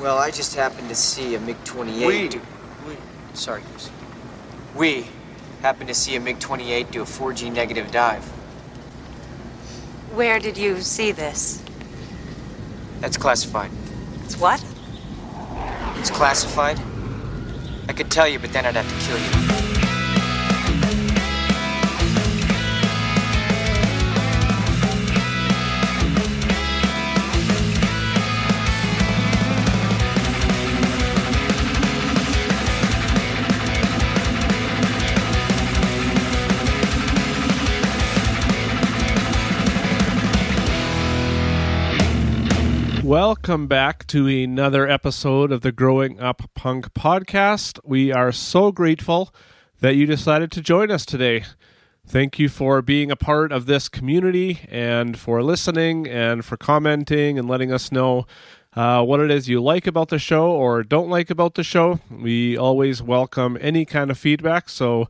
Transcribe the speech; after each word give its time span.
Well, 0.00 0.16
I 0.18 0.30
just 0.30 0.54
happened 0.54 0.88
to 0.88 0.94
see 0.94 1.34
a 1.34 1.40
MiG 1.40 1.62
28. 1.64 2.06
We. 2.06 2.28
Do- 2.28 2.40
Sorry, 3.34 3.62
Goose. 3.72 3.90
We 4.74 5.06
happened 5.62 5.88
to 5.88 5.94
see 5.94 6.16
a 6.16 6.20
MiG 6.20 6.40
28 6.40 6.90
do 6.90 7.02
a 7.02 7.04
4G 7.04 7.52
negative 7.52 7.90
dive. 7.90 8.24
Where 10.14 10.40
did 10.40 10.56
you 10.56 10.80
see 10.80 11.12
this? 11.12 11.62
That's 13.00 13.16
classified. 13.16 13.70
It's 14.24 14.36
what? 14.38 14.64
It's 15.98 16.10
classified. 16.10 16.80
I 17.88 17.92
could 17.92 18.10
tell 18.10 18.26
you, 18.26 18.38
but 18.38 18.52
then 18.52 18.64
I'd 18.66 18.76
have 18.76 18.88
to 18.88 19.06
kill 19.06 19.18
you. 19.46 19.49
Welcome 43.50 43.66
back 43.66 44.06
to 44.06 44.28
another 44.28 44.88
episode 44.88 45.50
of 45.50 45.62
the 45.62 45.72
Growing 45.72 46.20
Up 46.20 46.48
Punk 46.54 46.94
podcast. 46.94 47.80
We 47.82 48.12
are 48.12 48.30
so 48.30 48.70
grateful 48.70 49.34
that 49.80 49.96
you 49.96 50.06
decided 50.06 50.52
to 50.52 50.60
join 50.60 50.92
us 50.92 51.04
today. 51.04 51.42
Thank 52.06 52.38
you 52.38 52.48
for 52.48 52.80
being 52.80 53.10
a 53.10 53.16
part 53.16 53.50
of 53.50 53.66
this 53.66 53.88
community 53.88 54.60
and 54.68 55.18
for 55.18 55.42
listening 55.42 56.06
and 56.06 56.44
for 56.44 56.56
commenting 56.56 57.40
and 57.40 57.48
letting 57.48 57.72
us 57.72 57.90
know 57.90 58.24
uh, 58.76 59.02
what 59.02 59.18
it 59.18 59.32
is 59.32 59.48
you 59.48 59.60
like 59.60 59.88
about 59.88 60.10
the 60.10 60.20
show 60.20 60.48
or 60.52 60.84
don't 60.84 61.10
like 61.10 61.28
about 61.28 61.56
the 61.56 61.64
show. 61.64 61.98
We 62.08 62.56
always 62.56 63.02
welcome 63.02 63.58
any 63.60 63.84
kind 63.84 64.12
of 64.12 64.18
feedback. 64.18 64.68
So 64.68 65.08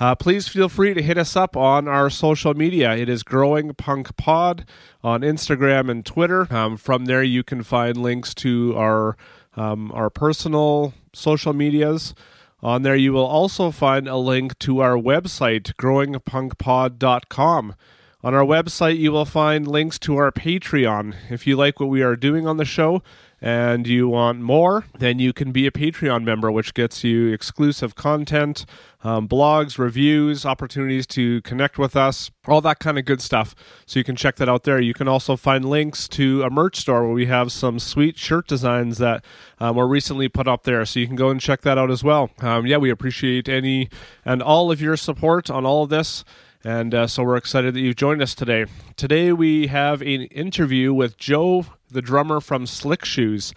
uh, 0.00 0.14
please 0.14 0.48
feel 0.48 0.70
free 0.70 0.94
to 0.94 1.02
hit 1.02 1.18
us 1.18 1.36
up 1.36 1.54
on 1.56 1.86
our 1.86 2.08
social 2.08 2.54
media. 2.54 2.96
It 2.96 3.10
is 3.10 3.22
Growing 3.22 3.74
Punk 3.74 4.16
Pod 4.16 4.64
on 5.04 5.20
Instagram 5.20 5.90
and 5.90 6.04
Twitter. 6.04 6.52
Um, 6.52 6.78
from 6.78 7.04
there, 7.04 7.22
you 7.22 7.44
can 7.44 7.62
find 7.62 7.98
links 7.98 8.34
to 8.36 8.74
our 8.76 9.16
um, 9.56 9.92
our 9.92 10.08
personal 10.08 10.94
social 11.12 11.52
medias. 11.52 12.14
On 12.62 12.80
there, 12.82 12.96
you 12.96 13.12
will 13.12 13.26
also 13.26 13.70
find 13.70 14.08
a 14.08 14.16
link 14.16 14.58
to 14.60 14.80
our 14.80 14.96
website, 14.96 15.74
growingpunkpod.com. 15.74 17.74
On 18.22 18.34
our 18.34 18.44
website, 18.44 18.98
you 18.98 19.12
will 19.12 19.24
find 19.24 19.66
links 19.66 19.98
to 20.00 20.16
our 20.16 20.30
Patreon. 20.30 21.14
If 21.30 21.46
you 21.46 21.56
like 21.56 21.80
what 21.80 21.88
we 21.88 22.02
are 22.02 22.16
doing 22.16 22.46
on 22.46 22.58
the 22.58 22.66
show 22.66 23.02
and 23.42 23.86
you 23.86 24.08
want 24.08 24.40
more, 24.40 24.84
then 24.98 25.18
you 25.18 25.32
can 25.32 25.50
be 25.50 25.66
a 25.66 25.70
Patreon 25.70 26.24
member, 26.24 26.50
which 26.52 26.74
gets 26.74 27.02
you 27.02 27.28
exclusive 27.32 27.94
content, 27.94 28.66
um, 29.02 29.26
blogs, 29.26 29.78
reviews, 29.78 30.44
opportunities 30.44 31.06
to 31.06 31.40
connect 31.42 31.78
with 31.78 31.96
us, 31.96 32.30
all 32.46 32.60
that 32.60 32.78
kind 32.80 32.98
of 32.98 33.06
good 33.06 33.22
stuff. 33.22 33.54
So 33.86 33.98
you 33.98 34.04
can 34.04 34.16
check 34.16 34.36
that 34.36 34.48
out 34.48 34.64
there. 34.64 34.78
You 34.78 34.92
can 34.92 35.08
also 35.08 35.36
find 35.36 35.64
links 35.64 36.06
to 36.08 36.42
a 36.42 36.50
merch 36.50 36.76
store 36.76 37.04
where 37.04 37.14
we 37.14 37.26
have 37.26 37.50
some 37.50 37.78
sweet 37.78 38.18
shirt 38.18 38.46
designs 38.46 38.98
that 38.98 39.24
um, 39.58 39.76
were 39.76 39.88
recently 39.88 40.28
put 40.28 40.46
up 40.46 40.64
there. 40.64 40.84
So 40.84 41.00
you 41.00 41.06
can 41.06 41.16
go 41.16 41.30
and 41.30 41.40
check 41.40 41.62
that 41.62 41.78
out 41.78 41.90
as 41.90 42.04
well. 42.04 42.30
Um, 42.40 42.66
yeah, 42.66 42.76
we 42.76 42.90
appreciate 42.90 43.48
any 43.48 43.88
and 44.24 44.42
all 44.42 44.70
of 44.70 44.82
your 44.82 44.96
support 44.96 45.48
on 45.50 45.64
all 45.64 45.84
of 45.84 45.88
this. 45.88 46.24
And 46.62 46.94
uh, 46.94 47.06
so 47.06 47.22
we're 47.22 47.36
excited 47.36 47.72
that 47.72 47.80
you've 47.80 47.96
joined 47.96 48.20
us 48.20 48.34
today. 48.34 48.66
Today 48.96 49.32
we 49.32 49.68
have 49.68 50.02
an 50.02 50.24
interview 50.24 50.92
with 50.92 51.16
Joe, 51.16 51.64
the 51.90 52.02
drummer 52.02 52.40
from 52.40 52.66
Slick 52.66 53.04
Shoes. 53.04 53.52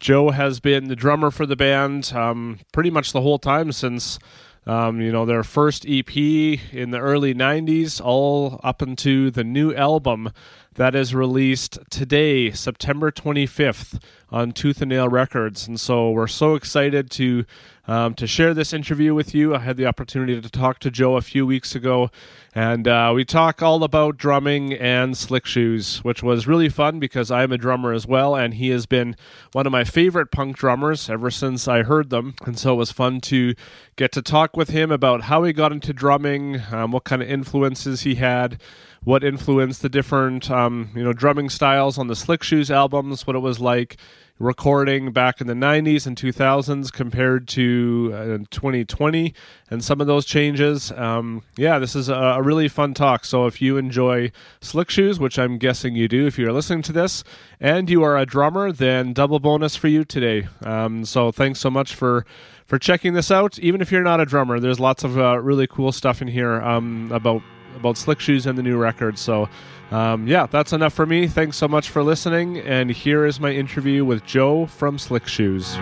Joe 0.00 0.30
has 0.30 0.60
been 0.60 0.88
the 0.88 0.96
drummer 0.96 1.30
for 1.30 1.46
the 1.46 1.56
band 1.56 2.12
um, 2.14 2.60
pretty 2.72 2.90
much 2.90 3.12
the 3.12 3.22
whole 3.22 3.38
time 3.38 3.72
since 3.72 4.18
um, 4.66 5.00
you 5.00 5.12
know 5.12 5.26
their 5.26 5.44
first 5.44 5.84
EP 5.88 6.16
in 6.16 6.90
the 6.90 6.98
early 6.98 7.34
'90s, 7.34 8.00
all 8.00 8.60
up 8.62 8.82
into 8.82 9.30
the 9.30 9.44
new 9.44 9.74
album 9.74 10.30
that 10.74 10.94
is 10.94 11.14
released 11.14 11.78
today, 11.90 12.50
September 12.50 13.10
25th, 13.10 14.00
on 14.30 14.52
Tooth 14.52 14.82
and 14.82 14.88
Nail 14.88 15.08
Records. 15.08 15.68
And 15.68 15.78
so 15.78 16.10
we're 16.10 16.26
so 16.26 16.54
excited 16.54 17.10
to 17.12 17.44
um, 17.86 18.14
to 18.14 18.26
share 18.26 18.54
this 18.54 18.72
interview 18.72 19.14
with 19.14 19.34
you. 19.34 19.54
I 19.54 19.58
had 19.58 19.76
the 19.76 19.84
opportunity 19.86 20.40
to 20.40 20.48
talk 20.48 20.78
to 20.80 20.90
Joe 20.90 21.16
a 21.16 21.20
few 21.20 21.44
weeks 21.44 21.74
ago, 21.74 22.10
and 22.54 22.88
uh, 22.88 23.12
we 23.14 23.26
talk 23.26 23.62
all 23.62 23.84
about 23.84 24.16
drumming 24.16 24.72
and 24.72 25.16
slick 25.16 25.44
shoes, 25.44 25.98
which 25.98 26.22
was 26.22 26.46
really 26.46 26.70
fun 26.70 26.98
because 26.98 27.30
I'm 27.30 27.52
a 27.52 27.58
drummer 27.58 27.92
as 27.92 28.06
well, 28.06 28.34
and 28.34 28.54
he 28.54 28.70
has 28.70 28.86
been 28.86 29.16
one 29.52 29.66
of 29.66 29.72
my 29.72 29.84
favorite 29.84 30.30
punk 30.30 30.56
drummers 30.56 31.10
ever 31.10 31.30
since 31.30 31.68
I 31.68 31.82
heard 31.82 32.08
them. 32.08 32.34
And 32.46 32.58
so 32.58 32.72
it 32.72 32.76
was 32.76 32.90
fun 32.90 33.20
to 33.22 33.54
get 33.96 34.12
to 34.12 34.22
talk 34.22 34.56
with 34.56 34.70
him 34.70 34.90
about 34.90 35.24
how 35.24 35.42
he 35.42 35.52
got 35.52 35.70
into 35.70 35.92
drumming, 35.92 36.62
um, 36.72 36.90
what 36.92 37.04
kind 37.04 37.20
of 37.20 37.28
influences 37.28 38.00
he 38.00 38.14
had 38.14 38.58
what 39.04 39.22
influenced 39.22 39.82
the 39.82 39.88
different 39.88 40.50
um, 40.50 40.90
you 40.94 41.04
know 41.04 41.12
drumming 41.12 41.48
styles 41.48 41.98
on 41.98 42.08
the 42.08 42.16
Slick 42.16 42.42
Shoes 42.42 42.70
albums, 42.70 43.26
what 43.26 43.36
it 43.36 43.40
was 43.40 43.60
like 43.60 43.96
recording 44.40 45.12
back 45.12 45.40
in 45.40 45.46
the 45.46 45.54
90s 45.54 46.08
and 46.08 46.16
2000s 46.16 46.92
compared 46.92 47.46
to 47.46 48.10
uh, 48.12 48.38
2020 48.50 49.32
and 49.70 49.84
some 49.84 50.00
of 50.00 50.08
those 50.08 50.26
changes. 50.26 50.90
Um, 50.92 51.42
yeah, 51.56 51.78
this 51.78 51.94
is 51.94 52.08
a, 52.08 52.14
a 52.14 52.42
really 52.42 52.66
fun 52.66 52.94
talk. 52.94 53.24
So 53.24 53.46
if 53.46 53.62
you 53.62 53.76
enjoy 53.76 54.32
Slick 54.60 54.90
Shoes, 54.90 55.20
which 55.20 55.38
I'm 55.38 55.56
guessing 55.56 55.94
you 55.94 56.08
do 56.08 56.26
if 56.26 56.36
you're 56.36 56.52
listening 56.52 56.82
to 56.82 56.92
this, 56.92 57.22
and 57.60 57.88
you 57.88 58.02
are 58.02 58.18
a 58.18 58.26
drummer, 58.26 58.72
then 58.72 59.12
double 59.12 59.38
bonus 59.38 59.76
for 59.76 59.88
you 59.88 60.04
today. 60.04 60.48
Um, 60.62 61.04
so 61.04 61.30
thanks 61.30 61.60
so 61.60 61.70
much 61.70 61.94
for 61.94 62.26
for 62.66 62.78
checking 62.78 63.12
this 63.12 63.30
out. 63.30 63.58
Even 63.58 63.80
if 63.80 63.92
you're 63.92 64.02
not 64.02 64.20
a 64.20 64.26
drummer, 64.26 64.58
there's 64.58 64.80
lots 64.80 65.04
of 65.04 65.18
uh, 65.18 65.38
really 65.38 65.66
cool 65.66 65.92
stuff 65.92 66.20
in 66.20 66.28
here 66.28 66.60
um, 66.62 67.12
about 67.12 67.42
about 67.76 67.96
Slick 67.96 68.20
Shoes 68.20 68.46
and 68.46 68.56
the 68.56 68.62
new 68.62 68.76
record. 68.76 69.18
So, 69.18 69.48
um, 69.90 70.26
yeah, 70.26 70.46
that's 70.46 70.72
enough 70.72 70.94
for 70.94 71.06
me. 71.06 71.26
Thanks 71.26 71.56
so 71.56 71.68
much 71.68 71.90
for 71.90 72.02
listening. 72.02 72.58
And 72.58 72.90
here 72.90 73.24
is 73.26 73.40
my 73.40 73.52
interview 73.52 74.04
with 74.04 74.24
Joe 74.24 74.66
from 74.66 74.98
Slick 74.98 75.26
Shoes. 75.26 75.76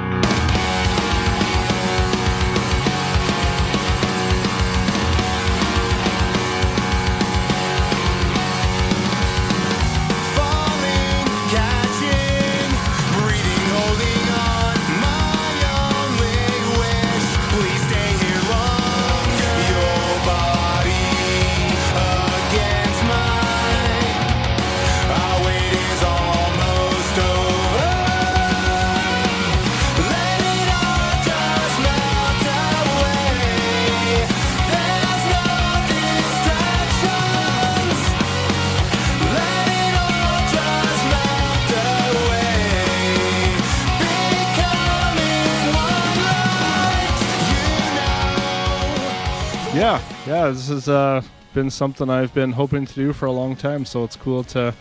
Yeah, 50.43 50.51
this 50.51 50.67
has 50.71 50.89
uh, 50.89 51.23
been 51.55 51.71
something 51.71 52.11
I've 52.11 52.35
been 52.35 52.51
hoping 52.51 52.85
to 52.85 52.95
do 52.95 53.13
for 53.13 53.27
a 53.27 53.31
long 53.31 53.55
time. 53.55 53.85
So 53.85 54.03
it's 54.03 54.17
cool 54.17 54.43
to, 54.43 54.75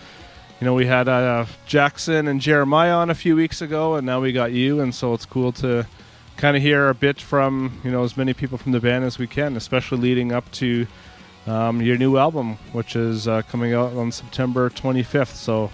you 0.59 0.65
know, 0.65 0.73
we 0.73 0.87
had 0.87 1.07
uh, 1.07 1.45
Jackson 1.67 2.27
and 2.27 2.41
Jeremiah 2.41 2.93
on 2.93 3.11
a 3.11 3.13
few 3.13 3.35
weeks 3.35 3.61
ago, 3.61 3.93
and 3.93 4.03
now 4.03 4.19
we 4.19 4.31
got 4.31 4.53
you. 4.53 4.81
And 4.81 4.95
so 4.95 5.13
it's 5.13 5.27
cool 5.27 5.51
to 5.51 5.85
kind 6.35 6.57
of 6.57 6.63
hear 6.63 6.89
a 6.89 6.95
bit 6.95 7.21
from, 7.21 7.79
you 7.83 7.91
know, 7.91 8.03
as 8.03 8.17
many 8.17 8.33
people 8.33 8.57
from 8.57 8.71
the 8.71 8.79
band 8.79 9.05
as 9.05 9.19
we 9.19 9.27
can, 9.27 9.55
especially 9.55 9.99
leading 9.99 10.31
up 10.31 10.51
to 10.53 10.87
um, 11.45 11.79
your 11.79 11.95
new 11.95 12.17
album, 12.17 12.57
which 12.71 12.95
is 12.95 13.27
uh, 13.27 13.43
coming 13.43 13.75
out 13.75 13.93
on 13.93 14.11
September 14.11 14.67
25th. 14.71 15.35
So 15.35 15.69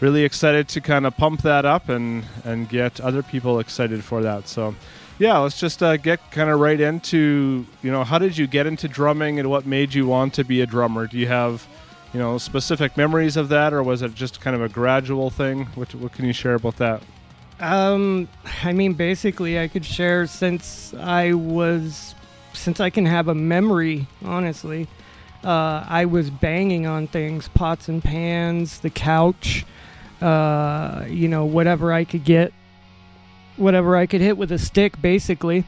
really 0.00 0.24
excited 0.24 0.66
to 0.68 0.80
kind 0.80 1.04
of 1.04 1.14
pump 1.14 1.42
that 1.42 1.66
up 1.66 1.90
and 1.90 2.24
and 2.42 2.70
get 2.70 3.02
other 3.02 3.22
people 3.22 3.58
excited 3.58 4.02
for 4.02 4.22
that. 4.22 4.48
So 4.48 4.74
yeah, 5.18 5.38
let's 5.38 5.58
just 5.58 5.82
uh, 5.82 5.96
get 5.96 6.30
kind 6.30 6.50
of 6.50 6.60
right 6.60 6.80
into 6.80 7.66
you 7.82 7.90
know 7.90 8.04
how 8.04 8.18
did 8.18 8.36
you 8.36 8.46
get 8.46 8.66
into 8.66 8.88
drumming 8.88 9.38
and 9.38 9.48
what 9.48 9.66
made 9.66 9.94
you 9.94 10.06
want 10.06 10.34
to 10.34 10.44
be 10.44 10.60
a 10.60 10.66
drummer? 10.66 11.06
Do 11.06 11.18
you 11.18 11.28
have 11.28 11.66
you 12.12 12.20
know 12.20 12.38
specific 12.38 12.96
memories 12.96 13.36
of 13.36 13.48
that, 13.48 13.72
or 13.72 13.82
was 13.82 14.02
it 14.02 14.14
just 14.14 14.40
kind 14.40 14.54
of 14.54 14.62
a 14.62 14.68
gradual 14.68 15.30
thing? 15.30 15.66
What 15.74 15.94
what 15.94 16.12
can 16.12 16.26
you 16.26 16.32
share 16.32 16.54
about 16.54 16.76
that? 16.76 17.02
Um, 17.60 18.28
I 18.62 18.72
mean, 18.72 18.92
basically, 18.92 19.58
I 19.58 19.68
could 19.68 19.84
share 19.84 20.26
since 20.26 20.92
I 20.94 21.32
was, 21.32 22.14
since 22.52 22.80
I 22.80 22.90
can 22.90 23.06
have 23.06 23.28
a 23.28 23.34
memory, 23.34 24.06
honestly. 24.24 24.88
Uh, 25.42 25.84
I 25.88 26.04
was 26.06 26.28
banging 26.28 26.86
on 26.86 27.06
things, 27.06 27.48
pots 27.48 27.88
and 27.88 28.02
pans, 28.02 28.80
the 28.80 28.90
couch, 28.90 29.64
uh, 30.20 31.04
you 31.08 31.28
know, 31.28 31.44
whatever 31.44 31.92
I 31.92 32.04
could 32.04 32.24
get 32.24 32.52
whatever 33.56 33.96
I 33.96 34.06
could 34.06 34.20
hit 34.20 34.36
with 34.36 34.52
a 34.52 34.58
stick, 34.58 35.00
basically. 35.00 35.64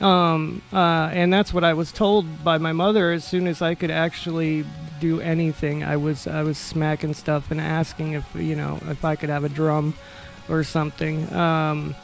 Um, 0.00 0.62
uh, 0.72 1.10
and 1.12 1.32
that's 1.32 1.54
what 1.54 1.62
I 1.62 1.74
was 1.74 1.92
told 1.92 2.42
by 2.42 2.58
my 2.58 2.72
mother. 2.72 3.12
As 3.12 3.24
soon 3.24 3.46
as 3.46 3.62
I 3.62 3.74
could 3.74 3.90
actually 3.90 4.64
do 5.00 5.20
anything, 5.20 5.84
I 5.84 5.96
was 5.96 6.26
I 6.26 6.42
was 6.42 6.58
smacking 6.58 7.14
stuff 7.14 7.50
and 7.50 7.60
asking 7.60 8.12
if 8.12 8.24
you 8.34 8.56
know 8.56 8.80
if 8.88 9.04
I 9.04 9.14
could 9.16 9.28
have 9.28 9.44
a 9.44 9.48
drum 9.48 9.94
or 10.48 10.64
something. 10.64 11.32
Um, 11.32 11.94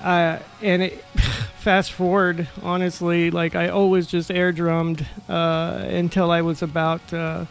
uh, 0.00 0.38
and 0.62 0.82
it, 0.82 1.04
fast 1.58 1.92
forward, 1.92 2.48
honestly, 2.62 3.30
like 3.30 3.54
I 3.54 3.68
always 3.68 4.06
just 4.06 4.30
air 4.30 4.50
drummed 4.50 5.06
uh, 5.28 5.84
until 5.88 6.30
I 6.30 6.40
was 6.40 6.62
about 6.62 7.12
uh, 7.12 7.44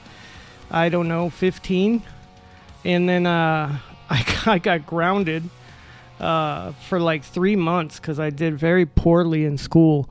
I 0.71 0.89
don't 0.89 1.07
know 1.07 1.29
15, 1.29 2.01
and 2.85 3.09
then 3.09 3.27
uh, 3.27 3.77
I, 4.09 4.25
I 4.47 4.57
got 4.57 4.87
grounded 4.87 5.47
uh, 6.19 6.71
for 6.87 6.99
like 6.99 7.23
three 7.23 7.55
months 7.55 7.99
because 7.99 8.19
I 8.19 8.29
did 8.29 8.57
very 8.57 8.85
poorly 8.85 9.45
in 9.45 9.57
school, 9.57 10.09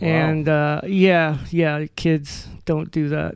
and 0.00 0.48
uh, 0.48 0.82
yeah, 0.86 1.38
yeah, 1.50 1.86
kids 1.96 2.48
don't 2.64 2.90
do 2.90 3.08
that. 3.10 3.34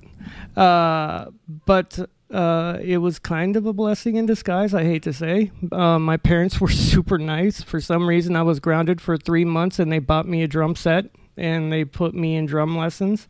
Uh, 0.56 1.30
but 1.66 1.98
uh, 2.30 2.78
it 2.82 2.98
was 2.98 3.18
kind 3.18 3.56
of 3.56 3.66
a 3.66 3.72
blessing 3.72 4.16
in 4.16 4.26
disguise. 4.26 4.74
I 4.74 4.84
hate 4.84 5.02
to 5.04 5.12
say, 5.12 5.50
uh, 5.72 5.98
my 5.98 6.16
parents 6.16 6.60
were 6.60 6.68
super 6.92 7.18
nice. 7.18 7.62
For 7.62 7.80
some 7.80 8.08
reason, 8.08 8.36
I 8.36 8.42
was 8.42 8.60
grounded 8.60 9.00
for 9.00 9.16
three 9.16 9.44
months, 9.44 9.78
and 9.78 9.90
they 9.90 9.98
bought 9.98 10.26
me 10.26 10.42
a 10.42 10.48
drum 10.48 10.76
set 10.76 11.06
and 11.38 11.72
they 11.72 11.84
put 11.84 12.14
me 12.14 12.36
in 12.36 12.46
drum 12.46 12.76
lessons. 12.76 13.28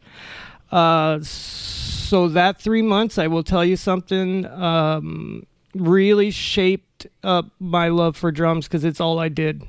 Uh, 0.73 1.19
so 1.23 2.29
that 2.29 2.61
three 2.61 2.83
months, 2.83 3.19
I 3.19 3.27
will 3.27 3.45
tell 3.45 3.65
you 3.65 3.77
something. 3.77 4.47
Um, 4.47 5.47
really 5.81 6.31
shaped 6.31 7.07
up 7.23 7.47
my 7.59 7.89
love 7.89 8.17
for 8.17 8.31
drums 8.33 8.67
because 8.67 8.85
it's 8.85 9.01
all 9.01 9.19
I 9.19 9.29
did. 9.29 9.63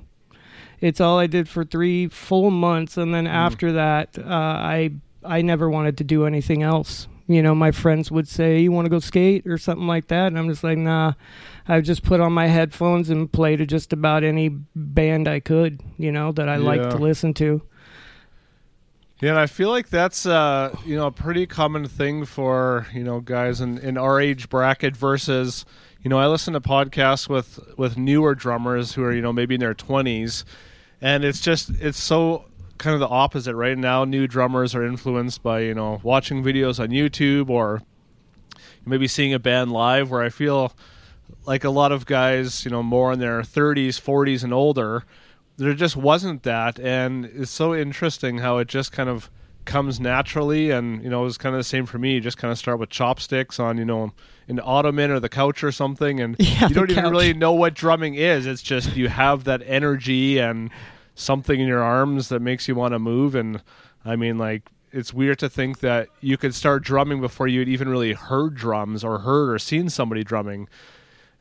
It's 0.81 1.01
all 1.01 1.19
I 1.19 1.27
did 1.27 1.49
for 1.49 1.63
three 1.65 2.07
full 2.07 2.51
months, 2.51 2.97
and 2.97 3.13
then 3.13 3.27
after 3.27 3.73
that, 3.73 4.17
uh, 4.17 4.23
I 4.27 4.91
I 5.23 5.41
never 5.41 5.69
wanted 5.69 5.97
to 5.97 6.03
do 6.03 6.25
anything 6.25 6.63
else. 6.63 7.07
You 7.27 7.43
know, 7.43 7.53
my 7.53 7.71
friends 7.71 8.09
would 8.09 8.27
say, 8.27 8.61
"You 8.61 8.71
want 8.71 8.85
to 8.85 8.89
go 8.89 8.99
skate 8.99 9.45
or 9.45 9.57
something 9.57 9.85
like 9.87 10.07
that," 10.07 10.27
and 10.27 10.39
I'm 10.39 10.49
just 10.49 10.63
like, 10.63 10.77
"Nah." 10.77 11.13
I 11.71 11.81
just 11.81 12.01
put 12.01 12.19
on 12.19 12.33
my 12.33 12.47
headphones 12.47 13.11
and 13.11 13.31
play 13.31 13.55
to 13.55 13.63
just 13.63 13.93
about 13.93 14.23
any 14.23 14.49
band 14.75 15.27
I 15.27 15.39
could. 15.39 15.81
You 15.97 16.11
know 16.11 16.31
that 16.31 16.49
I 16.49 16.55
like 16.55 16.81
Yeah. 16.81 16.89
to 16.89 16.97
listen 16.97 17.33
to. 17.35 17.61
Yeah, 19.21 19.31
and 19.31 19.39
I 19.39 19.47
feel 19.47 19.69
like 19.69 19.89
that's 19.89 20.25
uh, 20.25 20.75
you 20.85 20.95
know 20.95 21.07
a 21.07 21.11
pretty 21.11 21.45
common 21.45 21.85
thing 21.87 22.23
for 22.25 22.87
you 22.93 23.03
know 23.03 23.19
guys 23.19 23.59
in, 23.61 23.77
in 23.79 23.97
our 23.97 24.19
age 24.19 24.49
bracket 24.49 24.95
versus 24.95 25.65
you 26.01 26.09
know 26.09 26.17
I 26.17 26.27
listen 26.27 26.53
to 26.53 26.61
podcasts 26.61 27.27
with 27.27 27.59
with 27.77 27.97
newer 27.97 28.35
drummers 28.35 28.93
who 28.93 29.03
are 29.03 29.13
you 29.13 29.21
know 29.21 29.33
maybe 29.33 29.55
in 29.55 29.59
their 29.59 29.73
twenties, 29.73 30.45
and 31.01 31.23
it's 31.23 31.41
just 31.41 31.69
it's 31.81 32.01
so 32.01 32.45
kind 32.77 32.93
of 32.93 32.99
the 32.99 33.07
opposite 33.07 33.55
right 33.55 33.77
now. 33.77 34.05
New 34.05 34.27
drummers 34.27 34.73
are 34.73 34.85
influenced 34.85 35.43
by 35.43 35.61
you 35.61 35.73
know 35.73 35.99
watching 36.03 36.43
videos 36.43 36.79
on 36.79 36.89
YouTube 36.89 37.49
or 37.49 37.81
maybe 38.85 39.07
seeing 39.07 39.33
a 39.33 39.39
band 39.39 39.71
live. 39.71 40.09
Where 40.09 40.21
I 40.21 40.29
feel 40.29 40.73
like 41.45 41.63
a 41.63 41.69
lot 41.69 41.91
of 41.91 42.05
guys 42.05 42.65
you 42.65 42.71
know 42.71 42.83
more 42.83 43.11
in 43.11 43.19
their 43.19 43.43
thirties, 43.43 43.97
forties, 43.97 44.43
and 44.43 44.53
older 44.53 45.05
there 45.59 45.73
just 45.73 45.97
wasn't 45.97 46.43
that 46.43 46.79
and 46.79 47.25
it's 47.25 47.51
so 47.51 47.75
interesting 47.75 48.37
how 48.37 48.57
it 48.57 48.67
just 48.67 48.93
kind 48.93 49.09
of 49.09 49.29
comes 49.69 49.99
naturally 49.99 50.71
and 50.71 51.01
you 51.03 51.09
know 51.09 51.21
it 51.21 51.25
was 51.25 51.37
kind 51.37 51.55
of 51.55 51.59
the 51.59 51.63
same 51.63 51.85
for 51.85 51.97
me 51.97 52.13
you 52.15 52.19
just 52.19 52.37
kind 52.37 52.51
of 52.51 52.57
start 52.57 52.77
with 52.79 52.89
chopsticks 52.89 53.59
on 53.59 53.77
you 53.77 53.85
know 53.85 54.11
an 54.49 54.59
ottoman 54.63 55.11
or 55.11 55.19
the 55.19 55.29
couch 55.29 55.63
or 55.63 55.71
something 55.71 56.19
and 56.19 56.35
Yeah, 56.39 56.67
you 56.67 56.75
don't 56.75 56.89
even 56.91 57.03
couch. 57.03 57.11
really 57.11 57.33
know 57.33 57.53
what 57.53 57.73
drumming 57.75 58.15
is 58.15 58.45
it's 58.45 58.61
just 58.61 58.95
you 58.97 59.07
have 59.07 59.45
that 59.45 59.61
energy 59.65 60.39
and 60.39 60.69
something 61.15 61.59
in 61.59 61.67
your 61.67 61.83
arms 61.83 62.29
that 62.29 62.41
makes 62.41 62.67
you 62.67 62.75
want 62.75 62.93
to 62.93 62.99
move 62.99 63.35
and 63.35 63.61
i 64.03 64.15
mean 64.15 64.37
like 64.37 64.63
it's 64.91 65.13
weird 65.13 65.37
to 65.39 65.47
think 65.49 65.79
that 65.81 66.07
you 66.19 66.35
could 66.35 66.55
start 66.55 66.83
drumming 66.83 67.21
before 67.21 67.47
you'd 67.47 67.69
even 67.69 67.87
really 67.87 68.13
heard 68.13 68.55
drums 68.55 69.03
or 69.03 69.19
heard 69.19 69.53
or 69.53 69.59
seen 69.59 69.87
somebody 69.89 70.23
drumming 70.23 70.67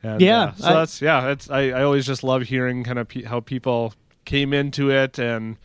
and, 0.03 0.21
Yeah, 0.21 0.43
uh, 0.43 0.53
so 0.53 0.67
I- 0.67 0.73
that's 0.75 1.01
yeah. 1.01 1.21
That's 1.21 1.49
I, 1.49 1.61
I 1.71 1.83
always 1.83 2.05
just 2.05 2.23
love 2.23 2.43
hearing 2.43 2.85
kind 2.85 2.97
of 2.99 3.09
pe- 3.09 3.23
how 3.23 3.41
people 3.41 3.93
came 4.23 4.53
into 4.53 4.89
it 4.89 5.19
and 5.19 5.57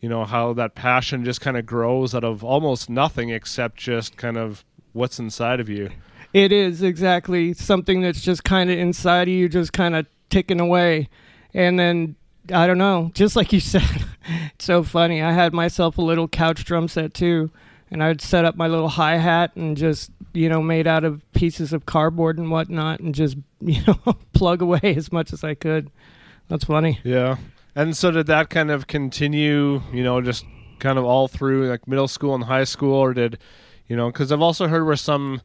you 0.00 0.08
know 0.08 0.24
how 0.24 0.52
that 0.54 0.74
passion 0.74 1.24
just 1.24 1.40
kind 1.40 1.56
of 1.56 1.66
grows 1.66 2.14
out 2.14 2.24
of 2.24 2.42
almost 2.42 2.88
nothing 2.88 3.30
except 3.30 3.76
just 3.76 4.16
kind 4.16 4.36
of 4.36 4.64
what's 4.92 5.18
inside 5.18 5.60
of 5.60 5.68
you. 5.68 5.90
It 6.32 6.52
is 6.52 6.82
exactly 6.82 7.54
something 7.54 8.02
that's 8.02 8.20
just 8.20 8.44
kind 8.44 8.70
of 8.70 8.78
inside 8.78 9.28
of 9.28 9.34
you, 9.34 9.48
just 9.48 9.72
kind 9.72 9.94
of 9.94 10.06
ticking 10.28 10.60
away. 10.60 11.08
And 11.52 11.78
then, 11.78 12.16
I 12.52 12.66
don't 12.66 12.78
know, 12.78 13.10
just 13.14 13.36
like 13.36 13.52
you 13.52 13.60
said, 13.60 14.04
it's 14.54 14.64
so 14.64 14.82
funny. 14.82 15.22
I 15.22 15.32
had 15.32 15.52
myself 15.52 15.98
a 15.98 16.02
little 16.02 16.28
couch 16.28 16.64
drum 16.64 16.88
set 16.88 17.14
too, 17.14 17.50
and 17.90 18.02
I'd 18.02 18.20
set 18.20 18.44
up 18.44 18.56
my 18.56 18.68
little 18.68 18.88
hi 18.88 19.16
hat 19.16 19.56
and 19.56 19.76
just, 19.76 20.10
you 20.32 20.48
know, 20.48 20.62
made 20.62 20.86
out 20.86 21.04
of 21.04 21.30
pieces 21.32 21.72
of 21.72 21.86
cardboard 21.86 22.38
and 22.38 22.50
whatnot 22.50 23.00
and 23.00 23.14
just, 23.14 23.36
you 23.60 23.82
know, 23.86 23.98
plug 24.32 24.62
away 24.62 24.94
as 24.96 25.12
much 25.12 25.32
as 25.32 25.44
I 25.44 25.54
could. 25.54 25.90
That's 26.48 26.64
funny. 26.64 27.00
Yeah. 27.04 27.36
And 27.74 27.96
so 27.96 28.10
did 28.10 28.26
that 28.26 28.50
kind 28.50 28.70
of 28.70 28.86
continue, 28.86 29.82
you 29.92 30.02
know, 30.02 30.20
just 30.20 30.44
kind 30.78 30.98
of 30.98 31.04
all 31.04 31.28
through 31.28 31.68
like 31.68 31.86
middle 31.86 32.08
school 32.08 32.34
and 32.34 32.44
high 32.44 32.64
school 32.64 32.94
or 32.94 33.14
did, 33.14 33.38
you 33.86 33.96
know, 33.96 34.10
cuz 34.10 34.32
I've 34.32 34.40
also 34.40 34.66
heard 34.66 34.84
where 34.84 34.96
some 34.96 35.42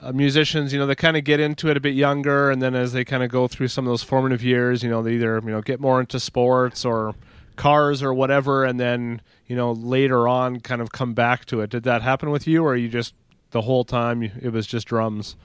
uh, 0.00 0.12
musicians, 0.12 0.72
you 0.72 0.78
know, 0.78 0.86
they 0.86 0.94
kind 0.94 1.16
of 1.16 1.24
get 1.24 1.40
into 1.40 1.68
it 1.68 1.76
a 1.76 1.80
bit 1.80 1.94
younger 1.94 2.50
and 2.50 2.62
then 2.62 2.74
as 2.74 2.92
they 2.92 3.04
kind 3.04 3.22
of 3.22 3.30
go 3.30 3.48
through 3.48 3.68
some 3.68 3.86
of 3.86 3.90
those 3.90 4.02
formative 4.02 4.42
years, 4.42 4.82
you 4.82 4.88
know, 4.88 5.02
they 5.02 5.14
either, 5.14 5.40
you 5.44 5.50
know, 5.50 5.60
get 5.60 5.80
more 5.80 6.00
into 6.00 6.20
sports 6.20 6.84
or 6.84 7.14
cars 7.56 8.02
or 8.02 8.14
whatever 8.14 8.64
and 8.64 8.78
then, 8.78 9.20
you 9.46 9.56
know, 9.56 9.72
later 9.72 10.28
on 10.28 10.60
kind 10.60 10.80
of 10.80 10.92
come 10.92 11.12
back 11.12 11.44
to 11.46 11.60
it. 11.60 11.70
Did 11.70 11.82
that 11.82 12.02
happen 12.02 12.30
with 12.30 12.46
you 12.46 12.64
or 12.64 12.76
you 12.76 12.88
just 12.88 13.14
the 13.50 13.62
whole 13.62 13.84
time 13.84 14.22
it 14.22 14.52
was 14.52 14.66
just 14.66 14.86
drums? 14.86 15.36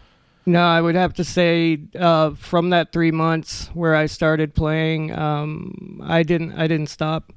No, 0.45 0.61
I 0.61 0.81
would 0.81 0.95
have 0.95 1.13
to 1.15 1.23
say 1.23 1.79
uh, 1.97 2.31
from 2.31 2.71
that 2.71 2.91
three 2.91 3.11
months 3.11 3.67
where 3.73 3.95
I 3.95 4.07
started 4.07 4.53
playing, 4.53 5.13
um, 5.13 6.01
I 6.03 6.23
didn't 6.23 6.53
I 6.53 6.67
didn't 6.67 6.87
stop. 6.89 7.31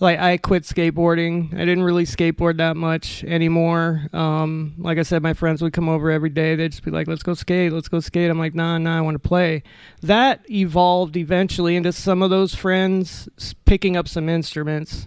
Like 0.00 0.18
I 0.18 0.38
quit 0.38 0.62
skateboarding. 0.64 1.52
I 1.54 1.58
didn't 1.58 1.84
really 1.84 2.04
skateboard 2.06 2.56
that 2.56 2.74
much 2.74 3.22
anymore. 3.24 4.06
Um, 4.14 4.74
like 4.78 4.96
I 4.98 5.02
said, 5.02 5.22
my 5.22 5.34
friends 5.34 5.60
would 5.62 5.74
come 5.74 5.90
over 5.90 6.10
every 6.10 6.30
day. 6.30 6.56
They'd 6.56 6.72
just 6.72 6.82
be 6.82 6.90
like, 6.90 7.06
"Let's 7.06 7.22
go 7.22 7.34
skate, 7.34 7.72
let's 7.72 7.88
go 7.88 8.00
skate." 8.00 8.30
I'm 8.30 8.38
like, 8.38 8.54
"Nah, 8.54 8.78
nah, 8.78 8.96
I 8.96 9.02
want 9.02 9.14
to 9.14 9.28
play." 9.28 9.62
That 10.00 10.40
evolved 10.50 11.16
eventually 11.16 11.76
into 11.76 11.92
some 11.92 12.22
of 12.22 12.30
those 12.30 12.54
friends 12.54 13.28
picking 13.66 13.96
up 13.96 14.08
some 14.08 14.28
instruments 14.28 15.06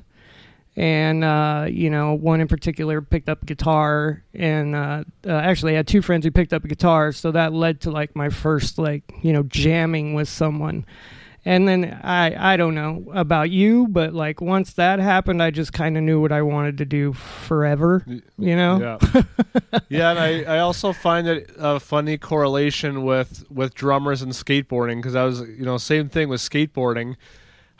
and 0.75 1.24
uh, 1.24 1.68
you 1.70 1.89
know 1.89 2.13
one 2.13 2.42
in 2.42 2.48
particular 2.48 3.01
picked 3.01 3.30
up 3.30 3.46
guitar 3.46 4.24
and 4.34 4.75
uh, 4.75 5.03
uh, 5.25 5.32
actually 5.32 5.74
i 5.74 5.75
had 5.77 5.88
two 5.88 6.01
friends 6.01 6.25
who 6.25 6.32
picked 6.32 6.53
up 6.53 6.63
guitar 6.63 7.12
so 7.12 7.32
that 7.32 7.53
led 7.53 7.82
to 7.82 7.92
like 7.92 8.15
my 8.15 8.30
first 8.30 8.77
like 8.77 9.03
you 9.22 9.34
know 9.34 9.44
jamming 9.44 10.13
with 10.13 10.27
someone. 10.27 10.86
And 11.46 11.68
then 11.68 12.00
i 12.01 12.53
i 12.53 12.56
don't 12.56 12.74
know 12.74 13.03
about 13.13 13.50
you 13.50 13.86
but 13.89 14.13
like 14.13 14.39
once 14.39 14.72
that 14.75 15.00
happened 15.00 15.44
i 15.44 15.51
just 15.51 15.74
kind 15.74 15.98
of 15.98 16.03
knew 16.03 16.22
what 16.22 16.32
i 16.32 16.42
wanted 16.42 16.77
to 16.77 16.86
do 16.86 17.12
forever 17.12 18.06
you 18.38 18.56
know? 18.56 18.80
Yeah, 18.80 19.24
yeah, 19.89 20.10
and 20.12 20.20
I, 20.20 20.56
I 20.56 20.60
also 20.60 20.94
find 20.94 21.27
it 21.27 21.51
a 21.58 21.80
funny 21.80 22.18
correlation 22.18 23.03
with 23.03 23.46
with 23.50 23.74
drummers 23.74 24.22
and 24.22 24.32
skateboarding 24.32 24.98
because 24.98 25.15
I 25.15 25.24
was 25.24 25.42
you 25.42 25.65
know 25.65 25.77
same 25.77 26.10
thing 26.10 26.30
with 26.30 26.42
skateboarding. 26.42 27.15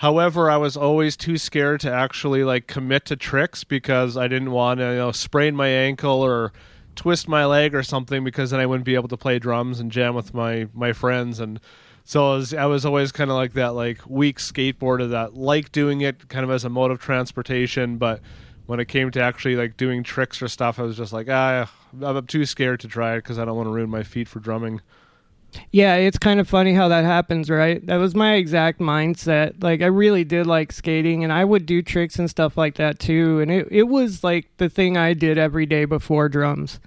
However, 0.04 0.52
I 0.52 0.58
was 0.58 0.76
always 0.76 1.16
too 1.16 1.38
scared 1.38 1.80
to 1.80 1.90
actually 1.90 2.44
like 2.44 2.68
commit 2.68 3.06
to 3.06 3.16
tricks 3.16 3.64
because 3.64 4.18
I 4.18 4.28
didn't 4.28 4.52
want 4.52 4.82
to 4.82 4.88
you 4.88 4.98
know 4.98 5.14
sprain 5.14 5.56
my 5.56 5.70
ankle 5.70 6.22
or 6.22 6.52
twist 6.94 7.30
my 7.30 7.46
leg 7.46 7.74
or 7.74 7.84
something 7.84 8.22
because 8.22 8.52
then 8.52 8.60
I 8.60 8.66
wouldn't 8.66 8.84
be 8.84 8.96
able 8.96 9.08
to 9.08 9.16
play 9.16 9.40
drums 9.40 9.80
and 9.80 9.90
jam 9.90 10.14
with 10.14 10.34
my 10.34 10.68
my 10.74 10.92
friends. 10.92 11.40
And 11.40 11.58
so 12.04 12.34
I 12.34 12.36
was, 12.36 12.54
I 12.54 12.66
was 12.66 12.86
always 12.86 13.14
kind 13.14 13.32
of 13.32 13.38
like 13.38 13.54
that 13.54 13.76
like 13.76 14.00
weak 14.06 14.40
skateboarder 14.40 15.10
that 15.12 15.36
liked 15.36 15.72
doing 15.72 16.02
it 16.02 16.28
kind 16.28 16.44
of 16.44 16.52
as 16.52 16.66
a 16.66 16.70
mode 16.70 16.92
of 16.92 17.00
transportation. 17.00 17.96
But 17.96 18.20
when 18.66 18.82
it 18.82 18.90
came 18.90 19.10
to 19.12 19.22
actually 19.22 19.56
like 19.56 19.78
doing 19.78 20.04
tricks 20.04 20.42
or 20.42 20.50
stuff 20.50 20.80
I 20.80 20.84
was 20.84 20.98
just 20.98 21.14
like 21.14 21.30
ah 21.30 21.72
I'm 22.02 22.28
too 22.28 22.46
scared 22.46 22.82
to 22.82 22.90
try 22.90 23.14
it 23.14 23.20
because 23.20 23.40
I 23.40 23.46
don't 23.46 23.56
want 23.56 23.68
to 23.68 23.72
ruin 23.74 23.90
my 23.90 24.04
feet 24.04 24.28
for 24.28 24.42
drumming 24.42 24.82
Yeah, 25.72 25.96
it's 25.96 26.18
kind 26.18 26.40
of 26.40 26.48
funny 26.48 26.74
how 26.74 26.88
that 26.88 27.04
happens, 27.04 27.50
right? 27.50 27.86
That 27.86 27.98
was 27.98 28.16
my 28.16 28.34
exact 28.36 28.80
mindset. 28.80 29.62
Like 29.62 29.82
I 29.82 29.88
really 29.88 30.24
did 30.24 30.48
like 30.48 30.72
skating 30.72 31.24
and 31.24 31.32
I 31.34 31.46
would 31.46 31.66
do 31.66 31.82
tricks 31.82 32.18
and 32.18 32.30
stuff 32.30 32.58
like 32.58 32.76
that 32.76 33.00
too. 33.00 33.40
And 33.40 33.52
it, 33.52 33.68
it 33.72 33.84
was 33.84 34.24
like 34.24 34.50
the 34.58 34.70
thing 34.70 34.98
I 34.98 35.14
did 35.14 35.38
every 35.38 35.66
day 35.66 35.86
before 35.86 36.30
drums. 36.30 36.80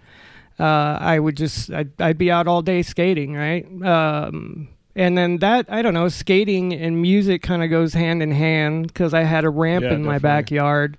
Uh, 0.58 0.98
I 1.00 1.18
would 1.18 1.36
just 1.36 1.70
I'd, 1.70 2.00
I'd 2.00 2.18
be 2.18 2.30
out 2.30 2.46
all 2.48 2.62
day 2.62 2.82
skating, 2.82 3.34
right? 3.34 3.64
Um, 3.82 4.68
and 4.94 5.16
then 5.18 5.38
that 5.38 5.66
I 5.68 5.82
don't 5.82 5.94
know, 5.94 6.08
skating 6.08 6.72
and 6.72 7.00
music 7.02 7.42
kind 7.42 7.62
of 7.62 7.70
goes 7.70 7.92
hand 7.92 8.22
in 8.22 8.30
hand 8.30 8.88
because 8.88 9.12
I 9.12 9.22
had 9.24 9.44
a 9.44 9.50
ramp 9.50 9.82
Yeah, 9.84 9.92
in 9.92 10.02
my 10.04 10.18
backyard, 10.18 10.96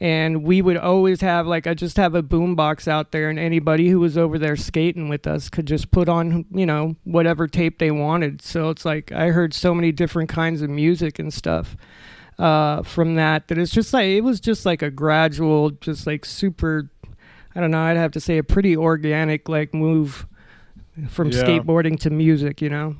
and 0.00 0.42
we 0.42 0.60
would 0.62 0.76
always 0.76 1.20
have 1.20 1.46
like 1.46 1.66
I 1.66 1.74
just 1.74 1.96
have 1.96 2.14
a 2.14 2.22
boom 2.22 2.54
box 2.54 2.86
out 2.88 3.12
there, 3.12 3.30
and 3.30 3.38
anybody 3.38 3.88
who 3.88 4.00
was 4.00 4.16
over 4.18 4.38
there 4.38 4.56
skating 4.56 5.08
with 5.08 5.26
us 5.26 5.48
could 5.48 5.66
just 5.66 5.90
put 5.90 6.08
on 6.08 6.44
you 6.52 6.66
know 6.66 6.96
whatever 7.04 7.46
tape 7.46 7.78
they 7.78 7.90
wanted. 7.90 8.42
So 8.42 8.70
it's 8.70 8.84
like 8.84 9.12
I 9.12 9.28
heard 9.28 9.54
so 9.54 9.74
many 9.74 9.92
different 9.92 10.28
kinds 10.28 10.62
of 10.62 10.70
music 10.70 11.18
and 11.18 11.32
stuff 11.32 11.76
uh, 12.38 12.82
from 12.82 13.14
that 13.14 13.48
that 13.48 13.58
it's 13.58 13.72
just 13.72 13.92
like 13.92 14.06
it 14.06 14.22
was 14.22 14.40
just 14.40 14.66
like 14.66 14.82
a 14.82 14.90
gradual, 14.90 15.70
just 15.70 16.06
like 16.06 16.24
super. 16.24 16.90
I 17.56 17.60
don't 17.60 17.70
know. 17.70 17.80
I'd 17.82 17.96
have 17.96 18.10
to 18.12 18.20
say 18.20 18.38
a 18.38 18.42
pretty 18.42 18.76
organic 18.76 19.48
like 19.48 19.72
move 19.72 20.26
from 21.08 21.30
Yeah. 21.30 21.42
skateboarding 21.44 21.98
to 22.00 22.10
music. 22.10 22.60
You 22.60 22.68
know. 22.70 22.96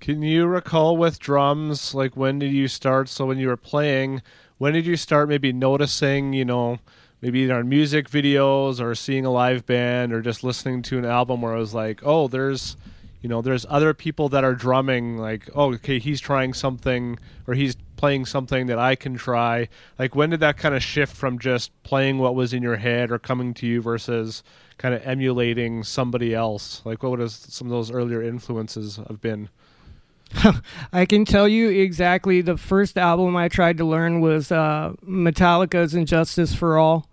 Can 0.00 0.22
you 0.22 0.44
recall 0.46 0.96
with 0.98 1.18
drums, 1.18 1.94
like 1.94 2.14
when 2.16 2.38
did 2.38 2.52
you 2.52 2.68
start? 2.68 3.08
So 3.08 3.24
when 3.24 3.38
you 3.38 3.48
were 3.48 3.56
playing, 3.56 4.20
when 4.64 4.72
did 4.72 4.86
you 4.86 4.96
start 4.96 5.28
maybe 5.28 5.52
noticing, 5.52 6.32
you 6.32 6.42
know, 6.42 6.78
maybe 7.20 7.40
either 7.40 7.56
on 7.56 7.68
music 7.68 8.08
videos 8.08 8.80
or 8.80 8.94
seeing 8.94 9.26
a 9.26 9.30
live 9.30 9.66
band 9.66 10.10
or 10.10 10.22
just 10.22 10.42
listening 10.42 10.80
to 10.80 10.96
an 10.96 11.04
album 11.04 11.42
where 11.42 11.52
I 11.52 11.58
was 11.58 11.74
like, 11.74 12.00
oh, 12.02 12.28
there's, 12.28 12.78
you 13.20 13.28
know, 13.28 13.42
there's 13.42 13.66
other 13.68 13.92
people 13.92 14.30
that 14.30 14.42
are 14.42 14.54
drumming, 14.54 15.18
like, 15.18 15.50
oh, 15.54 15.74
okay, 15.74 15.98
he's 15.98 16.18
trying 16.18 16.54
something 16.54 17.18
or 17.46 17.52
he's 17.52 17.76
playing 17.96 18.24
something 18.24 18.64
that 18.68 18.78
I 18.78 18.94
can 18.94 19.16
try. 19.16 19.68
Like, 19.98 20.14
when 20.14 20.30
did 20.30 20.40
that 20.40 20.56
kind 20.56 20.74
of 20.74 20.82
shift 20.82 21.14
from 21.14 21.38
just 21.38 21.70
playing 21.82 22.16
what 22.16 22.34
was 22.34 22.54
in 22.54 22.62
your 22.62 22.76
head 22.76 23.10
or 23.10 23.18
coming 23.18 23.52
to 23.52 23.66
you 23.66 23.82
versus 23.82 24.42
kind 24.78 24.94
of 24.94 25.06
emulating 25.06 25.84
somebody 25.84 26.34
else? 26.34 26.80
Like, 26.86 27.02
what 27.02 27.18
would 27.18 27.30
some 27.30 27.66
of 27.66 27.70
those 27.70 27.90
earlier 27.90 28.22
influences 28.22 28.96
have 28.96 29.20
been? 29.20 29.50
I 30.92 31.06
can 31.06 31.24
tell 31.24 31.48
you 31.48 31.68
exactly. 31.68 32.40
The 32.40 32.56
first 32.56 32.98
album 32.98 33.36
I 33.36 33.48
tried 33.48 33.78
to 33.78 33.84
learn 33.84 34.20
was 34.20 34.50
uh, 34.50 34.94
Metallica's 35.06 35.94
"And 35.94 36.06
Justice 36.06 36.54
for 36.54 36.78
All." 36.78 37.08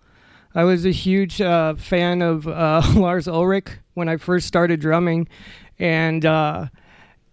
I 0.53 0.63
was 0.63 0.85
a 0.85 0.91
huge 0.91 1.39
uh, 1.39 1.75
fan 1.75 2.21
of 2.21 2.47
uh, 2.47 2.81
Lars 2.95 3.27
Ulrich 3.27 3.69
when 3.93 4.09
I 4.09 4.17
first 4.17 4.47
started 4.47 4.79
drumming, 4.79 5.27
and 5.79 6.25
uh, 6.25 6.67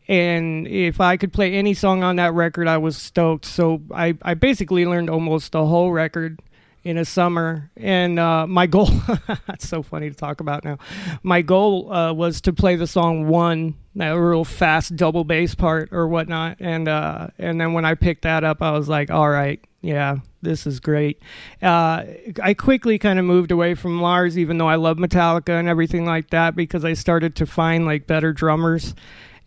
and 0.06 0.66
if 0.66 1.00
I 1.00 1.16
could 1.16 1.32
play 1.32 1.52
any 1.54 1.74
song 1.74 2.02
on 2.02 2.16
that 2.16 2.32
record, 2.32 2.68
I 2.68 2.78
was 2.78 2.96
stoked. 2.96 3.44
So 3.44 3.82
I 3.92 4.14
I 4.22 4.34
basically 4.34 4.86
learned 4.86 5.10
almost 5.10 5.52
the 5.52 5.66
whole 5.66 5.92
record 5.92 6.40
in 6.84 6.96
a 6.96 7.04
summer. 7.04 7.70
And 7.76 8.18
uh, 8.18 8.46
my 8.46 8.66
goal 8.66 8.88
it's 9.48 9.68
so 9.68 9.82
funny 9.82 10.08
to 10.10 10.16
talk 10.16 10.40
about 10.40 10.64
now. 10.64 10.78
My 11.22 11.42
goal 11.42 11.92
uh, 11.92 12.12
was 12.12 12.40
to 12.42 12.52
play 12.52 12.76
the 12.76 12.86
song 12.86 13.28
one 13.28 13.74
that 13.94 14.10
real 14.10 14.44
fast 14.44 14.94
double 14.96 15.24
bass 15.24 15.54
part 15.54 15.88
or 15.92 16.06
whatnot. 16.08 16.56
And 16.60 16.88
uh, 16.88 17.28
and 17.38 17.60
then 17.60 17.72
when 17.72 17.84
i 17.84 17.94
picked 17.94 18.22
that 18.22 18.44
up 18.44 18.62
i 18.62 18.70
was 18.70 18.88
like 18.88 19.10
all 19.10 19.28
right 19.28 19.60
yeah 19.80 20.16
this 20.40 20.66
is 20.68 20.78
great. 20.78 21.20
Uh, 21.60 22.04
i 22.42 22.54
quickly 22.54 22.96
kind 22.98 23.18
of 23.18 23.24
moved 23.24 23.50
away 23.50 23.74
from 23.74 24.00
lars 24.00 24.38
even 24.38 24.56
though 24.58 24.68
i 24.68 24.76
love 24.76 24.98
metallica 24.98 25.58
and 25.58 25.66
everything 25.68 26.06
like 26.06 26.30
that 26.30 26.54
because 26.54 26.84
i 26.84 26.92
started 26.92 27.34
to 27.36 27.44
find 27.46 27.86
like 27.86 28.06
better 28.06 28.32
drummers. 28.32 28.94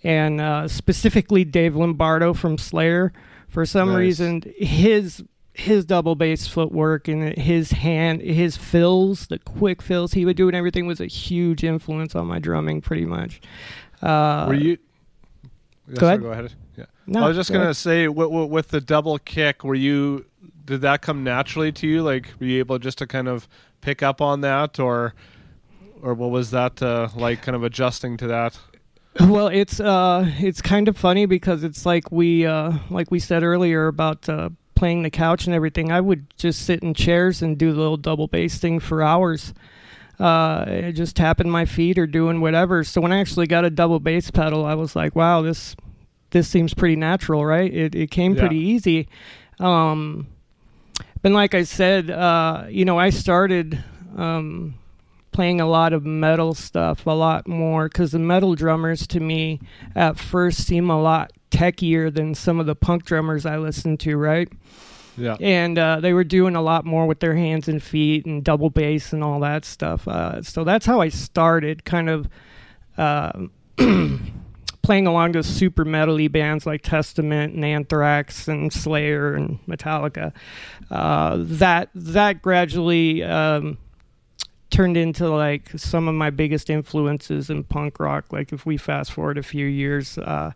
And 0.04 0.42
uh, 0.42 0.68
specifically 0.68 1.44
dave 1.46 1.76
lombardo 1.76 2.34
from 2.34 2.58
slayer. 2.58 3.14
For 3.50 3.66
some 3.66 3.90
Nice. 3.90 3.98
reason 3.98 4.44
his 4.58 5.24
his 5.54 5.84
double 5.86 6.16
bass 6.16 6.48
footwork 6.48 7.08
and 7.08 7.38
his 7.38 7.72
hand 7.72 8.22
his 8.22 8.56
fills 8.56 9.28
the 9.28 9.38
quick 9.40 9.82
fills 9.82 10.14
he 10.14 10.24
would 10.26 10.38
do 10.38 10.48
and 10.48 10.56
everything 10.56 10.86
was 10.88 11.02
a 11.02 11.06
huge 11.08 11.64
influence 11.64 12.16
on 12.16 12.26
my 12.26 12.40
drumming 12.40 12.80
pretty 12.82 13.06
much 13.06 13.42
uh 14.02 14.46
Were 14.48 14.54
you? 14.54 14.78
Go 15.96 16.08
ahead. 16.08 16.22
Go 16.22 16.32
ahead. 16.32 16.54
Yeah. 16.78 16.86
no, 17.06 17.24
I 17.26 17.28
was 17.28 17.36
just 17.38 17.50
go 17.50 17.56
gonna 17.56 17.66
ahead. 17.66 17.76
say, 17.76 18.06
w- 18.06 18.30
w- 18.30 18.46
with 18.48 18.70
the 18.70 18.80
double 18.80 19.18
kick, 19.18 19.64
were 19.66 19.76
you? 19.76 20.26
Did 20.64 20.82
that 20.82 21.02
come 21.02 21.24
naturally 21.24 21.72
to 21.74 21.88
you? 21.88 22.02
Like, 22.02 22.32
were 22.40 22.46
you 22.46 22.60
able 22.60 22.80
just 22.80 22.98
to 23.00 23.08
kind 23.08 23.28
of 23.28 23.48
pick 23.82 24.02
up 24.02 24.22
on 24.22 24.40
that, 24.42 24.80
or, 24.80 25.14
or 26.02 26.14
what 26.14 26.30
was 26.30 26.52
that 26.52 26.82
uh, 26.82 27.10
like? 27.16 27.42
Kind 27.42 27.56
of 27.58 27.64
adjusting 27.64 28.16
to 28.18 28.28
that. 28.28 28.58
well 29.20 29.48
it's 29.50 29.82
uh 29.82 30.26
it's 30.40 30.62
kind 30.62 30.88
of 30.88 30.96
funny 30.98 31.26
because 31.26 31.66
it's 31.66 31.86
like 31.86 32.10
we 32.14 32.46
uh 32.46 32.72
like 32.90 33.12
we 33.12 33.20
said 33.20 33.44
earlier 33.44 33.88
about 33.88 34.30
uh 34.30 34.50
playing 34.82 35.04
the 35.04 35.10
couch 35.12 35.46
and 35.46 35.54
everything 35.54 35.92
i 35.92 36.02
would 36.02 36.26
just 36.38 36.66
sit 36.66 36.82
in 36.82 36.92
chairs 36.96 37.44
and 37.44 37.56
do 37.60 37.72
the 37.72 37.80
little 37.80 37.98
double 37.98 38.28
bass 38.28 38.58
thing 38.58 38.80
for 38.80 39.04
hours 39.04 39.54
uh 40.20 40.90
just 40.92 41.16
tapping 41.16 41.50
my 41.50 41.66
feet 41.66 41.98
or 41.98 42.06
doing 42.08 42.42
whatever. 42.42 42.84
So 42.84 43.00
when 43.02 43.12
i 43.12 43.20
actually 43.20 43.48
got 43.48 43.64
a 43.66 43.70
double 43.70 44.00
bass 44.00 44.32
pedal 44.32 44.66
i 44.66 44.74
was 44.76 44.96
like 44.96 45.16
wow 45.16 45.42
this 45.44 45.76
this 46.32 46.48
seems 46.48 46.74
pretty 46.74 46.96
natural 46.96 47.46
right? 47.46 47.72
It, 47.74 47.94
it 47.96 48.10
came 48.12 48.34
Yeah. 48.34 48.40
pretty 48.42 48.58
easy. 48.74 49.08
Um 49.60 50.28
but 51.22 51.32
like 51.32 51.54
i 51.54 51.64
said 51.64 52.10
uh 52.10 52.66
you 52.70 52.86
know 52.86 52.98
i 52.98 53.10
started 53.12 53.84
um 54.18 54.74
playing 55.32 55.62
a 55.62 55.68
lot 55.68 55.94
of 55.94 56.06
metal 56.06 56.54
stuff 56.54 57.06
a 57.08 57.12
lot 57.12 57.48
more 57.48 57.88
because 57.88 58.12
the 58.12 58.20
metal 58.20 58.54
drummers 58.56 59.08
to 59.08 59.20
me 59.20 59.60
at 59.96 60.18
first 60.20 60.66
seem 60.68 60.90
a 60.90 61.00
lot 61.02 61.32
techier 61.52 62.12
than 62.14 62.34
some 62.34 62.60
of 62.60 62.66
the 62.66 62.76
punk 62.76 63.04
drummers 63.06 63.46
i 63.46 63.58
listened 63.58 64.00
to 64.00 64.16
right 64.18 64.50
Yeah. 65.18 65.36
and 65.42 65.78
uh, 65.78 66.00
they 66.00 66.14
were 66.14 66.24
doing 66.24 66.56
a 66.56 66.62
lot 66.62 66.86
more 66.86 67.06
with 67.06 67.20
their 67.20 67.36
hands 67.36 67.68
and 67.68 67.84
feet 67.84 68.26
and 68.26 68.44
double 68.44 68.70
bass 68.70 69.12
and 69.14 69.24
all 69.24 69.40
that 69.42 69.66
stuff. 69.66 70.08
Uh, 70.08 70.42
so 70.42 70.64
that's 70.64 70.86
how 70.86 71.02
I 71.02 71.10
started, 71.10 71.84
kind 71.84 72.10
of 72.10 72.30
uh, 72.98 73.34
playing 74.82 75.08
along 75.08 75.34
those 75.34 75.46
super 75.48 75.86
metal-y 75.86 76.28
bands 76.28 76.66
like 76.66 76.82
Testament 76.82 77.54
and 77.54 77.64
Anthrax 77.66 78.48
and 78.48 78.72
Slayer 78.72 79.34
and 79.36 79.60
Metallica. 79.68 80.32
Uh, 80.90 81.38
that 81.40 81.90
that 81.94 82.42
gradually 82.42 83.22
um, 83.24 83.78
turned 84.70 84.98
into 84.98 85.30
like 85.30 85.70
some 85.78 86.08
of 86.08 86.16
my 86.16 86.30
biggest 86.30 86.70
influences 86.70 87.50
in 87.50 87.64
punk 87.66 88.00
rock. 88.00 88.32
Like 88.32 88.52
if 88.54 88.66
we 88.66 88.78
fast 88.78 89.12
forward 89.12 89.38
a 89.38 89.44
few 89.44 89.66
years, 89.66 90.18
uh, 90.18 90.52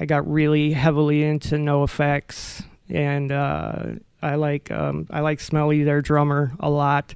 I 0.00 0.04
got 0.06 0.30
really 0.30 0.72
heavily 0.72 1.22
into 1.22 1.56
NOFX, 1.56 2.64
and 2.88 3.30
uh, 3.30 3.84
I 4.22 4.34
like 4.36 4.70
um, 4.70 5.06
I 5.10 5.20
like 5.20 5.40
Smelly, 5.40 5.82
their 5.84 6.00
drummer, 6.02 6.52
a 6.60 6.70
lot. 6.70 7.14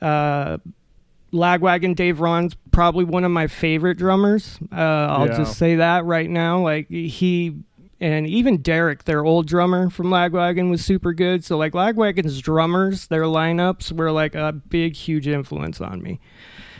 Uh, 0.00 0.58
Lagwagon 1.32 1.94
Dave 1.96 2.20
Raun's 2.20 2.54
probably 2.72 3.04
one 3.04 3.24
of 3.24 3.30
my 3.30 3.46
favorite 3.46 3.96
drummers. 3.96 4.58
Uh, 4.70 4.76
I'll 4.76 5.26
Yeah. 5.28 5.36
just 5.38 5.56
say 5.58 5.76
that 5.76 6.04
right 6.04 6.28
now. 6.28 6.58
Like 6.60 6.88
he 6.90 7.54
and 8.00 8.26
even 8.26 8.58
Derek, 8.60 9.04
their 9.04 9.24
old 9.24 9.46
drummer 9.46 9.88
from 9.88 10.08
Lagwagon, 10.08 10.68
was 10.70 10.84
super 10.84 11.12
good. 11.14 11.44
So 11.44 11.56
like 11.56 11.72
Lagwagon's 11.72 12.40
drummers, 12.40 13.06
their 13.06 13.22
lineups 13.22 13.92
were 13.92 14.10
like 14.10 14.34
a 14.34 14.52
big, 14.52 14.94
huge 14.94 15.26
influence 15.28 15.80
on 15.80 16.02
me. 16.02 16.20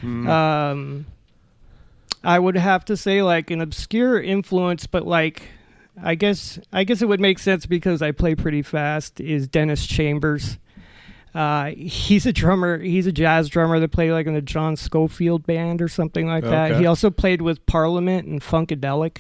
Mm. 0.03 0.29
Um, 0.29 1.07
I 2.25 2.39
would 2.39 2.57
have 2.57 2.85
to 2.87 2.97
say 2.97 3.23
like 3.23 3.51
an 3.51 3.61
obscure 3.61 4.21
influence, 4.21 4.87
but 4.87 5.07
like 5.07 5.43
I 6.01 6.15
guess 6.15 6.59
I 6.73 6.85
guess 6.85 7.03
it 7.03 7.09
would 7.09 7.21
make 7.21 7.39
sense 7.39 7.67
because 7.67 8.03
I 8.03 8.13
play 8.13 8.35
pretty 8.35 8.63
fast. 8.63 9.21
Is 9.21 9.49
Dennis 9.49 9.87
Chambers? 9.87 10.59
Uh, 11.35 11.71
he's 11.77 12.27
a 12.27 12.33
drummer. 12.33 12.79
He's 12.79 13.07
a 13.07 13.13
jazz 13.13 13.49
drummer 13.49 13.81
that 13.81 13.91
played 13.91 14.13
like 14.13 14.27
in 14.27 14.35
the 14.35 14.43
John 14.43 14.77
Scofield 14.77 15.47
band 15.47 15.81
or 15.81 15.89
something 15.89 16.27
like 16.27 16.45
that. 16.45 16.73
Okay. 16.73 16.81
He 16.81 16.87
also 16.87 17.11
played 17.11 17.41
with 17.41 17.65
Parliament 17.67 18.27
and 18.29 18.41
Funkadelic. 18.43 19.19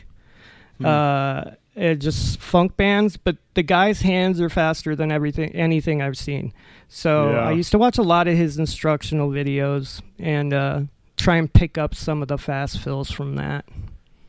Hmm. 0.78 0.86
Uh, 0.86 1.44
uh, 1.74 1.94
just 1.94 2.38
funk 2.38 2.76
bands, 2.76 3.16
but 3.16 3.38
the 3.54 3.62
guy's 3.62 4.02
hands 4.02 4.42
are 4.42 4.50
faster 4.50 4.94
than 4.94 5.10
everything 5.10 5.54
anything 5.54 6.02
I've 6.02 6.18
seen. 6.18 6.52
So 6.88 7.30
Yeah. 7.30 7.48
I 7.48 7.52
used 7.52 7.70
to 7.72 7.78
watch 7.78 7.96
a 7.96 8.02
lot 8.02 8.28
of 8.28 8.36
his 8.36 8.58
instructional 8.58 9.30
videos 9.30 10.02
and 10.18 10.52
uh, 10.52 10.80
try 11.22 11.36
and 11.36 11.52
pick 11.52 11.78
up 11.78 11.94
some 11.94 12.20
of 12.20 12.28
the 12.28 12.38
fast 12.38 12.78
fills 12.78 13.10
from 13.10 13.36
that. 13.36 13.64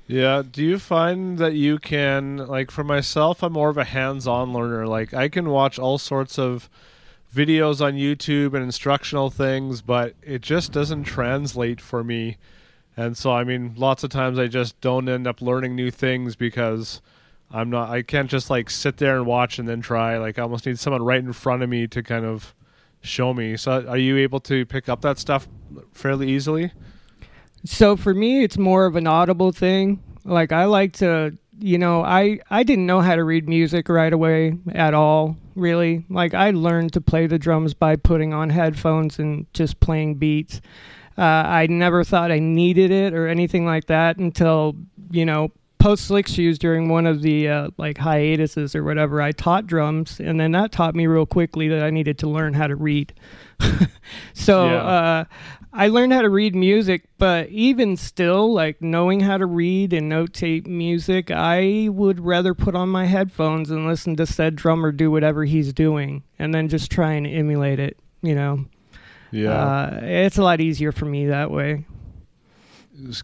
Yeah. 0.08 0.44
Do 0.50 0.64
you 0.64 0.78
find 0.78 1.38
that 1.40 1.54
you 1.54 1.80
can, 1.80 2.38
like, 2.38 2.70
for 2.70 2.84
myself, 2.84 3.42
I'm 3.42 3.54
more 3.54 3.70
of 3.70 3.78
a 3.78 3.84
hands-on 3.84 4.54
learner. 4.54 4.86
Like, 4.86 5.14
I 5.14 5.28
can 5.30 5.50
watch 5.50 5.80
all 5.80 5.98
sorts 5.98 6.38
of 6.38 6.70
videos 7.34 7.82
on 7.82 7.94
YouTube 7.94 8.54
and 8.54 8.64
instructional 8.64 9.32
things, 9.32 9.82
but 9.82 10.14
it 10.22 10.42
just 10.42 10.72
doesn't 10.72 11.06
translate 11.06 11.82
for 11.82 12.04
me. 12.04 12.38
And 12.96 13.18
so, 13.18 13.32
I 13.32 13.44
mean, 13.44 13.74
lots 13.76 14.04
of 14.04 14.12
times 14.12 14.38
I 14.38 14.46
just 14.46 14.80
don't 14.80 15.10
end 15.10 15.26
up 15.26 15.42
learning 15.42 15.76
new 15.76 15.90
things 15.90 16.36
because 16.36 17.02
I'm 17.50 17.72
not, 17.72 17.90
I 17.90 18.04
can't 18.04 18.30
just 18.30 18.52
like 18.52 18.70
sit 18.70 18.98
there 18.98 19.16
and 19.16 19.26
watch 19.26 19.58
and 19.58 19.68
then 19.68 19.82
try. 19.82 20.18
Like, 20.20 20.38
I 20.38 20.44
almost 20.44 20.68
need 20.68 20.78
someone 20.78 21.02
right 21.02 21.24
in 21.24 21.34
front 21.34 21.64
of 21.64 21.70
me 21.70 21.88
to 21.88 22.04
kind 22.04 22.26
of 22.26 22.54
show 23.04 23.34
me. 23.34 23.56
So, 23.58 23.86
are 23.88 23.98
you 23.98 24.18
able 24.18 24.40
to 24.42 24.66
pick 24.66 24.90
up 24.90 25.02
that 25.02 25.20
stuff 25.20 25.48
fairly 25.94 26.30
easily? 26.30 26.72
So 27.66 27.96
for 27.96 28.14
me, 28.14 28.44
it's 28.44 28.58
more 28.58 28.86
of 28.86 28.96
an 28.96 29.08
audible 29.08 29.52
thing. 29.52 30.04
Like 30.26 30.52
I 30.52 30.66
like 30.66 30.94
to, 30.94 31.38
you 31.60 31.78
know, 31.78 32.04
I 32.04 32.40
I 32.50 32.64
didn't 32.64 32.86
know 32.86 33.02
how 33.02 33.16
to 33.16 33.24
read 33.24 33.48
music 33.48 33.90
right 33.90 34.12
away 34.12 34.58
at 34.74 34.94
all. 34.94 35.38
Really, 35.56 36.06
like 36.10 36.34
I 36.34 36.52
learned 36.52 36.94
to 36.94 37.02
play 37.02 37.28
the 37.28 37.40
drums 37.40 37.74
by 37.74 37.96
putting 37.96 38.34
on 38.34 38.50
headphones 38.50 39.20
and 39.20 39.46
just 39.54 39.80
playing 39.80 40.16
beats. 40.16 40.62
Uh, 41.18 41.22
I 41.22 41.68
never 41.68 42.04
thought 42.04 42.32
I 42.32 42.40
needed 42.40 42.90
it 42.90 43.14
or 43.14 43.28
anything 43.28 43.66
like 43.66 43.86
that 43.86 44.18
until 44.18 44.76
you 45.12 45.26
know 45.26 45.52
post 45.84 46.06
slick 46.06 46.28
shoes 46.28 46.58
during 46.58 46.88
one 46.88 47.06
of 47.06 47.22
the 47.22 47.50
uh, 47.50 47.70
like 47.78 47.98
hiatuses 47.98 48.74
or 48.74 48.84
whatever. 48.86 49.22
I 49.22 49.34
taught 49.34 49.68
drums, 49.68 50.20
and 50.20 50.40
then 50.40 50.54
that 50.54 50.72
taught 50.72 50.96
me 50.96 51.08
real 51.08 51.26
quickly 51.26 51.68
that 51.68 51.84
I 51.84 51.90
needed 51.90 52.18
to 52.20 52.30
learn 52.30 52.54
how 52.54 52.68
to 52.68 52.76
read. 52.76 53.14
so 54.34 54.66
Yeah. 54.70 54.76
uh, 54.78 55.24
I 55.74 55.88
learned 55.88 56.14
how 56.14 56.22
to 56.22 56.30
read 56.30 56.56
music, 56.56 57.04
but 57.18 57.50
even 57.50 57.98
still, 57.98 58.54
like 58.54 58.82
knowing 58.82 59.20
how 59.22 59.38
to 59.38 59.46
read 59.46 59.92
and 59.92 60.10
notate 60.12 60.68
music, 60.68 61.32
I 61.32 61.90
would 61.92 62.20
rather 62.20 62.54
put 62.54 62.76
on 62.76 62.90
my 62.90 63.06
headphones 63.06 63.70
and 63.72 63.86
listen 63.88 64.16
to 64.18 64.26
said 64.28 64.56
drummer 64.56 64.92
do 64.92 65.12
whatever 65.12 65.44
he's 65.46 65.74
doing, 65.74 66.24
and 66.40 66.54
then 66.54 66.70
just 66.70 66.92
try 66.92 67.12
and 67.14 67.28
emulate 67.28 67.80
it. 67.80 67.98
You 68.22 68.36
know, 68.36 68.66
Yeah. 69.32 69.52
uh, 69.52 70.00
it's 70.04 70.38
a 70.38 70.44
lot 70.44 70.62
easier 70.62 70.92
for 70.94 71.06
me 71.06 71.26
that 71.26 71.52
way. 71.52 71.84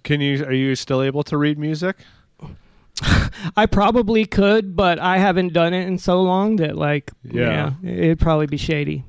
Can 0.04 0.20
you 0.20 0.44
are 0.44 0.52
you 0.52 0.76
still 0.76 1.02
able 1.02 1.24
to 1.24 1.38
read 1.38 1.58
music? 1.58 1.98
I 3.56 3.66
probably 3.66 4.26
could, 4.26 4.76
but 4.76 5.00
I 5.00 5.18
haven't 5.18 5.54
done 5.54 5.74
it 5.74 5.88
in 5.88 5.98
so 5.98 6.22
long 6.22 6.58
that 6.58 6.78
like 6.78 7.12
Yeah. 7.24 7.74
yeah, 7.82 7.92
it'd 7.92 8.20
probably 8.20 8.48
be 8.48 8.58
shady. 8.58 9.06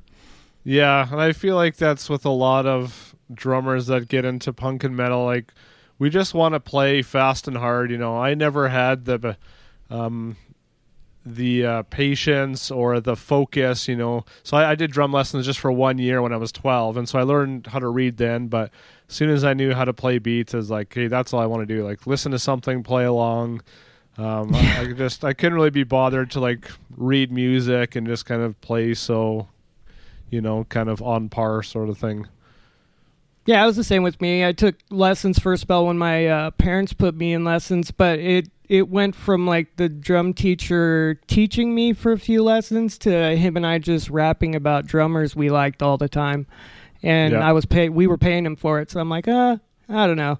Yeah, 0.63 1.09
and 1.11 1.21
I 1.21 1.33
feel 1.33 1.57
like 1.57 1.77
that's 1.77 2.09
with 2.11 2.25
a 2.25 2.31
lot 2.31 2.67
of 2.67 3.15
drummers 3.33 3.87
that 3.87 4.09
get 4.09 4.25
into 4.25 4.53
punk 4.53 4.85
and 4.85 4.97
metal. 4.97 5.25
Like, 5.25 5.53
we 5.99 6.11
just 6.11 6.35
want 6.35 6.55
to 6.55 6.61
play 6.61 7.03
fast 7.03 7.49
and 7.49 7.57
hard. 7.57 7.91
You 7.91 7.99
know, 7.99 8.17
I 8.17 8.35
never 8.35 8.69
had 8.69 9.07
the 9.07 9.37
um, 9.89 10.37
the 11.25 11.67
uh, 11.67 11.83
patience 11.85 12.71
or 12.71 13.01
the 13.01 13.17
focus. 13.17 13.89
You 13.89 13.97
know, 13.97 14.25
so 14.43 14.57
I, 14.57 14.71
I 14.71 14.75
did 14.75 14.91
drum 14.91 15.13
lessons 15.13 15.47
just 15.47 15.59
for 15.59 15.73
one 15.73 15.99
year 15.99 16.23
when 16.23 16.33
I 16.33 16.37
was 16.37 16.53
twelve, 16.53 16.97
and 16.97 17.09
so 17.09 17.19
I 17.19 17.23
learned 17.23 17.69
how 17.69 17.79
to 17.79 17.89
read 17.89 18.17
then. 18.17 18.49
But 18.49 18.71
as 19.09 19.15
soon 19.15 19.31
as 19.31 19.45
I 19.45 19.55
knew 19.55 19.75
how 19.75 19.85
to 19.85 19.93
play 19.93 20.19
beats, 20.19 20.55
I 20.55 20.59
was 20.59 20.71
like, 20.71 20.93
hey, 20.93 21.09
that's 21.09 21.33
all 21.33 21.41
I 21.41 21.47
want 21.47 21.67
to 21.67 21.75
do. 21.75 21.85
Like, 21.85 22.07
listen 22.07 22.33
to 22.33 22.39
something, 22.39 22.83
play 22.83 23.05
along. 23.05 23.63
Um, 24.19 24.55
I, 24.55 24.81
I 24.81 24.93
just 24.97 25.25
I 25.25 25.33
couldn't 25.33 25.55
really 25.55 25.71
be 25.71 25.85
bothered 25.85 26.31
to 26.33 26.41
like 26.41 26.71
read 26.97 27.33
music 27.33 27.97
and 27.97 28.07
just 28.07 28.27
kind 28.27 28.43
of 28.43 28.61
play 28.61 28.95
so 28.95 29.49
you 30.31 30.41
know, 30.41 30.65
kind 30.65 30.89
of 30.89 31.03
on 31.03 31.29
par 31.29 31.63
sort 31.63 31.89
of 31.89 31.99
thing. 31.99 32.27
Yeah, 33.47 33.63
it 33.63 33.67
was 33.67 33.77
the 33.77 33.85
same 33.85 34.03
with 34.03 34.21
me. 34.21 34.45
I 34.45 34.53
took 34.53 34.77
lessons 34.91 35.39
for 35.39 35.53
a 35.53 35.59
spell 35.59 35.87
when 35.87 35.99
my 35.99 36.27
uh, 36.27 36.51
parents 36.53 36.93
put 36.93 37.15
me 37.15 37.33
in 37.33 37.45
lessons, 37.45 37.91
but 37.91 38.19
it 38.19 38.49
it 38.71 38.89
went 38.89 39.17
from 39.17 39.49
like 39.49 39.77
the 39.79 39.89
drum 39.89 40.33
teacher 40.33 41.19
teaching 41.27 41.75
me 41.75 41.93
for 41.93 42.13
a 42.13 42.19
few 42.19 42.41
lessons 42.41 42.97
to 42.99 43.37
him 43.37 43.57
and 43.57 43.67
I 43.67 43.79
just 43.79 44.09
rapping 44.09 44.55
about 44.55 44.87
drummers 44.87 45.35
we 45.35 45.51
liked 45.51 45.83
all 45.83 45.99
the 45.99 46.09
time, 46.09 46.47
and 47.03 47.33
Yeah. 47.33 47.47
I 47.47 47.53
was 47.53 47.67
pay 47.67 47.89
we 47.89 48.07
were 48.07 48.17
paying 48.17 48.47
him 48.47 48.55
for 48.55 48.81
it. 48.81 48.89
So 48.89 49.01
I'm 49.01 49.11
like, 49.11 49.27
uh, 49.27 49.57
I 49.89 50.07
don't 50.07 50.17
know. 50.17 50.39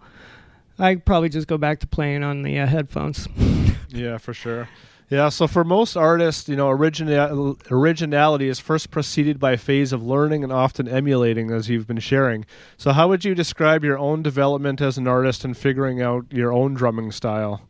I'd 0.79 1.05
probably 1.05 1.29
just 1.29 1.49
go 1.49 1.59
back 1.59 1.81
to 1.81 1.89
playing 1.89 2.23
on 2.23 2.43
the 2.43 2.59
uh, 2.61 2.67
headphones. 2.67 3.29
Yeah, 3.93 4.19
for 4.19 4.33
sure. 4.33 4.69
Yeah, 5.09 5.31
so 5.31 5.49
for 5.49 5.65
most 5.65 5.97
artists, 5.97 6.49
you 6.49 6.55
know, 6.55 6.69
original 6.71 7.59
originality 7.69 8.47
is 8.49 8.61
first 8.61 8.93
preceded 8.93 9.41
by 9.41 9.51
a 9.51 9.57
phase 9.57 9.93
of 9.93 10.05
learning 10.05 10.45
and 10.45 10.53
often 10.53 10.87
emulating, 10.87 11.51
as 11.51 11.69
you've 11.69 11.89
been 11.89 11.99
sharing. 11.99 12.47
So, 12.77 12.93
how 12.93 13.09
would 13.09 13.25
you 13.25 13.35
describe 13.35 13.83
your 13.83 13.99
own 13.99 14.23
development 14.23 14.81
as 14.81 14.97
an 14.97 15.09
artist 15.09 15.45
and 15.45 15.57
figuring 15.57 16.01
out 16.01 16.27
your 16.31 16.53
own 16.53 16.75
drumming 16.75 17.11
style? 17.11 17.69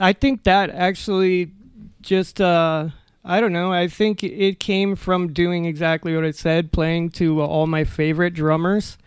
I 0.00 0.12
think 0.12 0.44
that 0.44 0.70
actually 0.70 1.52
just 2.02 2.40
uh 2.40 2.88
I 3.26 3.40
don't 3.40 3.52
know. 3.52 3.72
I 3.72 3.88
think 3.88 4.22
it 4.22 4.60
came 4.60 4.96
from 4.96 5.32
doing 5.32 5.64
exactly 5.64 6.14
what 6.14 6.24
it 6.24 6.36
said, 6.36 6.72
playing 6.72 7.10
to 7.12 7.40
all 7.40 7.66
my 7.66 7.84
favorite 7.84 8.34
drummers. 8.34 8.98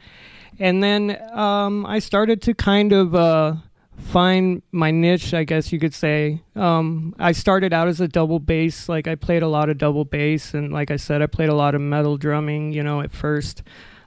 And 0.60 0.82
then 0.82 1.17
um 1.32 1.86
I 1.86 2.00
started 2.00 2.41
to 2.44 2.53
kind 2.53 2.94
of 2.94 3.13
uh 3.15 3.56
find 3.98 4.62
my 4.72 4.91
niche, 4.91 5.34
I 5.34 5.44
guess 5.44 5.72
you 5.72 5.79
could 5.79 5.94
say. 5.94 6.41
Um 6.56 7.15
I 7.20 7.32
started 7.32 7.74
out 7.74 7.88
as 7.88 8.01
a 8.01 8.08
double 8.08 8.39
bass, 8.39 8.89
like 8.89 9.08
I 9.08 9.15
played 9.15 9.44
a 9.44 9.48
lot 9.48 9.70
of 9.70 9.77
double 9.77 10.06
bass 10.06 10.53
and 10.53 10.72
like 10.74 10.89
I 10.89 10.96
said 10.98 11.22
I 11.22 11.27
played 11.27 11.50
a 11.50 11.56
lot 11.56 11.75
of 11.75 11.82
metal 11.82 12.17
drumming, 12.17 12.72
you 12.72 12.84
know, 12.84 13.01
at 13.01 13.12
first. 13.12 13.62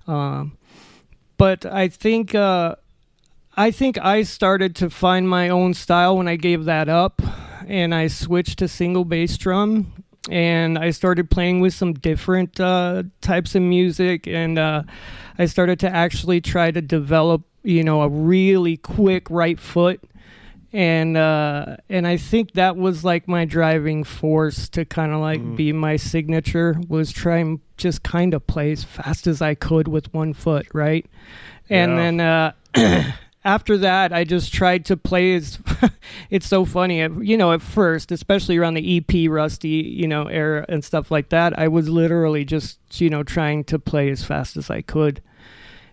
Um 0.07 0.57
but 1.37 1.65
I 1.65 1.89
think 1.89 2.35
uh 2.35 2.77
I 3.57 3.71
think 3.71 3.99
I 3.99 4.23
started 4.23 4.75
to 4.77 4.91
find 4.91 5.29
my 5.29 5.49
own 5.49 5.75
style 5.75 6.17
when 6.17 6.29
I 6.29 6.37
gave 6.37 6.65
that 6.65 6.89
up 6.89 7.21
and 7.67 7.95
I 7.95 8.07
switched 8.07 8.59
to 8.61 8.69
single 8.69 9.05
bass 9.05 9.37
drum 9.37 9.93
and 10.31 10.79
I 10.79 10.91
started 10.91 11.31
playing 11.31 11.61
with 11.61 11.75
some 11.75 11.95
different 11.95 12.61
uh, 12.61 13.05
types 13.21 13.55
of 13.55 13.63
music 13.63 14.27
and 14.27 14.59
uh, 14.59 14.83
I 15.39 15.47
started 15.47 15.79
to 15.81 15.89
actually 15.95 16.41
try 16.41 16.71
to 16.71 16.81
develop 16.81 17.43
you 17.63 17.85
know 17.85 18.03
a 18.03 18.09
really 18.09 18.77
quick 18.79 19.29
right 19.29 19.59
foot 19.61 20.01
and 20.73 21.17
uh, 21.17 21.77
and 21.89 22.07
I 22.07 22.17
think 22.17 22.53
that 22.53 22.77
was 22.77 23.05
like 23.05 23.27
my 23.29 23.45
driving 23.45 24.05
force 24.05 24.69
to 24.71 24.85
kind 24.85 25.13
of 25.13 25.21
like 25.21 25.57
be 25.57 25.73
my 25.73 25.97
signature 25.97 26.81
was 26.89 27.11
trying 27.13 27.61
just 27.77 28.03
kind 28.03 28.33
of 28.33 28.47
play 28.47 28.73
as 28.73 28.85
fast 28.85 29.27
as 29.27 29.43
I 29.43 29.55
could 29.55 29.89
with 29.89 30.13
one 30.15 30.33
foot 30.33 30.67
right 30.73 31.05
and 31.69 31.93
Yeah. 31.93 31.97
then 31.97 32.21
uh, 32.21 33.13
after 33.45 33.79
that 33.79 34.13
i 34.13 34.23
just 34.23 34.53
tried 34.53 34.85
to 34.85 34.97
play 34.97 35.35
as 35.35 35.59
it's 36.31 36.47
so 36.47 36.65
funny 36.65 37.01
at- 37.01 37.25
you 37.25 37.37
know 37.37 37.53
at 37.53 37.63
first 37.63 38.13
especially 38.13 38.57
around 38.57 38.75
the 38.75 38.97
ep 38.99 39.31
rusty 39.31 39.69
you 39.69 40.07
know 40.07 40.25
era 40.27 40.65
and 40.69 40.85
stuff 40.85 41.11
like 41.11 41.31
that 41.31 41.59
i 41.59 41.67
was 41.67 41.89
literally 41.89 42.45
just 42.45 42.79
you 43.01 43.09
know 43.09 43.23
trying 43.23 43.65
to 43.65 43.79
play 43.79 44.11
as 44.11 44.25
fast 44.25 44.57
as 44.57 44.71
i 44.71 44.83
could. 44.83 45.23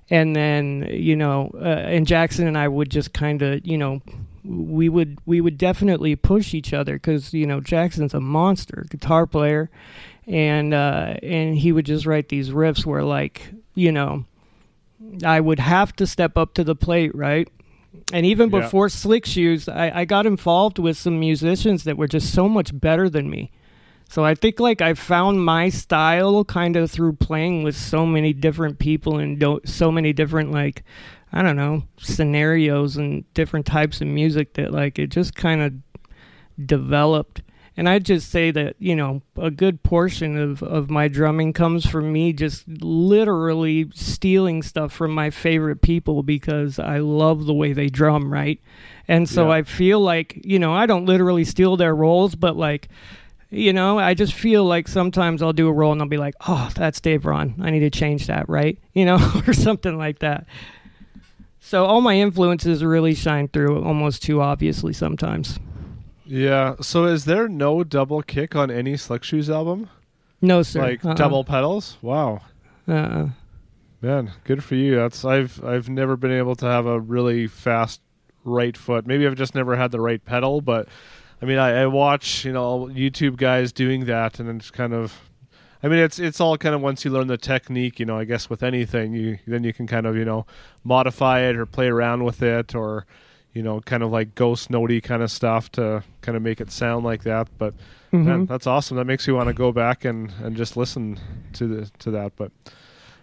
And 0.10 0.34
then 0.36 0.88
you 0.90 1.16
know 1.18 1.52
uh, 1.56 1.66
and 1.66 2.08
jackson 2.08 2.48
and 2.48 2.58
i 2.58 2.68
would 2.68 2.90
just 2.90 3.14
kind 3.14 3.42
of 3.42 3.66
you 3.68 3.78
know 3.78 4.02
we 4.46 4.88
would 4.88 5.20
we 5.26 5.42
would 5.42 5.58
definitely 5.58 6.16
push 6.16 6.54
each 6.54 6.72
other 6.74 6.94
because 6.94 7.34
you 7.34 7.46
know 7.46 7.60
jackson's 7.60 8.14
a 8.14 8.22
monster 8.22 8.86
guitar 8.90 9.26
player. 9.28 9.70
And 10.26 10.74
uh 10.74 11.16
and 11.24 11.58
he 11.58 11.72
would 11.74 11.86
just 11.86 12.06
write 12.06 12.30
these 12.30 12.50
riffs 12.52 12.86
where 12.86 13.04
like 13.04 13.54
you 13.76 13.92
know 13.92 14.24
I 15.24 15.40
would 15.40 15.60
have 15.60 15.96
to 15.98 16.08
step 16.08 16.38
up 16.38 16.54
to 16.56 16.64
the 16.64 16.76
plate, 16.76 17.14
right? 17.16 17.50
And 18.14 18.26
even 18.26 18.50
Yeah. 18.50 18.62
before 18.62 18.90
Slick 18.90 19.26
Shoes, 19.26 19.68
I, 19.68 19.92
I 20.02 20.06
got 20.06 20.26
involved 20.26 20.80
with 20.80 20.98
some 20.98 21.20
musicians 21.20 21.84
that 21.86 21.98
were 21.98 22.08
just 22.08 22.34
so 22.34 22.48
much 22.48 22.78
better 22.80 23.10
than 23.10 23.30
me. 23.30 23.52
So 24.10 24.24
I 24.24 24.36
think 24.36 24.60
like 24.60 24.82
I 24.82 24.94
found 24.94 25.44
my 25.44 25.68
style 25.70 26.46
kind 26.46 26.76
of 26.78 26.90
through 26.90 27.14
playing 27.14 27.64
with 27.64 27.76
so 27.76 28.06
many 28.06 28.32
different 28.34 28.80
people 28.80 29.18
and 29.18 29.38
do- 29.40 29.60
so 29.66 29.92
many 29.92 30.14
different 30.14 30.52
like 30.52 30.84
I 31.34 31.42
don't 31.42 31.58
know 31.58 31.84
scenarios 31.98 32.96
and 32.96 33.26
different 33.34 33.66
types 33.66 34.00
of 34.00 34.08
music 34.08 34.54
that 34.54 34.72
like 34.72 34.98
it 34.98 35.08
just 35.08 35.36
kind 35.36 35.62
of 35.62 35.74
developed. 36.66 37.42
And 37.80 37.88
I'd 37.88 38.06
just 38.06 38.32
say 38.32 38.50
that, 38.50 38.76
you 38.80 38.96
know, 38.96 39.22
a 39.38 39.52
good 39.52 39.84
portion 39.84 40.36
of, 40.36 40.64
of 40.64 40.90
my 40.90 41.08
drumming 41.08 41.54
comes 41.54 41.86
from 41.86 42.12
me 42.12 42.34
just 42.34 42.68
literally 42.68 43.92
stealing 43.94 44.64
stuff 44.64 44.92
from 44.92 45.12
my 45.12 45.30
favorite 45.30 45.84
people 45.84 46.24
because 46.24 46.80
I 46.80 46.98
love 46.98 47.46
the 47.46 47.54
way 47.54 47.74
they 47.74 47.88
drum, 47.88 48.34
right? 48.34 48.60
And 49.08 49.30
so 49.30 49.46
Yeah. 49.50 49.52
I 49.58 49.62
feel 49.62 50.00
like, 50.00 50.42
you 50.44 50.58
know, 50.58 50.74
I 50.74 50.88
don't 50.88 51.06
literally 51.06 51.46
steal 51.46 51.78
their 51.78 51.96
roles, 51.96 52.34
but 52.34 52.58
like, 52.58 52.90
you 53.52 53.72
know, 53.72 54.00
I 54.00 54.16
just 54.16 54.34
feel 54.34 54.66
like 54.66 54.88
sometimes 54.88 55.44
I'll 55.44 55.54
do 55.54 55.68
a 55.68 55.72
roll 55.72 55.92
and 55.92 56.02
I'll 56.02 56.08
be 56.08 56.18
like, 56.18 56.34
oh, 56.48 56.70
that's 56.76 57.00
Dave 57.00 57.26
Raun. 57.26 57.56
I 57.62 57.70
need 57.70 57.80
to 57.82 57.92
change 57.92 58.26
that, 58.28 58.50
right? 58.50 58.78
You 58.94 59.06
know, 59.06 59.20
or 59.48 59.54
something 59.54 59.96
like 60.00 60.20
that. 60.20 60.48
So 61.60 61.86
all 61.86 62.02
my 62.02 62.16
influences 62.16 62.84
really 62.84 63.14
shine 63.14 63.50
through 63.50 63.84
almost 63.84 64.24
too 64.24 64.42
obviously 64.42 64.94
sometimes. 64.94 65.60
Yeah. 66.28 66.76
So, 66.82 67.06
is 67.06 67.26
there 67.26 67.48
no 67.48 67.84
double 67.84 68.22
kick 68.22 68.56
on 68.56 68.70
any 68.70 68.98
Slick 68.98 69.24
Shoes 69.24 69.50
album? 69.50 69.90
No, 70.42 70.62
sir. 70.62 70.82
Like 70.82 71.06
Uh-uh. 71.06 71.14
double 71.16 71.44
pedals? 71.44 71.98
Wow. 72.02 72.42
Uh-uh. 72.88 73.30
Man, 74.02 74.32
good 74.44 74.64
for 74.64 74.76
you. 74.76 74.96
That's 74.96 75.26
I've 75.26 75.64
I've 75.64 75.90
never 75.90 76.16
been 76.16 76.32
able 76.32 76.56
to 76.58 76.66
have 76.66 76.86
a 76.86 77.00
really 77.00 77.48
fast 77.48 78.02
right 78.44 78.78
foot. 78.78 79.08
Maybe 79.08 79.26
I've 79.26 79.36
just 79.36 79.56
never 79.56 79.76
had 79.76 79.92
the 79.92 80.00
right 80.00 80.24
pedal, 80.24 80.62
but 80.62 80.88
I 81.42 81.46
mean 81.46 81.58
I, 81.58 81.82
I 81.82 81.88
watch, 81.88 82.46
you 82.46 82.54
know, 82.54 82.86
YouTube 82.92 83.38
guys 83.38 83.72
doing 83.72 84.06
that 84.06 84.40
and 84.40 84.50
it's 84.62 84.70
kind 84.70 84.94
of 84.94 85.20
I 85.82 85.88
mean 85.88 85.98
it's 85.98 86.20
it's 86.20 86.40
all 86.40 86.58
kind 86.60 86.76
of 86.76 86.82
once 86.82 87.04
you 87.06 87.12
learn 87.12 87.26
the 87.26 87.38
technique, 87.40 88.00
you 88.00 88.06
know, 88.06 88.20
I 88.20 88.24
guess 88.26 88.52
with 88.52 88.62
anything 88.62 89.14
you 89.14 89.40
then 89.48 89.64
you 89.64 89.74
can 89.74 89.88
kind 89.88 90.06
of, 90.06 90.16
you 90.16 90.26
know, 90.26 90.46
modify 90.84 91.40
it 91.42 91.56
or 91.56 91.66
play 91.66 91.88
around 91.88 92.24
with 92.24 92.44
it 92.44 92.76
or 92.76 93.08
you 93.54 93.64
know, 93.64 93.80
kind 93.82 94.04
of 94.04 94.12
like 94.12 94.36
ghost 94.36 94.70
notey 94.70 95.02
kind 95.02 95.24
of 95.24 95.32
stuff 95.32 95.72
to 95.74 96.04
kind 96.22 96.36
of 96.36 96.44
make 96.44 96.62
it 96.62 96.72
sound 96.72 97.04
like 97.06 97.24
that. 97.24 97.48
But 97.58 97.74
man, 98.12 98.46
Mhm. 98.46 98.48
that's 98.48 98.68
awesome. 98.68 98.98
That 98.98 99.06
makes 99.06 99.26
you 99.28 99.36
want 99.36 99.48
to 99.48 99.54
go 99.54 99.72
back 99.72 100.06
and, 100.06 100.32
and 100.44 100.56
just 100.56 100.78
listen 100.78 101.20
to 101.54 101.68
the 101.68 101.92
to 102.00 102.12
that. 102.12 102.34
But 102.36 102.52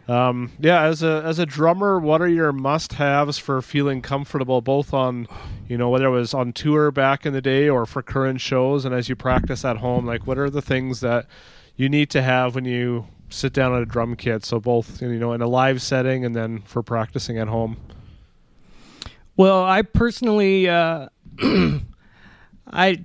um, 0.07 0.51
yeah, 0.59 0.83
as 0.83 1.03
a 1.03 1.23
as 1.25 1.39
a 1.39 1.47
drummer, 1.47 1.99
what 1.99 2.21
are 2.21 2.29
your 2.29 2.53
must 2.53 2.95
haves 2.95 3.39
for 3.39 3.63
feeling 3.63 4.03
comfortable, 4.03 4.61
both 4.61 4.93
on, 4.93 5.27
you 5.69 5.79
know, 5.79 5.89
whether 5.89 6.07
it 6.07 6.11
was 6.11 6.35
on 6.35 6.53
tour 6.53 6.91
back 6.91 7.25
in 7.25 7.33
the 7.33 7.41
day 7.41 7.69
or 7.71 7.87
for 7.87 8.03
current 8.03 8.41
shows, 8.43 8.85
and 8.85 8.95
as 8.95 9.09
you 9.09 9.17
practice 9.17 9.65
at 9.65 9.79
home, 9.79 10.05
like 10.05 10.27
what 10.27 10.37
are 10.37 10.51
the 10.51 10.61
things 10.63 11.01
that 11.01 11.27
you 11.77 11.89
need 11.89 12.11
to 12.11 12.21
have 12.23 12.55
when 12.55 12.65
you 12.67 13.07
sit 13.31 13.53
down 13.55 13.75
at 13.75 13.81
a 13.81 13.87
drum 13.87 14.15
kit? 14.15 14.45
So 14.45 14.61
both 14.61 15.01
you 15.01 15.19
know 15.19 15.33
in 15.33 15.41
a 15.41 15.49
live 15.49 15.81
setting 15.81 16.23
and 16.25 16.37
then 16.37 16.61
for 16.67 16.83
practicing 16.83 17.39
at 17.39 17.49
home. 17.49 17.79
Well, 19.37 19.65
I 19.65 19.83
personally, 19.83 20.69
uh, 20.69 21.09
I, 22.73 23.03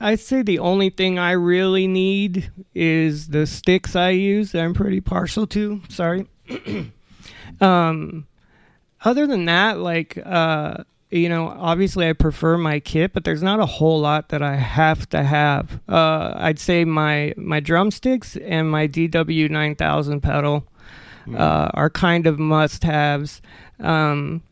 I 0.00 0.14
say 0.14 0.42
the 0.42 0.60
only 0.60 0.90
thing 0.90 1.18
I 1.18 1.32
really 1.32 1.88
need 1.88 2.50
is 2.74 3.28
the 3.28 3.46
sticks 3.46 3.96
I 3.96 4.10
use. 4.10 4.54
I'm 4.54 4.74
pretty 4.74 5.00
partial 5.00 5.46
to. 5.48 5.82
Sorry. 5.88 6.26
um, 7.60 8.26
other 9.04 9.26
than 9.26 9.46
that, 9.46 9.78
like, 9.78 10.18
uh, 10.24 10.84
you 11.10 11.28
know, 11.28 11.48
obviously 11.48 12.08
I 12.08 12.12
prefer 12.12 12.58
my 12.58 12.80
kit, 12.80 13.12
but 13.12 13.24
there's 13.24 13.42
not 13.42 13.60
a 13.60 13.66
whole 13.66 14.00
lot 14.00 14.28
that 14.28 14.42
I 14.42 14.56
have 14.56 15.08
to 15.10 15.22
have. 15.22 15.80
Uh, 15.88 16.34
I'd 16.36 16.58
say 16.58 16.84
my 16.84 17.32
my 17.36 17.60
drumsticks 17.60 18.36
and 18.36 18.70
my 18.70 18.86
DW 18.86 19.50
9000 19.50 20.20
pedal 20.20 20.64
uh, 21.34 21.70
are 21.74 21.90
kind 21.90 22.26
of 22.26 22.38
must 22.38 22.84
haves. 22.84 23.40
Um, 23.80 24.42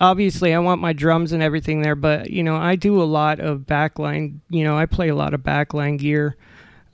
obviously, 0.00 0.54
I 0.54 0.58
want 0.58 0.80
my 0.80 0.92
drums 0.92 1.32
and 1.32 1.42
everything 1.42 1.82
there, 1.82 1.94
but 1.94 2.30
you 2.30 2.42
know, 2.42 2.56
I 2.56 2.76
do 2.76 3.02
a 3.02 3.04
lot 3.04 3.40
of 3.40 3.60
backline. 3.60 4.38
You 4.50 4.64
know, 4.64 4.76
I 4.76 4.86
play 4.86 5.08
a 5.08 5.14
lot 5.14 5.34
of 5.34 5.40
backline 5.40 5.98
gear, 5.98 6.36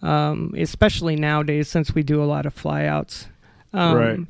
um, 0.03 0.55
especially 0.57 1.17
nowadays 1.17 1.69
since 1.69 1.95
we 1.95 2.03
do 2.03 2.23
a 2.23 2.27
lot 2.27 2.47
of 2.47 2.55
flyouts. 2.55 3.27
Um, 3.73 3.95
Right. 3.97 4.21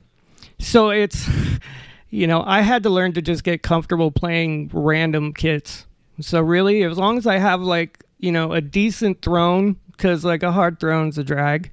So 0.58 0.90
it's, 0.90 1.28
you 2.10 2.26
know, 2.26 2.42
I 2.44 2.62
had 2.62 2.82
to 2.84 2.90
learn 2.90 3.12
to 3.14 3.22
just 3.22 3.44
get 3.44 3.62
comfortable 3.62 4.10
playing 4.10 4.70
random 4.72 5.32
kits. 5.32 5.86
So 6.20 6.40
really, 6.40 6.82
as 6.82 6.98
long 6.98 7.18
as 7.18 7.26
I 7.26 7.38
have 7.38 7.60
like 7.60 8.04
you 8.18 8.32
know 8.32 8.52
a 8.52 8.60
decent 8.60 9.22
throne, 9.22 9.76
because 9.98 10.24
like 10.24 10.42
a 10.42 10.50
hard 10.52 10.80
throne's 10.80 11.18
a 11.18 11.24
drag, 11.24 11.70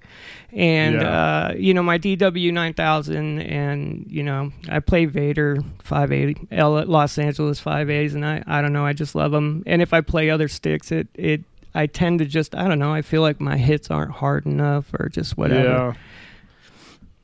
and 0.52 0.96
Yeah. 0.96 1.10
uh, 1.52 1.54
you 1.58 1.74
know 1.74 1.84
my 1.84 1.98
DW 1.98 2.52
nine 2.52 2.74
thousand, 2.74 3.40
and 3.44 4.06
you 4.10 4.24
know 4.24 4.52
I 4.68 4.80
play 4.80 5.06
Vater 5.06 5.60
five 5.82 6.12
eighty, 6.12 6.36
L- 6.52 6.86
Los 6.86 7.18
Angeles 7.18 7.60
five 7.62 7.90
A's, 7.90 8.14
and 8.16 8.26
I 8.26 8.44
I 8.46 8.62
don't 8.62 8.74
know, 8.74 8.86
I 8.86 8.92
just 8.92 9.16
love 9.16 9.32
them. 9.32 9.64
And 9.66 9.82
if 9.82 9.94
I 9.94 10.02
play 10.02 10.30
other 10.30 10.48
sticks, 10.50 10.92
it 10.92 11.08
it 11.14 11.44
I 11.74 11.86
tend 11.88 12.20
to 12.20 12.26
just 12.26 12.56
I 12.56 12.68
don't 12.68 12.80
know, 12.80 12.94
I 12.94 13.02
feel 13.02 13.22
like 13.22 13.40
my 13.40 13.56
hits 13.58 13.90
aren't 13.92 14.12
hard 14.12 14.46
enough 14.46 14.94
or 15.00 15.08
just 15.10 15.38
whatever. 15.38 15.64
Yeah. 15.70 15.94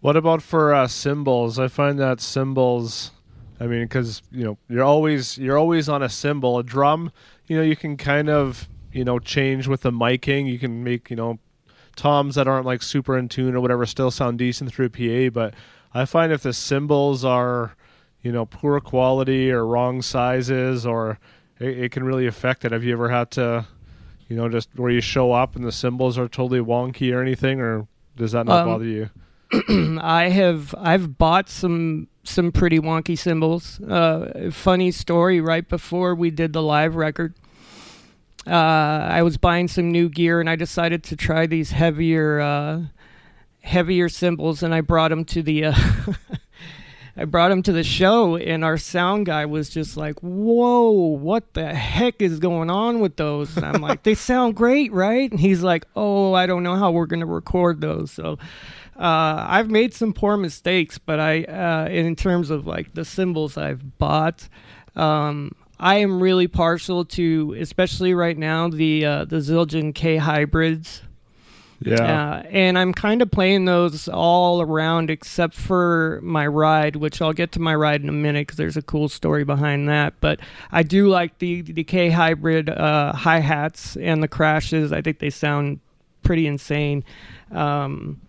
What 0.02 0.16
about 0.18 0.42
for 0.42 0.74
uh, 0.74 0.88
cymbals? 0.88 1.60
I 1.60 1.68
find 1.68 2.00
that 2.00 2.22
symbols. 2.22 3.12
I 3.60 3.68
mean, 3.68 3.84
because 3.84 4.24
you 4.32 4.44
know 4.44 4.58
you're 4.68 4.84
always 4.84 5.38
you're 5.38 5.58
always 5.58 5.88
on 5.88 6.02
a 6.02 6.10
cymbal. 6.10 6.58
A 6.58 6.64
drum, 6.64 7.12
you 7.48 7.56
know, 7.56 7.62
you 7.64 7.76
can 7.76 7.98
kind 7.98 8.28
of 8.30 8.68
you 8.94 9.04
know 9.04 9.20
change 9.20 9.68
with 9.68 9.82
the 9.82 9.92
miking. 9.92 10.48
You 10.52 10.60
can 10.60 10.84
make 10.84 11.10
you 11.10 11.16
know 11.16 11.40
toms 11.96 12.36
that 12.36 12.48
aren't 12.48 12.66
like 12.66 12.82
super 12.82 13.18
in 13.18 13.28
tune 13.30 13.56
or 13.56 13.60
whatever 13.62 13.86
still 13.86 14.12
sound 14.12 14.38
decent 14.38 14.72
through 14.74 14.90
PA. 14.90 15.30
But 15.34 15.54
I 15.94 16.06
find 16.06 16.32
if 16.32 16.44
the 16.44 16.54
cymbals 16.54 17.26
are 17.26 17.76
you 18.22 18.32
know 18.32 18.46
poor 18.46 18.80
quality 18.80 19.52
or 19.52 19.66
wrong 19.66 20.02
sizes, 20.02 20.86
or 20.86 21.20
it, 21.60 21.78
it 21.86 21.92
can 21.92 22.04
really 22.04 22.28
affect 22.28 22.66
it. 22.66 22.72
Have 22.72 22.84
you 22.84 22.94
ever 22.94 23.10
had 23.10 23.32
to 23.32 23.66
you 24.28 24.36
know 24.36 24.48
just 24.50 24.70
where 24.76 24.92
you 24.92 25.02
show 25.02 25.32
up 25.32 25.56
and 25.56 25.66
the 25.66 25.72
cymbals 25.72 26.18
are 26.18 26.28
totally 26.28 26.60
wonky 26.62 27.14
or 27.14 27.22
anything, 27.22 27.60
or 27.60 27.88
does 28.16 28.32
that 28.34 28.46
not 28.46 28.62
Um, 28.62 28.68
bother 28.68 28.86
you? 28.86 29.10
I 30.02 30.30
have 30.30 30.74
I've 30.78 31.18
bought 31.18 31.50
some 31.50 32.08
some 32.24 32.52
pretty 32.52 32.80
wonky 32.80 33.18
cymbals. 33.18 33.82
Uh, 33.82 34.50
funny 34.52 34.92
story. 34.92 35.42
Right 35.42 35.68
before 35.68 36.16
we 36.16 36.30
did 36.32 36.54
the 36.54 36.62
live 36.62 36.96
record, 36.96 37.34
uh, 38.48 38.50
I 38.52 39.22
was 39.22 39.38
buying 39.38 39.68
some 39.68 39.92
new 39.92 40.10
gear 40.10 40.40
and 40.40 40.50
I 40.50 40.56
decided 40.56 41.04
to 41.06 41.16
try 41.16 41.46
these 41.46 41.72
heavier 41.72 42.40
uh, 42.40 42.82
heavier 43.62 44.10
cymbals, 44.10 44.64
and 44.64 44.74
I 44.74 44.82
brought 44.82 45.10
them 45.10 45.26
to 45.26 45.42
the. 45.42 45.66
Uh, 45.66 45.74
I 47.18 47.26
brought 47.26 47.50
them 47.50 47.62
to 47.64 47.74
the 47.74 47.84
show, 47.84 48.38
and 48.38 48.64
our 48.64 48.78
sound 48.78 49.26
guy 49.26 49.46
was 49.46 49.70
just 49.70 49.98
like, 49.98 50.20
"Whoa, 50.22 50.92
what 50.92 51.54
the 51.54 51.74
heck 51.74 52.22
is 52.22 52.40
going 52.40 52.70
on 52.70 53.00
with 53.00 53.18
those?" 53.18 53.56
And 53.58 53.66
I'm 53.66 53.82
like, 53.82 54.04
"They 54.04 54.16
sound 54.16 54.56
great, 54.56 54.92
right?" 54.92 55.30
And 55.30 55.40
he's 55.40 55.62
like, 55.62 55.86
"Oh, 55.96 56.34
I 56.34 56.46
don't 56.46 56.64
know 56.64 56.76
how 56.76 56.92
we're 56.92 57.06
gonna 57.06 57.26
record 57.26 57.82
those." 57.82 58.12
So, 58.12 58.38
uh, 58.98 59.46
I've 59.48 59.70
made 59.70 59.94
some 59.94 60.14
poor 60.14 60.38
mistakes, 60.38 60.98
but 60.98 61.20
I, 61.20 61.44
uh, 61.44 61.90
in 61.90 62.16
terms 62.16 62.50
of 62.50 62.66
like 62.66 62.94
the 62.94 63.04
cymbals 63.06 63.58
I've 63.58 63.98
bought, 63.98 64.48
um, 64.96 65.52
I 65.82 65.96
am 65.96 66.22
really 66.22 66.48
partial 66.48 67.04
to, 67.06 67.56
especially 67.60 68.14
right 68.14 68.38
now, 68.38 68.70
the 68.70 69.04
uh, 69.04 69.26
the 69.26 69.38
Zildjian 69.38 69.96
K 69.96 70.18
hybrids. 70.18 71.02
Yeah. 71.84 71.96
Uh, 71.96 72.44
and 72.52 72.78
I'm 72.78 72.94
kind 72.94 73.24
of 73.24 73.32
playing 73.32 73.66
those 73.66 74.08
all 74.08 74.62
around 74.62 75.10
except 75.10 75.56
for 75.56 76.20
my 76.22 76.46
ride, 76.46 76.96
which 76.96 77.20
I'll 77.20 77.34
get 77.34 77.52
to 77.54 77.60
my 77.60 77.74
ride 77.74 78.04
in 78.04 78.10
a 78.10 78.12
minute 78.12 78.46
because 78.46 78.58
there's 78.58 78.78
a 78.78 78.84
cool 78.84 79.10
story 79.10 79.44
behind 79.44 79.90
that. 79.90 80.14
But 80.22 80.40
I 80.72 80.84
do 80.84 81.08
like 81.08 81.40
the, 81.40 81.64
the 81.64 81.84
K 81.84 82.12
hybrid 82.12 82.70
uh, 82.70 83.14
hi 83.14 83.40
hats 83.40 83.98
and 83.98 84.22
the 84.22 84.28
crashes. 84.28 84.94
I 84.94 85.02
think 85.02 85.18
they 85.18 85.32
sound 85.32 85.80
pretty 86.22 86.46
insane. 86.46 87.04
Um, 87.52 88.22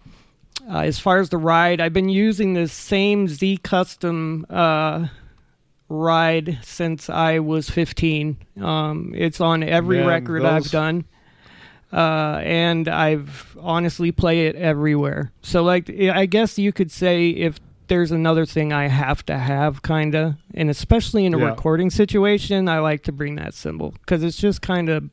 uh, 0.67 0.79
as 0.79 0.99
far 0.99 1.19
as 1.19 1.29
the 1.29 1.37
ride, 1.37 1.83
I've 1.83 1.93
been 1.93 2.09
using 2.09 2.55
the 2.55 2.69
same 2.69 3.29
Z 3.29 3.59
Custom 3.59 4.47
uh, 4.49 5.09
ride 5.93 6.59
since 6.63 7.11
I 7.11 7.39
was 7.41 7.69
15. 7.69 8.37
Um, 8.61 9.13
it's 9.17 9.41
on 9.41 9.63
every 9.63 9.99
Man, 9.99 10.07
record 10.07 10.45
I've 10.45 10.71
done 10.71 11.05
uh, 11.93 12.41
and 12.43 12.89
I've 12.89 13.57
honestly 13.61 14.13
play 14.13 14.47
it 14.47 14.57
everywhere. 14.57 15.31
So 15.43 15.63
like 15.63 15.91
I 15.91 16.27
guess 16.27 16.59
you 16.59 16.73
could 16.73 16.91
say 16.91 17.29
if 17.29 17.61
there's 17.89 18.11
another 18.13 18.47
thing 18.47 18.73
I 18.73 18.87
have 18.89 19.25
to 19.27 19.37
have 19.37 19.83
kinda, 19.83 20.39
and 20.55 20.71
especially 20.71 21.27
in 21.27 21.35
a 21.35 21.39
Yeah. 21.39 21.47
recording 21.51 21.91
situation, 21.91 22.69
I 22.69 22.79
like 22.79 23.03
to 23.05 23.13
bring 23.13 23.35
that 23.35 23.53
symbol 23.53 23.91
because 23.91 24.23
it's 24.23 24.39
just 24.39 24.63
kind 24.63 24.89
of 24.89 25.11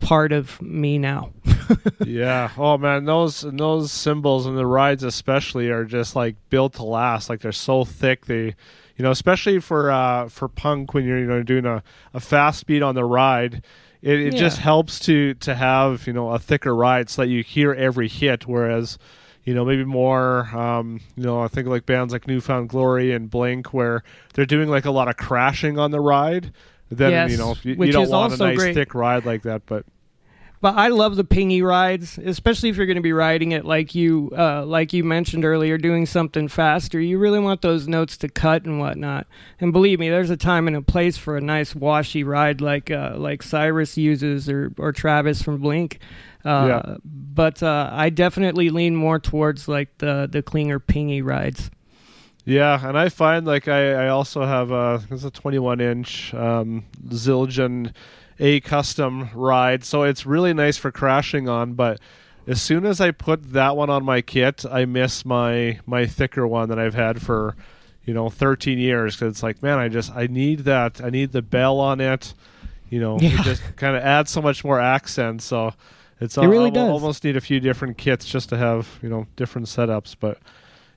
part 0.00 0.32
of 0.32 0.60
me 0.62 0.96
now. 0.98 1.30
yeah. 2.06 2.50
Oh 2.56 2.78
man, 2.78 3.04
those 3.04 3.44
and 3.44 3.60
those 3.60 3.92
symbols 3.92 4.46
and 4.46 4.56
the 4.56 4.66
rides 4.66 5.04
especially 5.04 5.68
are 5.68 5.84
just 5.84 6.16
like 6.16 6.36
built 6.48 6.74
to 6.74 6.84
last. 6.84 7.28
Like 7.28 7.40
they're 7.40 7.52
so 7.52 7.84
thick. 7.84 8.24
They, 8.26 8.54
you 8.96 9.02
know, 9.02 9.10
especially 9.10 9.60
for 9.60 9.90
uh 9.90 10.28
for 10.28 10.48
punk 10.48 10.94
when 10.94 11.04
you're 11.04 11.18
you 11.18 11.26
know 11.26 11.42
doing 11.42 11.66
a, 11.66 11.82
a 12.14 12.20
fast 12.20 12.66
beat 12.66 12.82
on 12.82 12.94
the 12.94 13.04
ride. 13.04 13.64
It, 14.02 14.18
it 14.20 14.34
just 14.34 14.58
helps 14.58 14.98
to 15.00 15.34
to 15.34 15.54
have 15.54 16.06
you 16.08 16.12
know 16.12 16.30
a 16.30 16.38
thicker 16.38 16.74
ride 16.74 17.08
so 17.08 17.22
that 17.22 17.28
you 17.28 17.42
hear 17.44 17.72
every 17.72 18.08
hit. 18.08 18.48
Whereas, 18.48 18.98
you 19.44 19.54
know, 19.54 19.64
maybe 19.64 19.84
more, 19.84 20.48
um, 20.56 21.00
you 21.16 21.22
know, 21.22 21.40
I 21.40 21.46
think 21.48 21.68
like 21.68 21.86
bands 21.86 22.12
like 22.12 22.26
New 22.26 22.40
Found 22.40 22.68
Glory 22.68 23.12
and 23.12 23.30
Blink, 23.30 23.72
where 23.72 24.02
they're 24.34 24.44
doing 24.44 24.68
like 24.68 24.84
a 24.86 24.90
lot 24.90 25.06
of 25.08 25.16
crashing 25.16 25.78
on 25.78 25.92
the 25.92 26.00
ride. 26.00 26.52
Then 26.90 27.10
Yes, 27.12 27.30
you 27.30 27.38
know 27.38 27.54
you, 27.62 27.74
you 27.74 27.92
don't 27.92 28.10
want 28.10 28.34
a 28.34 28.36
nice 28.36 28.58
great. 28.58 28.74
thick 28.74 28.92
ride 28.94 29.24
like 29.24 29.42
that. 29.42 29.66
But 29.66 29.86
But 30.62 30.76
I 30.76 30.88
love 30.88 31.16
the 31.16 31.24
pingy 31.24 31.60
rides, 31.60 32.18
especially 32.18 32.68
if 32.68 32.76
you're 32.76 32.86
going 32.86 32.94
to 32.94 33.02
be 33.02 33.12
riding 33.12 33.50
it 33.50 33.64
like 33.64 33.96
you 33.96 34.30
uh, 34.38 34.64
like 34.64 34.92
you 34.92 35.02
mentioned 35.02 35.44
earlier, 35.44 35.76
doing 35.76 36.06
something 36.06 36.46
faster. 36.46 37.00
You 37.00 37.18
really 37.18 37.40
want 37.40 37.62
those 37.62 37.88
notes 37.88 38.16
to 38.18 38.28
cut 38.28 38.64
and 38.64 38.78
whatnot. 38.78 39.26
And 39.58 39.72
believe 39.72 39.98
me, 39.98 40.08
there's 40.08 40.30
a 40.30 40.36
time 40.36 40.68
and 40.68 40.76
a 40.76 40.80
place 40.80 41.16
for 41.16 41.36
a 41.36 41.40
nice 41.40 41.74
washy 41.74 42.22
ride 42.22 42.60
like 42.60 42.92
uh, 42.92 43.14
like 43.16 43.42
Cyrus 43.42 43.96
uses 43.96 44.48
or 44.48 44.72
or 44.78 44.92
Travis 44.92 45.42
from 45.42 45.58
Blink. 45.58 45.98
Uh, 46.44 46.66
Yeah. 46.68 46.96
But 47.04 47.60
uh, 47.60 47.90
I 47.92 48.10
definitely 48.10 48.70
lean 48.70 48.94
more 48.94 49.18
towards 49.18 49.66
like 49.66 49.98
the 49.98 50.28
the 50.30 50.44
cleaner 50.44 50.78
pingy 50.78 51.24
rides. 51.24 51.72
Yeah, 52.44 52.88
and 52.88 52.96
I 52.96 53.08
find 53.08 53.46
like 53.46 53.66
I, 53.66 54.04
I 54.04 54.08
also 54.10 54.44
have 54.44 54.70
a 54.70 55.02
it's 55.10 55.24
a 55.24 55.30
21 55.32 55.80
inch 55.80 56.32
um, 56.34 56.84
Zildjian 57.08 57.92
A 58.40 58.60
custom 58.60 59.28
ride, 59.34 59.84
so 59.84 60.02
it's 60.02 60.26
really 60.26 60.52
nice 60.54 60.76
for 60.76 60.90
crashing 60.90 61.48
on. 61.48 61.74
But 61.74 62.00
as 62.46 62.60
soon 62.60 62.84
as 62.86 63.00
I 63.00 63.10
put 63.12 63.52
that 63.52 63.76
one 63.76 63.90
on 63.90 64.04
my 64.04 64.20
kit, 64.20 64.64
I 64.70 64.84
miss 64.84 65.24
my 65.24 65.78
my 65.86 66.06
thicker 66.06 66.46
one 66.46 66.68
that 66.70 66.78
I've 66.78 66.94
had 66.94 67.22
for 67.22 67.54
you 68.04 68.12
know 68.14 68.28
13 68.30 68.78
years 68.78 69.14
because 69.14 69.32
it's 69.34 69.42
like 69.42 69.62
man, 69.62 69.78
I 69.78 69.88
just 69.88 70.10
I 70.12 70.26
need 70.26 70.60
that 70.60 71.00
I 71.02 71.10
need 71.10 71.32
the 71.32 71.42
bell 71.42 71.78
on 71.78 72.00
it. 72.00 72.34
You 72.90 73.00
know, 73.00 73.18
Yeah. 73.20 73.40
it 73.40 73.44
just 73.44 73.62
kind 73.76 73.96
of 73.96 74.02
adds 74.02 74.30
so 74.30 74.42
much 74.42 74.64
more 74.64 74.80
accent. 74.80 75.40
So 75.42 75.72
it's 76.20 76.36
It 76.36 76.46
really 76.46 76.64
uh, 76.70 76.72
I 76.72 76.74
does. 76.74 76.90
almost 76.90 77.24
need 77.24 77.36
a 77.36 77.40
few 77.40 77.60
different 77.60 77.96
kits 77.98 78.24
just 78.26 78.48
to 78.48 78.56
have 78.56 78.98
you 79.02 79.08
know 79.08 79.26
different 79.36 79.66
setups, 79.68 80.16
but. 80.18 80.38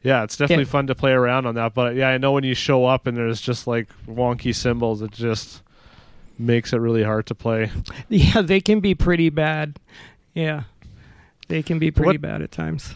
Yeah, 0.04 0.22
it's 0.24 0.38
definitely 0.38 0.66
Yeah. 0.66 0.70
fun 0.70 0.86
to 0.86 0.94
play 0.94 1.14
around 1.14 1.48
on 1.48 1.56
that. 1.56 1.74
But 1.74 1.96
yeah, 1.96 2.10
I 2.10 2.20
know 2.20 2.32
when 2.34 2.44
you 2.44 2.54
show 2.54 2.86
up 2.86 3.08
and 3.08 3.18
there's 3.18 3.42
just 3.42 3.66
like 3.66 3.88
wonky 4.08 4.54
symbols, 4.54 5.02
it 5.02 5.10
just 5.10 5.64
makes 6.38 6.74
it 6.74 6.78
really 6.78 7.04
hard 7.04 7.26
to 7.28 7.36
play. 7.36 7.72
Yeah, 8.10 8.42
they 8.42 8.62
can 8.62 8.80
be 8.80 8.94
pretty 8.96 9.30
bad. 9.30 9.80
Yeah, 10.34 10.64
they 11.48 11.64
can 11.64 11.80
be 11.80 11.92
pretty 11.92 12.18
What- 12.18 12.22
bad 12.22 12.42
at 12.42 12.52
times. 12.52 12.96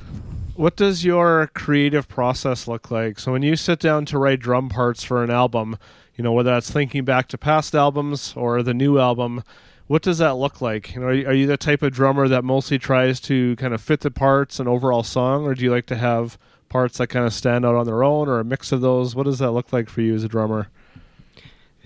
What 0.56 0.75
does 0.75 1.06
your 1.06 1.49
creative 1.54 2.10
process 2.10 2.67
look 2.67 2.91
like? 2.91 3.17
So 3.17 3.32
when 3.32 3.43
you 3.43 3.56
sit 3.56 3.80
down 3.80 4.04
to 4.08 4.19
write 4.19 4.41
drum 4.41 4.67
parts 4.67 5.06
for 5.06 5.23
an 5.23 5.30
album, 5.30 5.78
you 6.17 6.23
know 6.23 6.34
whether 6.34 6.52
that's 6.52 6.69
thinking 6.69 7.06
back 7.06 7.30
to 7.30 7.38
past 7.38 7.73
albums 7.73 8.34
or 8.36 8.62
the 8.62 8.73
new 8.73 8.99
album, 8.99 9.41
what 9.88 10.02
does 10.02 10.17
that 10.17 10.36
look 10.36 10.60
like? 10.60 10.93
You 10.95 10.99
know, 11.02 11.08
are 11.08 11.13
you, 11.13 11.28
are 11.28 11.34
you 11.34 11.47
the 11.47 11.56
type 11.56 11.82
of 11.82 11.93
drummer 11.93 12.28
that 12.28 12.43
mostly 12.43 12.78
tries 12.78 13.21
to 13.21 13.56
kind 13.56 13.73
of 13.73 13.82
fit 13.82 14.02
the 14.02 14.12
parts 14.12 14.60
and 14.60 14.67
overall 14.67 15.02
song, 15.02 15.45
or 15.45 15.56
do 15.56 15.63
you 15.63 15.71
like 15.71 15.86
to 15.86 15.95
have 15.95 16.38
parts 16.67 16.97
that 16.97 17.08
kind 17.08 17.25
of 17.25 17.34
stand 17.34 17.65
out 17.65 17.75
on 17.75 17.86
their 17.86 18.04
own, 18.04 18.28
or 18.28 18.41
a 18.41 18.43
mix 18.43 18.73
of 18.73 18.82
those? 18.82 19.15
What 19.15 19.23
does 19.23 19.39
that 19.39 19.52
look 19.52 19.71
like 19.71 19.88
for 19.88 20.02
you 20.02 20.13
as 20.13 20.25
a 20.25 20.28
drummer? 20.28 20.67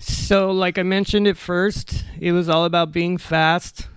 So, 0.06 0.50
like 0.50 0.78
I 0.78 0.82
mentioned 0.82 1.26
at 1.26 1.36
first, 1.38 2.04
it 2.20 2.32
was 2.32 2.48
all 2.48 2.66
about 2.66 2.92
being 2.92 3.16
fast. 3.16 3.88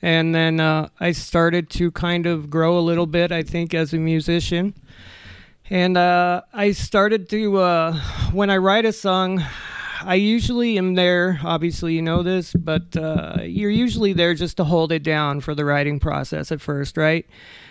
And 0.00 0.32
then 0.32 0.60
uh, 0.60 0.88
I 1.00 1.10
started 1.10 1.68
to 1.70 1.90
kind 1.90 2.26
of 2.26 2.48
grow 2.48 2.78
a 2.78 2.80
little 2.80 3.06
bit, 3.06 3.32
I 3.32 3.42
think, 3.42 3.74
as 3.74 3.92
a 3.92 3.96
musician. 3.98 4.72
And 5.68 5.96
uh, 5.96 6.42
I 6.52 6.70
started 6.70 7.28
to, 7.30 7.56
uh, 7.58 8.00
when 8.32 8.50
I 8.50 8.58
write 8.58 8.84
a 8.84 8.92
song, 8.92 9.42
I 10.02 10.14
usually 10.14 10.78
am 10.78 10.94
there. 10.94 11.40
Obviously, 11.42 11.94
you 11.94 12.02
know 12.02 12.22
this, 12.22 12.52
but 12.52 12.96
uh, 12.96 13.38
you're 13.42 13.68
usually 13.70 14.12
there 14.12 14.34
just 14.34 14.56
to 14.58 14.64
hold 14.64 14.92
it 14.92 15.02
down 15.02 15.40
for 15.40 15.56
the 15.56 15.64
writing 15.64 15.98
process 15.98 16.52
at 16.52 16.60
first, 16.60 16.96
right? 16.96 17.26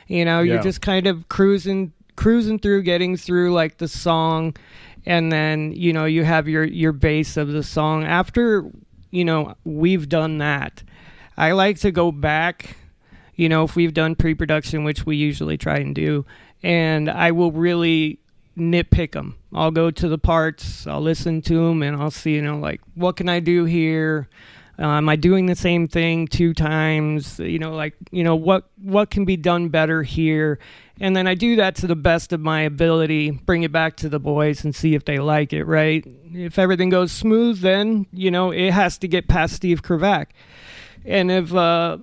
You 0.07 0.25
know, 0.25 0.41
Yeah. 0.41 0.55
you're 0.55 0.63
just 0.63 0.81
kind 0.81 1.07
of 1.07 1.29
cruising, 1.29 1.93
cruising 2.17 2.59
through, 2.59 2.81
getting 2.81 3.15
through 3.15 3.53
like 3.53 3.77
the 3.77 3.87
song, 3.87 4.57
and 5.05 5.31
then 5.31 5.71
you 5.71 5.93
know 5.93 6.03
you 6.03 6.25
have 6.25 6.49
your 6.49 6.65
your 6.65 6.91
base 6.91 7.37
of 7.37 7.47
the 7.47 7.63
song. 7.63 8.03
After 8.03 8.69
you 9.09 9.23
know 9.23 9.55
we've 9.63 10.09
done 10.09 10.39
that, 10.39 10.83
I 11.37 11.53
like 11.53 11.79
to 11.79 11.91
go 11.91 12.11
back. 12.11 12.75
You 13.35 13.47
know, 13.47 13.63
if 13.63 13.75
we've 13.75 13.93
done 13.93 14.15
pre-production, 14.15 14.83
which 14.83 15.05
we 15.05 15.15
usually 15.15 15.57
try 15.59 15.77
and 15.77 15.93
do, 15.93 16.25
and 16.63 17.07
I 17.07 17.31
will 17.31 17.51
really 17.51 18.19
nitpick 18.57 19.11
them. 19.11 19.37
I'll 19.53 19.71
go 19.71 19.91
to 19.91 20.09
the 20.09 20.17
parts, 20.17 20.87
I'll 20.87 21.01
listen 21.01 21.43
to 21.43 21.67
them, 21.67 21.83
and 21.83 21.95
I'll 21.95 22.11
see, 22.11 22.33
you 22.33 22.41
know, 22.41 22.57
like 22.57 22.81
what 22.95 23.15
can 23.15 23.29
I 23.29 23.39
do 23.39 23.65
here? 23.65 24.27
Uh, 24.79 24.97
am 24.97 25.09
I 25.09 25.15
doing 25.15 25.47
the 25.47 25.55
same 25.55 25.87
thing 25.87 26.27
two 26.27 26.53
times? 26.53 27.39
You 27.39 27.57
know, 27.57 27.73
like 27.73 27.95
you 28.11 28.23
know 28.23 28.35
what 28.35 28.69
what 28.81 29.09
can 29.09 29.25
be 29.25 29.35
done 29.35 29.69
better 29.69 30.03
here? 30.03 30.59
And 30.99 31.15
then 31.15 31.27
I 31.27 31.35
do 31.35 31.55
that 31.55 31.75
to 31.77 31.87
the 31.87 31.95
best 31.95 32.33
of 32.33 32.39
my 32.39 32.61
ability. 32.61 33.31
Bring 33.31 33.63
it 33.63 33.71
back 33.71 33.97
to 33.97 34.09
the 34.09 34.19
boys 34.19 34.63
and 34.63 34.75
see 34.75 34.93
if 34.93 35.05
they 35.05 35.17
like 35.17 35.51
it. 35.51 35.63
Right? 35.63 36.05
If 36.31 36.59
everything 36.59 36.89
goes 36.89 37.11
smooth, 37.11 37.61
then 37.61 38.05
you 38.11 38.29
know 38.29 38.51
it 38.51 38.71
has 38.71 38.97
to 38.99 39.07
get 39.07 39.27
past 39.27 39.55
Steve 39.55 39.81
Kravac. 39.81 40.27
And 41.05 41.31
if 41.31 41.53
uh, 41.53 41.97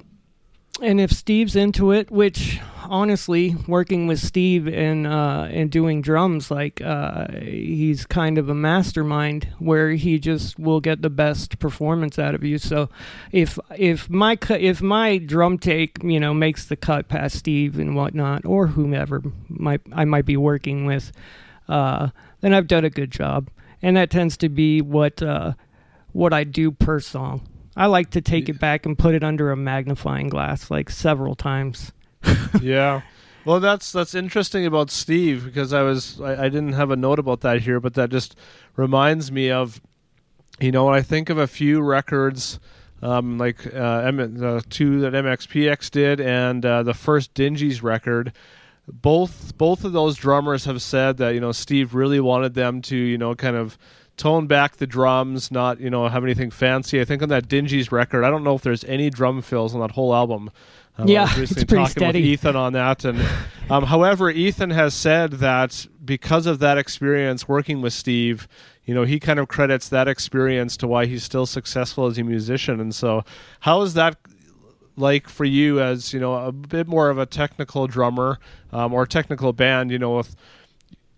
and 0.82 1.00
if 1.00 1.12
Steve's 1.12 1.56
into 1.56 1.92
it, 1.92 2.10
which 2.10 2.60
honestly, 2.88 3.56
working 3.66 4.06
with 4.06 4.18
Steve 4.20 4.66
and 4.68 5.06
uh, 5.06 5.46
and 5.50 5.70
doing 5.70 6.02
drums, 6.02 6.50
like 6.50 6.80
uh, 6.80 7.28
he's 7.40 8.04
kind 8.06 8.38
of 8.38 8.48
a 8.48 8.54
mastermind 8.54 9.48
where 9.58 9.90
he 9.90 10.18
just 10.18 10.58
will 10.58 10.80
get 10.80 11.02
the 11.02 11.10
best 11.10 11.58
performance 11.58 12.18
out 12.18 12.34
of 12.34 12.44
you. 12.44 12.58
So 12.58 12.88
if 13.32 13.58
if 13.76 14.10
my 14.10 14.37
cu- 14.37 14.54
if 14.54 14.82
my 14.82 15.18
drum 15.18 15.58
take 15.58 16.02
you 16.02 16.20
know 16.20 16.34
makes 16.34 16.66
the 16.66 16.76
cut 16.76 17.08
past 17.08 17.37
Steve 17.37 17.78
and 17.78 17.94
whatnot, 17.94 18.44
or 18.44 18.68
whomever 18.68 19.22
might 19.48 19.80
I 19.92 20.04
might 20.04 20.26
be 20.26 20.37
working 20.37 20.87
with, 20.87 21.12
uh, 21.68 22.08
then 22.40 22.52
I've 22.52 22.68
done 22.68 22.84
a 22.84 22.90
good 22.90 23.10
job, 23.10 23.50
and 23.82 23.96
that 23.96 24.10
tends 24.10 24.37
to 24.38 24.48
be 24.48 24.80
what 24.80 25.22
uh, 25.22 25.52
what 26.12 26.32
I 26.32 26.44
do 26.44 26.70
per 26.70 27.00
song. 27.00 27.48
I 27.76 27.87
like 27.87 28.10
to 28.10 28.20
take 28.20 28.48
it 28.48 28.58
back 28.60 28.87
and 28.87 28.98
put 28.98 29.14
it 29.14 29.24
under 29.24 29.50
a 29.50 29.56
magnifying 29.56 30.28
glass 30.28 30.70
like 30.70 30.90
several 30.90 31.34
times. 31.34 31.92
yeah. 32.60 33.02
Well, 33.44 33.60
that's 33.60 33.92
that's 33.92 34.14
interesting 34.14 34.64
about 34.64 34.90
Steve 34.90 35.44
because 35.44 35.72
I 35.72 35.82
was 35.82 36.20
I, 36.20 36.44
I 36.44 36.48
didn't 36.48 36.72
have 36.72 36.90
a 36.90 36.96
note 36.96 37.18
about 37.18 37.40
that 37.42 37.62
here, 37.62 37.80
but 37.80 37.94
that 37.94 38.10
just 38.10 38.37
reminds 38.76 39.30
me 39.30 39.50
of, 39.50 39.82
you 40.60 40.72
know, 40.72 40.87
when 40.87 40.94
I 40.94 41.02
think 41.02 41.28
of 41.28 41.37
a 41.37 41.46
few 41.46 41.82
records, 41.82 42.58
um, 43.02 43.37
like 43.37 43.66
uh, 43.74 44.02
M- 44.06 44.38
the 44.38 44.64
two 44.70 45.00
that 45.00 45.12
MXPX 45.12 45.90
did 45.90 46.20
and 46.20 46.64
uh, 46.64 46.82
the 46.82 46.94
first 46.94 47.34
Dingees 47.34 47.82
record. 47.82 48.32
Both 48.87 49.56
both 49.56 49.84
of 49.84 49.92
those 49.92 50.16
drummers 50.16 50.66
have 50.66 50.80
said 50.82 51.16
that 51.18 51.34
you 51.34 51.40
know 51.40 51.52
Steve 51.52 51.94
really 51.94 52.20
wanted 52.20 52.54
them 52.54 52.82
to 52.82 52.96
you 52.96 53.18
know 53.18 53.34
kind 53.34 53.56
of 53.56 53.78
tone 54.16 54.46
back 54.46 54.77
the 54.77 54.87
drums, 54.87 55.50
not 55.50 55.81
you 55.81 55.90
know 55.90 56.09
have 56.09 56.24
anything 56.24 56.50
fancy. 56.50 57.00
I 57.00 57.05
think 57.05 57.22
on 57.22 57.29
that 57.31 57.48
Dingees 57.48 57.90
record, 57.92 58.24
I 58.24 58.31
don't 58.31 58.44
know 58.44 58.55
if 58.55 58.62
there's 58.62 58.85
any 58.85 59.11
drum 59.11 59.42
fills 59.42 59.74
on 59.74 59.81
that 59.81 59.92
whole 59.92 60.14
album. 60.14 60.50
Um, 60.96 61.09
Yeah, 61.09 61.29
I 61.29 61.40
was 61.40 61.50
it's 61.50 61.64
pretty 61.64 61.83
talking 61.83 61.90
steady. 61.90 62.20
with 62.20 62.29
Ethan 62.29 62.57
on 62.57 62.72
that, 62.74 63.05
and 63.05 63.20
um, 63.70 63.85
however, 63.85 64.31
Ethan 64.31 64.70
has 64.70 64.94
said 64.94 65.33
that 65.35 65.87
because 66.05 66.46
of 66.46 66.61
that 66.61 66.79
experience 66.79 67.48
working 67.48 67.81
with 67.83 67.92
Steve, 67.92 68.46
you 68.85 68.94
know, 68.94 69.03
he 69.03 69.18
kind 69.18 69.38
of 69.38 69.48
credits 69.48 69.88
that 69.88 70.07
experience 70.07 70.77
to 70.77 70.87
why 70.87 71.07
he's 71.07 71.24
still 71.24 71.46
successful 71.46 72.07
as 72.07 72.16
a 72.18 72.22
musician. 72.22 72.79
And 72.81 72.94
so, 72.94 73.24
how 73.61 73.83
is 73.83 73.94
that 73.94 74.16
like 74.96 75.29
for 75.29 75.44
you 75.44 75.81
as 75.81 76.12
you 76.12 76.20
know 76.20 76.35
a 76.35 76.53
bit 76.53 76.87
more 76.87 77.11
of 77.11 77.18
a 77.18 77.27
technical 77.27 77.88
drummer 77.88 78.38
um, 78.72 78.92
or 78.94 79.07
technical 79.07 79.53
band? 79.53 79.90
You 79.90 79.98
know, 79.98 80.18
with 80.18 80.37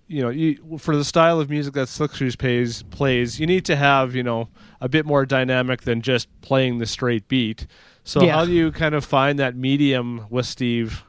you 0.08 0.22
know, 0.22 0.28
you, 0.28 0.78
for 0.78 0.96
the 0.96 1.04
style 1.04 1.40
of 1.40 1.50
music 1.50 1.74
that 1.74 1.88
Slick 1.88 2.14
Shoes 2.14 2.36
plays, 2.36 2.82
plays, 2.84 3.40
you 3.40 3.46
need 3.46 3.64
to 3.66 3.76
have 3.76 4.14
you 4.14 4.22
know 4.22 4.48
a 4.80 4.88
bit 4.88 5.06
more 5.06 5.26
dynamic 5.26 5.82
than 5.82 6.00
just 6.02 6.28
playing 6.42 6.78
the 6.78 6.86
straight 6.86 7.28
beat. 7.28 7.66
So 8.04 8.22
Yeah. 8.24 8.34
how 8.34 8.44
do 8.44 8.52
you 8.52 8.70
kind 8.70 8.94
of 8.94 9.04
find 9.04 9.38
that 9.38 9.56
medium 9.56 10.26
with 10.30 10.46
Steve? 10.46 11.02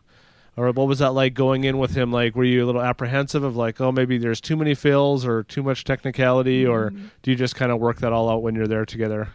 Or 0.55 0.71
what 0.71 0.87
was 0.87 0.97
that 0.97 1.11
like 1.11 1.35
going 1.35 1.65
in 1.65 1.77
with 1.77 1.91
him? 1.95 2.11
Like, 2.11 2.35
were 2.35 2.43
you 2.43 2.63
a 2.63 2.65
little 2.65 2.81
apprehensive 2.81 3.43
of 3.43 3.55
like, 3.55 3.79
oh, 3.79 3.91
maybe 3.91 4.17
there's 4.17 4.41
too 4.41 4.55
many 4.57 4.73
fills 4.73 5.23
or 5.23 5.43
too 5.43 5.61
much 5.61 5.83
technicality, 5.83 6.65
or 6.65 6.89
do 7.21 7.29
you 7.29 7.35
just 7.37 7.55
kind 7.55 7.71
of 7.71 7.79
work 7.79 7.99
that 7.99 8.11
all 8.11 8.27
out 8.27 8.41
when 8.41 8.55
you're 8.55 8.65
there 8.65 8.83
together? 8.83 9.27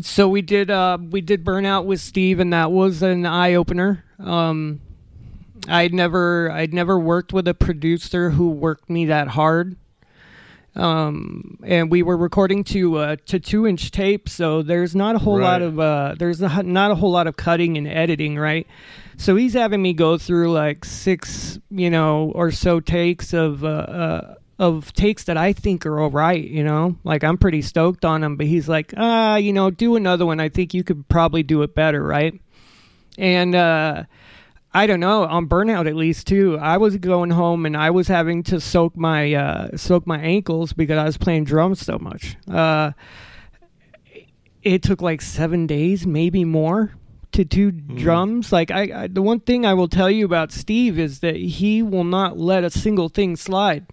So 0.00 0.28
we 0.28 0.42
did 0.42 0.68
uh, 0.68 0.98
we 1.10 1.20
did 1.20 1.44
burnout 1.44 1.84
with 1.84 2.00
Steve, 2.00 2.40
and 2.40 2.52
that 2.52 2.72
was 2.72 3.00
an 3.02 3.26
eye 3.26 3.54
opener. 3.54 4.02
Um, 4.18 4.80
I'd 5.68 5.92
never 5.94 6.50
I'd 6.50 6.72
never 6.72 6.98
worked 6.98 7.32
with 7.32 7.46
a 7.48 7.54
producer 7.54 8.30
who 8.30 8.50
worked 8.50 8.88
me 8.88 9.06
that 9.06 9.28
hard. 9.28 9.76
Um, 10.76 11.58
and 11.64 11.90
we 11.90 12.02
were 12.02 12.16
recording 12.16 12.62
to 12.64 12.96
uh, 12.96 13.16
to 13.26 13.40
two 13.40 13.66
inch 13.66 13.90
tape, 13.90 14.28
so 14.28 14.62
there's 14.62 14.94
not 14.94 15.16
a 15.16 15.18
whole 15.18 15.40
lot 15.40 15.62
of 15.62 15.80
uh, 15.80 16.14
there's 16.18 16.40
not 16.40 16.64
not 16.64 16.92
a 16.92 16.94
whole 16.94 17.10
lot 17.10 17.26
of 17.26 17.36
cutting 17.36 17.76
and 17.76 17.88
editing, 17.88 18.38
right? 18.38 18.66
So 19.16 19.34
he's 19.36 19.54
having 19.54 19.82
me 19.82 19.92
go 19.92 20.16
through 20.16 20.52
like 20.52 20.84
six, 20.84 21.58
you 21.70 21.90
know, 21.90 22.30
or 22.34 22.52
so 22.52 22.78
takes 22.78 23.32
of 23.32 23.64
uh, 23.64 23.68
uh, 23.68 24.34
of 24.60 24.92
takes 24.92 25.24
that 25.24 25.36
I 25.36 25.52
think 25.52 25.86
are 25.86 25.98
all 25.98 26.10
right, 26.10 26.42
you 26.42 26.62
know. 26.62 26.96
Like 27.02 27.24
I'm 27.24 27.36
pretty 27.36 27.62
stoked 27.62 28.04
on 28.04 28.20
them, 28.20 28.36
but 28.36 28.46
he's 28.46 28.68
like, 28.68 28.94
ah, 28.96 29.36
you 29.36 29.52
know, 29.52 29.70
do 29.70 29.96
another 29.96 30.24
one. 30.24 30.38
I 30.38 30.48
think 30.48 30.72
you 30.72 30.84
could 30.84 31.08
probably 31.08 31.42
do 31.42 31.62
it 31.62 31.74
better, 31.74 32.02
right? 32.02 32.40
And 33.18 33.54
uh, 33.56 34.04
I 34.72 34.86
don't 34.86 35.00
know 35.00 35.24
on 35.24 35.48
burnout 35.48 35.88
at 35.88 35.96
least 35.96 36.26
too. 36.28 36.56
I 36.58 36.76
was 36.76 36.96
going 36.96 37.30
home 37.30 37.66
and 37.66 37.76
I 37.76 37.90
was 37.90 38.06
having 38.08 38.42
to 38.44 38.60
soak 38.60 38.96
my 38.96 39.34
uh, 39.34 39.76
soak 39.76 40.06
my 40.06 40.18
ankles 40.20 40.72
because 40.72 40.96
I 40.96 41.04
was 41.04 41.18
playing 41.18 41.44
drums 41.44 41.80
so 41.80 41.98
much. 41.98 42.36
Uh, 42.48 42.92
it 44.62 44.82
took 44.82 45.02
like 45.02 45.22
seven 45.22 45.66
days, 45.66 46.06
maybe 46.06 46.44
more, 46.44 46.94
to 47.32 47.44
do 47.44 47.70
drums. 47.70 48.52
Like 48.52 48.70
I, 48.70 49.02
I, 49.02 49.06
the 49.08 49.22
one 49.22 49.40
thing 49.40 49.66
I 49.66 49.74
will 49.74 49.88
tell 49.88 50.10
you 50.10 50.24
about 50.24 50.52
Steve 50.52 50.98
is 50.98 51.20
that 51.20 51.36
he 51.36 51.82
will 51.82 52.04
not 52.04 52.38
let 52.38 52.62
a 52.62 52.70
single 52.70 53.08
thing 53.08 53.36
slide. 53.36 53.86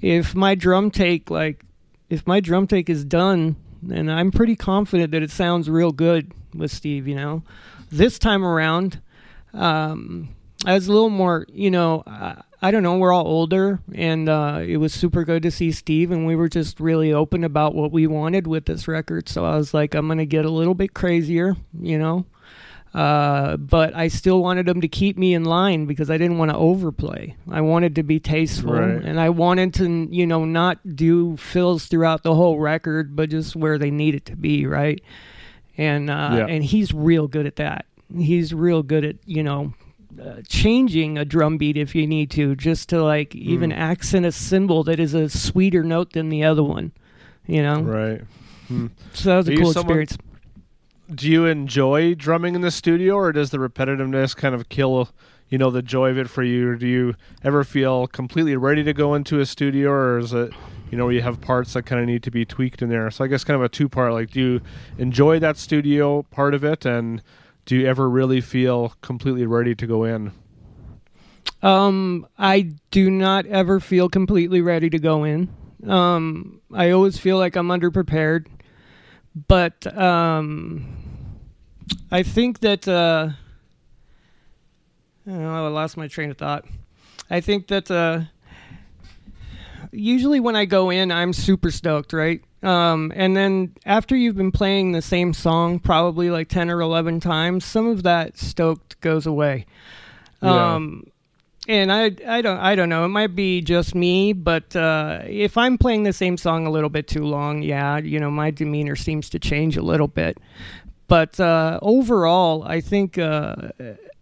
If 0.00 0.34
my 0.34 0.54
drum 0.54 0.90
take, 0.90 1.30
like, 1.30 1.64
if 2.08 2.26
my 2.26 2.40
drum 2.40 2.66
take 2.66 2.88
is 2.88 3.04
done, 3.04 3.56
and 3.90 4.10
I'm 4.10 4.30
pretty 4.30 4.56
confident 4.56 5.12
that 5.12 5.22
it 5.22 5.30
sounds 5.30 5.68
real 5.68 5.92
good 5.92 6.32
with 6.54 6.70
Steve. 6.70 7.06
You 7.06 7.16
know, 7.16 7.42
this 7.90 8.18
time 8.18 8.44
around, 8.44 9.00
um, 9.54 10.30
I 10.66 10.74
was 10.74 10.88
a 10.88 10.92
little 10.92 11.10
more, 11.10 11.46
you 11.52 11.70
know, 11.70 12.02
I, 12.06 12.42
I 12.62 12.70
don't 12.70 12.82
know, 12.82 12.98
we're 12.98 13.12
all 13.12 13.26
older, 13.26 13.80
and 13.94 14.28
uh, 14.28 14.60
it 14.62 14.76
was 14.76 14.92
super 14.92 15.24
good 15.24 15.42
to 15.44 15.50
see 15.50 15.72
Steve, 15.72 16.10
and 16.10 16.26
we 16.26 16.36
were 16.36 16.48
just 16.48 16.78
really 16.78 17.12
open 17.12 17.42
about 17.44 17.74
what 17.74 17.90
we 17.92 18.06
wanted 18.06 18.46
with 18.46 18.66
this 18.66 18.86
record. 18.86 19.28
So 19.30 19.46
I 19.46 19.56
was 19.56 19.72
like, 19.72 19.94
I'm 19.94 20.06
going 20.06 20.18
to 20.18 20.26
get 20.26 20.44
a 20.44 20.50
little 20.50 20.74
bit 20.74 20.92
crazier, 20.92 21.56
you 21.78 21.98
know. 21.98 22.26
Uh, 22.92 23.56
but 23.56 23.94
I 23.94 24.08
still 24.08 24.42
wanted 24.42 24.68
him 24.68 24.80
to 24.80 24.88
keep 24.88 25.16
me 25.16 25.32
in 25.32 25.44
line 25.44 25.86
because 25.86 26.10
I 26.10 26.18
didn't 26.18 26.38
want 26.38 26.50
to 26.50 26.56
overplay. 26.56 27.36
I 27.48 27.60
wanted 27.60 27.94
to 27.94 28.02
be 28.02 28.18
tasteful, 28.18 28.72
Right. 28.72 29.02
and 29.04 29.20
I 29.20 29.28
wanted 29.30 29.72
to, 29.74 30.08
you 30.10 30.26
know, 30.26 30.44
not 30.44 30.96
do 30.96 31.36
fills 31.36 31.86
throughout 31.86 32.24
the 32.24 32.34
whole 32.34 32.58
record, 32.58 33.14
but 33.14 33.30
just 33.30 33.54
where 33.54 33.78
they 33.78 33.92
needed 33.92 34.24
to 34.26 34.36
be, 34.36 34.66
right? 34.66 35.00
And 35.78 36.10
uh, 36.10 36.30
Yeah. 36.38 36.46
and 36.46 36.64
he's 36.64 36.92
real 36.92 37.28
good 37.28 37.46
at 37.46 37.56
that. 37.56 37.86
He's 38.16 38.52
real 38.54 38.82
good 38.82 39.04
at 39.04 39.16
you 39.26 39.42
know 39.42 39.72
uh, 40.20 40.42
changing 40.48 41.16
a 41.18 41.24
drum 41.24 41.56
beat 41.58 41.76
if 41.76 41.94
you 41.94 42.06
need 42.06 42.30
to, 42.32 42.54
just 42.56 42.88
to 42.90 43.02
like 43.02 43.34
even 43.34 43.72
accent 43.72 44.26
a 44.26 44.32
cymbal 44.32 44.82
that 44.84 44.98
is 44.98 45.14
a 45.14 45.28
sweeter 45.28 45.84
note 45.84 46.12
than 46.12 46.28
the 46.28 46.42
other 46.44 46.62
one. 46.64 46.92
You 47.46 47.62
know, 47.62 47.80
Right. 47.82 48.20
so 49.14 49.30
that 49.30 49.36
was 49.38 49.48
Are 49.48 49.52
a 49.52 49.56
cool 49.56 49.72
someone- 49.72 49.98
experience. 50.00 50.18
Do 51.12 51.28
you 51.28 51.44
enjoy 51.46 52.14
drumming 52.14 52.54
in 52.54 52.60
the 52.60 52.70
studio, 52.70 53.14
or 53.16 53.32
does 53.32 53.50
the 53.50 53.58
repetitiveness 53.58 54.36
kind 54.36 54.54
of 54.54 54.68
kill, 54.68 55.08
you 55.48 55.58
know, 55.58 55.68
the 55.70 55.82
joy 55.82 56.10
of 56.10 56.18
it 56.18 56.30
for 56.30 56.44
you? 56.44 56.68
Or 56.68 56.76
do 56.76 56.86
you 56.86 57.14
ever 57.42 57.64
feel 57.64 58.06
completely 58.06 58.54
ready 58.56 58.84
to 58.84 58.92
go 58.92 59.14
into 59.14 59.40
a 59.40 59.46
studio, 59.46 59.90
or 59.90 60.18
is 60.18 60.32
it, 60.32 60.52
you 60.88 60.96
know, 60.96 61.06
where 61.06 61.14
you 61.14 61.22
have 61.22 61.40
parts 61.40 61.72
that 61.72 61.82
kind 61.82 62.00
of 62.00 62.06
need 62.06 62.22
to 62.22 62.30
be 62.30 62.44
tweaked 62.44 62.80
in 62.80 62.90
there? 62.90 63.10
So 63.10 63.24
I 63.24 63.26
guess 63.26 63.42
kind 63.42 63.56
of 63.56 63.62
a 63.62 63.68
two 63.68 63.88
part. 63.88 64.12
Like, 64.12 64.30
do 64.30 64.40
you 64.40 64.60
enjoy 64.98 65.40
that 65.40 65.56
studio 65.56 66.22
part 66.30 66.54
of 66.54 66.62
it, 66.62 66.84
and 66.84 67.22
do 67.70 67.76
you 67.76 67.86
ever 67.86 68.10
really 68.10 68.40
feel 68.40 68.94
completely 69.00 69.46
ready 69.46 69.76
to 69.76 69.86
go 69.86 70.02
in? 70.02 70.32
Um, 71.62 72.26
I 72.36 72.72
do 72.90 73.08
not 73.08 73.46
ever 73.46 73.78
feel 73.78 74.08
completely 74.08 74.60
ready 74.60 74.90
to 74.90 74.98
go 74.98 75.22
in. 75.22 75.48
Um, 75.86 76.62
I 76.74 76.90
always 76.90 77.16
feel 77.16 77.38
like 77.38 77.54
I'm 77.54 77.68
underprepared. 77.68 78.46
but 79.46 79.86
um, 79.96 80.84
I 82.10 82.24
think 82.24 82.58
that 82.58 82.88
uh, 82.88 83.28
I, 85.28 85.32
I 85.32 85.68
lost 85.68 85.96
my 85.96 86.08
train 86.08 86.32
of 86.32 86.38
thought. 86.38 86.64
I 87.30 87.40
think 87.40 87.68
that 87.68 87.88
uh, 87.88 88.22
usually 89.92 90.40
when 90.40 90.56
I 90.56 90.64
go 90.64 90.90
in, 90.90 91.12
I'm 91.12 91.32
super 91.32 91.70
stoked, 91.70 92.12
right? 92.12 92.42
Um, 92.62 93.12
and 93.14 93.36
then 93.36 93.74
after 93.86 94.14
you've 94.14 94.36
been 94.36 94.52
playing 94.52 94.92
the 94.92 95.00
same 95.00 95.32
song 95.32 95.78
probably 95.78 96.30
like 96.30 96.48
ten 96.48 96.70
or 96.70 96.80
eleven 96.80 97.18
times, 97.20 97.64
some 97.64 97.86
of 97.86 98.02
that 98.02 98.36
stoked 98.36 99.00
goes 99.00 99.26
away. 99.26 99.66
Yeah. 100.42 100.74
Um, 100.74 101.04
and 101.68 101.92
I, 101.92 102.10
I 102.26 102.42
don't, 102.42 102.58
I 102.58 102.74
don't 102.74 102.88
know. 102.88 103.04
It 103.04 103.08
might 103.08 103.34
be 103.36 103.60
just 103.60 103.94
me, 103.94 104.32
but 104.32 104.74
uh, 104.74 105.20
if 105.24 105.56
I'm 105.56 105.78
playing 105.78 106.02
the 106.02 106.12
same 106.12 106.36
song 106.36 106.66
a 106.66 106.70
little 106.70 106.88
bit 106.88 107.06
too 107.06 107.24
long, 107.24 107.62
yeah, 107.62 107.98
you 107.98 108.18
know, 108.18 108.30
my 108.30 108.50
demeanor 108.50 108.96
seems 108.96 109.30
to 109.30 109.38
change 109.38 109.76
a 109.76 109.82
little 109.82 110.08
bit. 110.08 110.38
But 111.06 111.38
uh, 111.38 111.78
overall, 111.82 112.62
I 112.64 112.80
think 112.80 113.18
uh, 113.18 113.56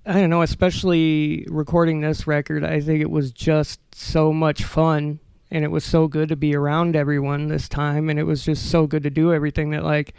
I 0.07 0.13
don't 0.13 0.31
know, 0.31 0.43
especially 0.43 1.47
recording 1.49 2.01
this 2.01 2.27
record, 2.27 2.65
I 2.65 2.81
think 2.81 3.01
it 3.01 3.11
was 3.11 3.31
just 3.31 3.81
so 3.95 4.33
much 4.33 4.65
fun 4.65 5.21
and 5.51 5.65
it 5.65 5.71
was 5.71 5.85
so 5.85 6.09
good 6.09 6.29
to 6.29 6.37
be 6.37 6.55
around 6.55 6.95
everyone 6.97 7.49
this 7.49 7.69
time 7.69 8.09
and 8.11 8.19
it 8.19 8.25
was 8.25 8.45
just 8.45 8.71
so 8.71 8.87
good 8.87 9.03
to 9.03 9.11
do 9.11 9.33
everything 9.33 9.71
that 9.71 9.85
like 9.85 10.15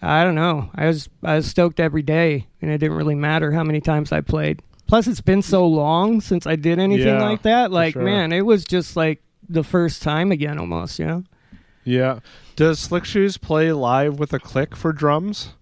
I 0.00 0.22
don't 0.22 0.36
know. 0.36 0.70
I 0.74 0.86
was 0.86 1.08
I 1.22 1.36
was 1.36 1.46
stoked 1.48 1.80
every 1.80 2.02
day 2.02 2.46
and 2.62 2.70
it 2.70 2.78
didn't 2.78 2.96
really 2.96 3.16
matter 3.16 3.52
how 3.52 3.64
many 3.64 3.80
times 3.80 4.12
I 4.12 4.20
played. 4.20 4.62
Plus 4.86 5.06
it's 5.06 5.20
been 5.20 5.42
so 5.42 5.66
long 5.66 6.20
since 6.20 6.46
I 6.46 6.56
did 6.56 6.78
anything 6.78 7.06
Yeah, 7.06 7.22
like 7.22 7.42
that. 7.42 7.70
Like 7.72 7.94
sure. 7.94 8.02
man, 8.02 8.32
it 8.32 8.42
was 8.42 8.64
just 8.64 8.96
like 8.96 9.22
the 9.48 9.64
first 9.64 10.02
time 10.02 10.30
again 10.30 10.58
almost, 10.58 10.98
you 10.98 11.06
know. 11.06 11.24
Yeah. 11.84 12.20
Does 12.54 12.78
Slick 12.78 13.04
Shoes 13.04 13.36
play 13.38 13.72
live 13.72 14.18
with 14.18 14.32
a 14.32 14.38
click 14.38 14.76
for 14.76 14.92
drums? 14.92 15.54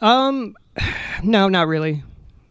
Um, 0.00 0.56
no, 1.22 1.48
not 1.48 1.66
really. 1.66 2.02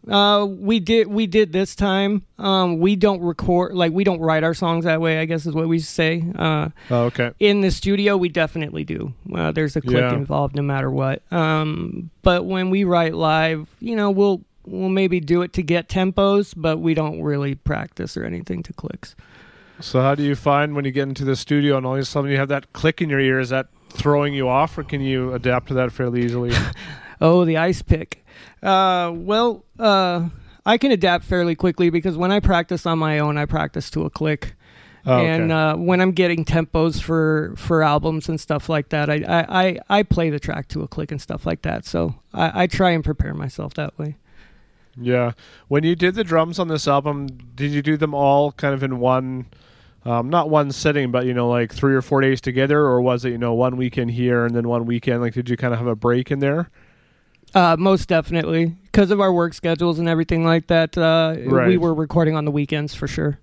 Uh, 0.08 0.46
we 0.48 0.80
did 0.80 1.06
we 1.08 1.26
did 1.26 1.52
this 1.52 1.74
time. 1.74 2.24
Um, 2.38 2.78
we 2.78 2.96
don't 2.96 3.20
record 3.20 3.74
like 3.74 3.92
we 3.92 4.02
don't 4.04 4.20
write 4.20 4.42
our 4.44 4.54
songs 4.54 4.84
that 4.86 5.00
way. 5.00 5.18
I 5.18 5.26
guess 5.26 5.44
is 5.46 5.54
what 5.54 5.68
we 5.68 5.78
say. 5.78 6.24
Uh, 6.38 6.70
Oh, 6.90 7.04
okay. 7.04 7.32
in 7.38 7.60
the 7.60 7.70
studio, 7.70 8.16
we 8.16 8.28
definitely 8.30 8.84
do. 8.84 9.12
Uh, 9.34 9.52
there's 9.52 9.76
a 9.76 9.80
click 9.80 9.96
Yeah. 9.96 10.14
involved, 10.14 10.56
no 10.56 10.62
matter 10.62 10.90
what. 10.90 11.22
Um, 11.32 12.10
but 12.22 12.46
when 12.46 12.70
we 12.70 12.84
write 12.84 13.14
live, 13.14 13.68
you 13.80 13.94
know, 13.94 14.10
we'll 14.10 14.42
we'll 14.64 14.88
maybe 14.88 15.20
do 15.20 15.42
it 15.42 15.52
to 15.54 15.62
get 15.62 15.88
tempos, 15.88 16.54
but 16.56 16.78
we 16.78 16.94
don't 16.94 17.22
really 17.22 17.54
practice 17.54 18.16
or 18.16 18.24
anything 18.24 18.62
to 18.64 18.72
clicks. 18.72 19.14
So 19.80 20.00
how 20.00 20.14
do 20.14 20.22
you 20.22 20.34
find 20.34 20.74
when 20.74 20.84
you 20.84 20.90
get 20.92 21.08
into 21.08 21.24
the 21.24 21.36
studio 21.36 21.76
and 21.76 21.86
all 21.86 21.94
of 21.94 22.00
a 22.00 22.04
sudden 22.04 22.30
you 22.30 22.36
have 22.36 22.48
that 22.48 22.72
click 22.72 23.00
in 23.02 23.08
your 23.10 23.20
ear? 23.20 23.40
Is 23.40 23.48
that 23.50 23.68
throwing 23.90 24.32
you 24.34 24.48
off, 24.48 24.76
or 24.78 24.82
can 24.84 25.00
you 25.00 25.32
adapt 25.34 25.68
to 25.68 25.74
that 25.74 25.92
fairly 25.92 26.24
easily? 26.24 26.52
Oh, 27.22 27.44
the 27.44 27.58
ice 27.58 27.82
pick. 27.82 28.24
Uh, 28.62 29.12
well, 29.14 29.64
uh, 29.78 30.28
I 30.66 30.78
can 30.78 30.92
adapt 30.92 31.24
fairly 31.24 31.54
quickly 31.54 31.90
because 31.90 32.16
when 32.16 32.30
I 32.30 32.40
practice 32.40 32.86
on 32.86 32.98
my 32.98 33.18
own, 33.18 33.38
I 33.38 33.46
practice 33.46 33.90
to 33.90 34.04
a 34.04 34.10
click. 34.10 34.54
Oh, 35.06 35.14
okay. 35.16 35.28
And 35.28 35.50
uh, 35.50 35.76
when 35.76 36.00
I'm 36.00 36.12
getting 36.12 36.44
tempos 36.44 37.00
for, 37.00 37.54
for 37.56 37.82
albums 37.82 38.28
and 38.28 38.38
stuff 38.38 38.68
like 38.68 38.90
that, 38.90 39.08
I, 39.08 39.14
I, 39.26 39.66
I, 39.66 39.78
I 39.88 40.02
play 40.02 40.28
the 40.28 40.38
track 40.38 40.68
to 40.68 40.82
a 40.82 40.88
click 40.88 41.10
and 41.10 41.20
stuff 41.20 41.46
like 41.46 41.62
that. 41.62 41.86
So 41.86 42.16
I, 42.34 42.64
I 42.64 42.66
try 42.66 42.90
and 42.90 43.02
prepare 43.02 43.32
myself 43.32 43.74
that 43.74 43.98
way. 43.98 44.16
Yeah. 45.00 45.32
When 45.68 45.84
you 45.84 45.96
did 45.96 46.14
the 46.14 46.24
drums 46.24 46.58
on 46.58 46.68
this 46.68 46.86
album, 46.86 47.28
did 47.54 47.70
you 47.70 47.80
do 47.80 47.96
them 47.96 48.14
all 48.14 48.52
kind 48.52 48.74
of 48.74 48.82
in 48.82 48.98
one, 48.98 49.46
um, 50.04 50.28
not 50.28 50.50
one 50.50 50.70
sitting, 50.72 51.10
but 51.10 51.24
you 51.24 51.32
know, 51.32 51.48
like 51.48 51.72
three 51.72 51.94
or 51.94 52.02
four 52.02 52.20
days 52.20 52.40
together, 52.40 52.80
or 52.80 53.00
was 53.00 53.24
it 53.24 53.30
you 53.30 53.38
know 53.38 53.54
one 53.54 53.76
weekend 53.76 54.10
here 54.10 54.44
and 54.44 54.54
then 54.54 54.68
one 54.68 54.84
weekend? 54.84 55.22
Like, 55.22 55.32
did 55.32 55.48
you 55.48 55.56
kind 55.56 55.72
of 55.72 55.78
have 55.78 55.88
a 55.88 55.96
break 55.96 56.30
in 56.30 56.40
there? 56.40 56.70
Uh, 57.54 57.76
most 57.78 58.08
definitely, 58.08 58.66
because 58.84 59.10
of 59.10 59.20
our 59.20 59.32
work 59.32 59.54
schedules 59.54 59.98
and 59.98 60.08
everything 60.08 60.44
like 60.44 60.68
that. 60.68 60.96
Uh, 60.96 61.34
We 61.36 61.76
were 61.76 61.94
recording 61.94 62.36
on 62.36 62.44
the 62.44 62.50
weekends 62.50 62.94
for 62.94 63.08
sure. 63.08 63.38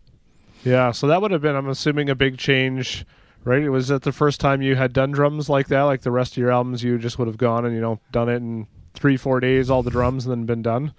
Yeah. 0.64 0.92
So 0.92 1.08
that 1.08 1.22
would 1.22 1.32
have 1.32 1.42
been, 1.42 1.56
I'm 1.56 1.68
assuming, 1.70 2.10
a 2.10 2.16
big 2.16 2.38
change, 2.38 3.06
right? 3.44 3.62
It 3.62 3.70
Was 3.70 3.90
that 3.90 4.04
the 4.04 4.12
first 4.12 4.40
time 4.40 4.62
you 4.62 4.76
had 4.76 4.94
done 4.94 5.12
drums 5.12 5.50
like 5.50 5.68
that? 5.68 5.84
Like 5.84 6.02
the 6.02 6.12
rest 6.12 6.34
of 6.34 6.38
your 6.38 6.52
albums, 6.52 6.84
you 6.84 6.98
just 6.98 7.20
would 7.20 7.28
have 7.28 7.38
gone 7.38 7.66
and 7.66 7.76
you 7.76 7.82
know 7.82 8.00
done 8.12 8.30
it 8.30 8.38
in 8.38 8.68
three, 8.94 9.18
four 9.18 9.40
days, 9.40 9.70
all 9.70 9.84
the 9.84 9.92
drums, 9.92 10.26
and 10.26 10.32
then 10.32 10.46
been 10.46 10.62
done. 10.62 10.94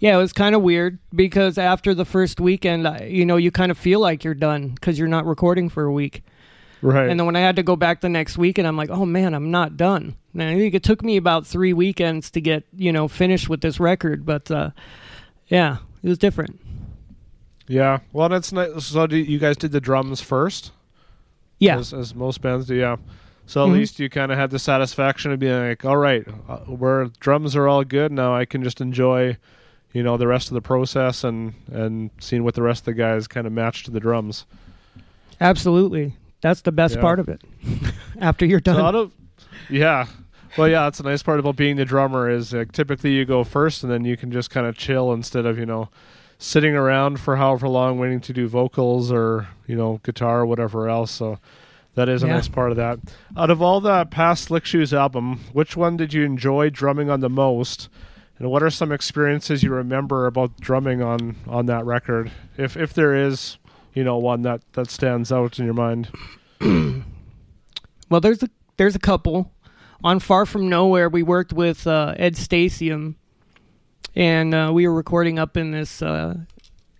Yeah, 0.00 0.14
it 0.14 0.18
was 0.18 0.32
kind 0.32 0.54
of 0.54 0.62
weird 0.62 0.98
because 1.14 1.56
after 1.58 1.94
the 1.94 2.04
first 2.04 2.40
weekend, 2.40 2.88
you 3.08 3.24
know, 3.24 3.36
you 3.36 3.50
kind 3.50 3.70
of 3.70 3.78
feel 3.78 4.00
like 4.00 4.24
you're 4.24 4.34
done 4.34 4.70
because 4.70 4.98
you're 4.98 5.08
not 5.08 5.24
recording 5.26 5.68
for 5.68 5.84
a 5.84 5.92
week. 5.92 6.22
Right. 6.80 7.08
And 7.08 7.18
then 7.18 7.26
when 7.26 7.36
I 7.36 7.40
had 7.40 7.56
to 7.56 7.62
go 7.62 7.76
back 7.76 8.00
the 8.00 8.08
next 8.08 8.38
week, 8.38 8.58
and 8.58 8.66
I'm 8.66 8.76
like, 8.76 8.90
oh 8.90 9.04
man, 9.06 9.34
I'm 9.34 9.50
not 9.50 9.76
done. 9.76 10.16
And 10.34 10.42
I 10.42 10.54
think 10.56 10.74
it 10.74 10.82
took 10.82 11.02
me 11.02 11.16
about 11.16 11.46
three 11.46 11.72
weekends 11.72 12.30
to 12.32 12.40
get 12.40 12.64
you 12.76 12.92
know 12.92 13.08
finished 13.08 13.48
with 13.48 13.60
this 13.60 13.80
record, 13.80 14.24
but 14.26 14.50
uh, 14.50 14.70
yeah, 15.48 15.78
it 16.02 16.08
was 16.08 16.18
different. 16.18 16.60
yeah. 17.66 17.98
Well, 18.12 18.28
that's 18.28 18.52
nice. 18.52 18.84
So 18.86 19.06
do 19.06 19.16
you 19.16 19.38
guys 19.38 19.56
did 19.56 19.72
the 19.72 19.80
drums 19.80 20.20
first? 20.20 20.72
Yeah, 21.58 21.78
as, 21.78 21.92
as 21.92 22.14
most 22.14 22.40
bands 22.40 22.66
do. 22.66 22.74
Yeah. 22.74 22.96
So 23.46 23.64
at 23.64 23.70
Mhm. 23.70 23.72
least 23.72 23.98
you 23.98 24.10
kind 24.10 24.30
of 24.30 24.38
had 24.38 24.50
the 24.50 24.58
satisfaction 24.58 25.32
of 25.32 25.38
being 25.38 25.58
like, 25.58 25.84
all 25.84 25.96
right, 25.96 26.24
uh, 26.48 26.58
where 26.66 27.06
drums 27.18 27.56
are 27.56 27.66
all 27.66 27.82
good 27.82 28.12
now, 28.12 28.34
I 28.36 28.44
can 28.44 28.62
just 28.62 28.80
enjoy, 28.82 29.38
you 29.94 30.02
know, 30.02 30.18
the 30.18 30.26
rest 30.26 30.48
of 30.48 30.54
the 30.54 30.60
process 30.60 31.24
and 31.24 31.54
and 31.72 32.10
seeing 32.20 32.44
what 32.44 32.54
the 32.54 32.62
rest 32.62 32.82
of 32.82 32.84
the 32.86 32.92
guys 32.94 33.26
kind 33.26 33.46
of 33.46 33.52
match 33.54 33.84
to 33.84 33.90
the 33.90 34.00
drums. 34.00 34.44
absolutely. 35.40 36.14
That's 36.40 36.60
the 36.62 36.72
best 36.72 36.96
Yeah. 36.96 37.00
part 37.00 37.18
of 37.20 37.28
it. 37.28 37.40
after 38.20 38.46
you're 38.46 38.60
So 38.60 38.74
done. 38.74 38.80
out 38.84 38.94
of, 38.94 39.12
yeah. 39.68 40.06
Well, 40.56 40.68
yeah, 40.68 40.84
that's 40.84 40.98
the 40.98 41.04
nice 41.04 41.22
part 41.22 41.38
about 41.38 41.56
being 41.56 41.76
the 41.76 41.84
drummer 41.84 42.28
is 42.30 42.52
like 42.52 42.72
typically 42.72 43.12
you 43.12 43.24
go 43.24 43.44
first 43.44 43.82
and 43.82 43.92
then 43.92 44.04
you 44.04 44.16
can 44.16 44.32
just 44.32 44.50
kind 44.50 44.66
of 44.66 44.76
chill 44.76 45.12
instead 45.12 45.44
of 45.46 45.58
you 45.58 45.66
know 45.66 45.88
sitting 46.38 46.74
around 46.74 47.20
for 47.20 47.36
however 47.36 47.68
long 47.68 47.98
waiting 47.98 48.20
to 48.20 48.32
do 48.32 48.48
vocals 48.48 49.12
or 49.12 49.48
you 49.66 49.76
know 49.76 50.00
guitar 50.02 50.40
or 50.40 50.46
whatever 50.46 50.88
else. 50.88 51.10
So 51.10 51.38
that 51.94 52.08
is 52.08 52.22
a 52.22 52.26
Yeah. 52.26 52.34
nice 52.34 52.48
part 52.48 52.70
of 52.70 52.76
that. 52.76 52.98
Out 53.36 53.50
of 53.50 53.60
all 53.60 53.80
the 53.80 54.06
past 54.06 54.44
Slick 54.44 54.64
Shoes 54.64 54.94
album, 54.94 55.40
which 55.52 55.76
one 55.76 55.96
did 55.96 56.14
you 56.14 56.24
enjoy 56.24 56.70
drumming 56.70 57.10
on 57.10 57.20
the 57.20 57.28
most? 57.30 57.88
And 58.38 58.48
what 58.50 58.62
are 58.62 58.70
some 58.70 58.92
experiences 58.92 59.62
you 59.64 59.70
remember 59.72 60.26
about 60.26 60.58
drumming 60.60 61.02
on 61.02 61.36
on 61.46 61.66
that 61.66 61.84
record, 61.84 62.30
if 62.56 62.76
if 62.76 62.94
there 62.94 63.14
is, 63.14 63.58
you 63.94 64.02
know, 64.04 64.16
one 64.16 64.42
that 64.42 64.62
that 64.72 64.90
stands 64.90 65.30
out 65.32 65.58
in 65.58 65.64
your 65.66 65.74
mind? 65.74 66.08
Well, 68.10 68.20
there's 68.22 68.42
a 68.42 68.48
there's 68.78 68.94
a 68.96 68.98
couple. 69.00 69.52
On 70.04 70.20
Far 70.20 70.46
From 70.46 70.68
Nowhere, 70.68 71.08
we 71.08 71.24
worked 71.24 71.52
with 71.52 71.84
uh, 71.84 72.14
Ed 72.16 72.34
Stasium, 72.34 73.16
and 74.14 74.54
uh, 74.54 74.70
we 74.72 74.86
were 74.86 74.94
recording 74.94 75.40
up 75.40 75.56
in 75.56 75.72
this 75.72 76.00
uh, 76.00 76.36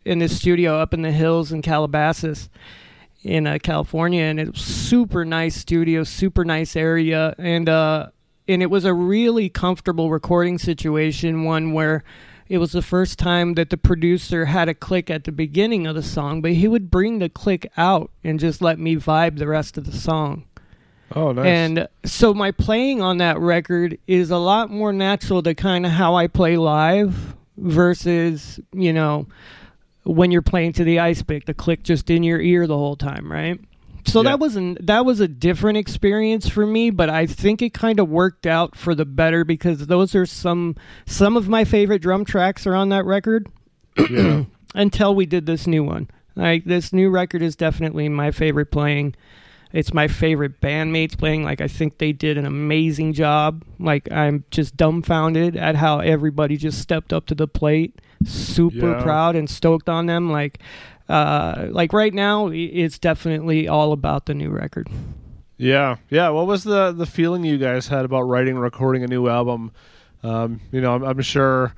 in 0.05 0.19
this 0.19 0.37
studio 0.37 0.81
up 0.81 0.93
in 0.93 1.03
the 1.03 1.13
hills 1.13 1.53
in 1.53 1.63
Calabasas, 1.63 2.49
in 3.23 3.47
uh, 3.47 3.59
California, 3.63 4.23
and 4.23 4.41
it 4.41 4.51
was 4.51 4.61
super 4.61 5.25
nice 5.25 5.55
studio, 5.55 6.03
super 6.03 6.45
nice 6.45 6.75
area, 6.75 7.37
and 7.39 7.69
uh, 7.69 8.09
and 8.49 8.65
it 8.65 8.71
was 8.71 8.85
a 8.85 8.93
really 8.93 9.49
comfortable 9.49 10.11
recording 10.11 10.59
situation, 10.59 11.45
one 11.45 11.73
where. 11.73 12.03
It 12.51 12.57
was 12.57 12.73
the 12.73 12.81
first 12.81 13.19
time 13.19 13.57
that 13.57 13.69
the 13.69 13.77
producer 13.77 14.47
had 14.47 14.71
a 14.71 14.75
click 14.75 15.11
at 15.11 15.25
the 15.25 15.33
beginning 15.33 15.87
of 15.87 15.95
the 15.95 16.03
song, 16.03 16.41
but 16.41 16.53
he 16.53 16.67
would 16.67 16.91
bring 16.91 17.19
the 17.19 17.29
click 17.29 17.71
out 17.77 18.11
and 18.25 18.41
just 18.41 18.63
let 18.63 18.79
me 18.79 18.97
vibe 18.97 19.37
the 19.37 19.47
rest 19.47 19.77
of 19.77 19.85
the 19.85 19.93
song. 19.93 20.48
Oh, 21.15 21.33
nice. 21.33 21.47
And 21.47 21.89
so 22.05 22.35
my 22.35 22.51
playing 22.51 23.01
on 23.01 23.19
that 23.19 23.39
record 23.39 23.99
is 24.07 24.31
a 24.31 24.37
lot 24.37 24.71
more 24.71 24.93
natural 24.93 25.43
to 25.43 25.55
kind 25.55 25.87
of 25.87 25.93
how 25.93 26.15
I 26.17 26.27
play 26.27 26.57
live 26.57 27.35
versus, 27.57 28.61
you 28.73 28.93
know, 28.93 29.27
when 30.05 30.31
you're 30.31 30.43
playing 30.43 30.73
to 30.75 30.85
the 30.85 30.99
ice 31.01 31.23
pick, 31.23 31.47
the 31.47 31.55
click 31.55 31.83
just 31.83 32.11
in 32.11 32.23
your 32.23 32.41
ear 32.41 32.67
the 32.67 32.77
whole 32.77 32.97
time, 32.97 33.31
right? 33.31 33.59
So 34.07 34.21
Yeah. 34.23 34.31
that 34.31 34.41
wasn't 34.41 34.87
that 34.87 35.05
was 35.05 35.21
a 35.21 35.29
different 35.29 35.77
experience 35.77 36.49
for 36.49 36.67
me, 36.67 36.89
but 36.91 37.11
I 37.11 37.27
think 37.27 37.61
it 37.61 37.75
kind 37.75 38.01
of 38.01 38.09
worked 38.09 38.47
out 38.47 38.75
for 38.75 38.95
the 38.95 39.05
better 39.05 39.45
because 39.45 39.87
those 39.87 40.15
are 40.15 40.25
some 40.25 40.77
some 41.05 41.37
of 41.37 41.49
my 41.49 41.65
favorite 41.65 42.01
drum 42.01 42.25
tracks 42.25 42.67
are 42.67 42.75
on 42.75 42.89
that 42.89 43.05
record 43.05 43.49
yeah. 44.11 44.45
until 44.75 45.15
we 45.15 45.27
did 45.27 45.45
this 45.47 45.67
new 45.67 45.85
one. 45.85 46.09
Like 46.37 46.65
this 46.65 46.93
new 46.93 47.11
record 47.11 47.43
is 47.43 47.55
definitely 47.57 48.09
my 48.09 48.31
favorite 48.31 48.71
playing. 48.71 49.15
It's 49.73 49.93
my 49.93 50.09
favorite 50.09 50.61
bandmates 50.61 51.17
playing. 51.17 51.45
Like 51.45 51.61
I 51.61 51.69
think 51.69 51.99
they 51.99 52.13
did 52.13 52.39
an 52.39 52.47
amazing 52.47 53.13
job. 53.13 53.65
Like 53.79 54.11
I'm 54.11 54.45
just 54.51 54.77
dumbfounded 54.77 55.57
at 55.57 55.77
how 55.77 55.99
everybody 56.01 56.57
just 56.57 56.81
stepped 56.81 57.13
up 57.13 57.27
to 57.27 57.35
the 57.35 57.47
plate. 57.49 58.01
Super 58.25 58.93
Yeah. 58.93 59.03
proud 59.03 59.37
and 59.37 59.49
stoked 59.49 59.89
on 59.89 60.07
them. 60.07 60.31
Like 60.33 60.59
uh 61.09 61.67
like 61.71 61.93
right 61.93 62.13
now 62.15 62.49
it's 62.53 62.99
definitely 62.99 63.69
all 63.69 63.93
about 63.93 64.27
the 64.27 64.35
new 64.35 64.51
record. 64.51 64.89
Yeah, 65.57 65.97
yeah. 66.09 66.29
What 66.31 66.47
was 66.47 66.65
the 66.65 66.93
the 66.93 67.07
feeling 67.07 67.45
you 67.45 67.59
guys 67.59 67.89
had 67.89 68.05
about 68.05 68.23
writing 68.23 68.55
and 68.55 68.63
recording 68.63 69.03
a 69.03 69.07
new 69.09 69.29
album? 69.29 69.73
Um, 70.23 70.61
you 70.73 70.81
know, 70.81 70.95
I'm, 70.95 71.05
I'm 71.05 71.21
sure 71.21 71.75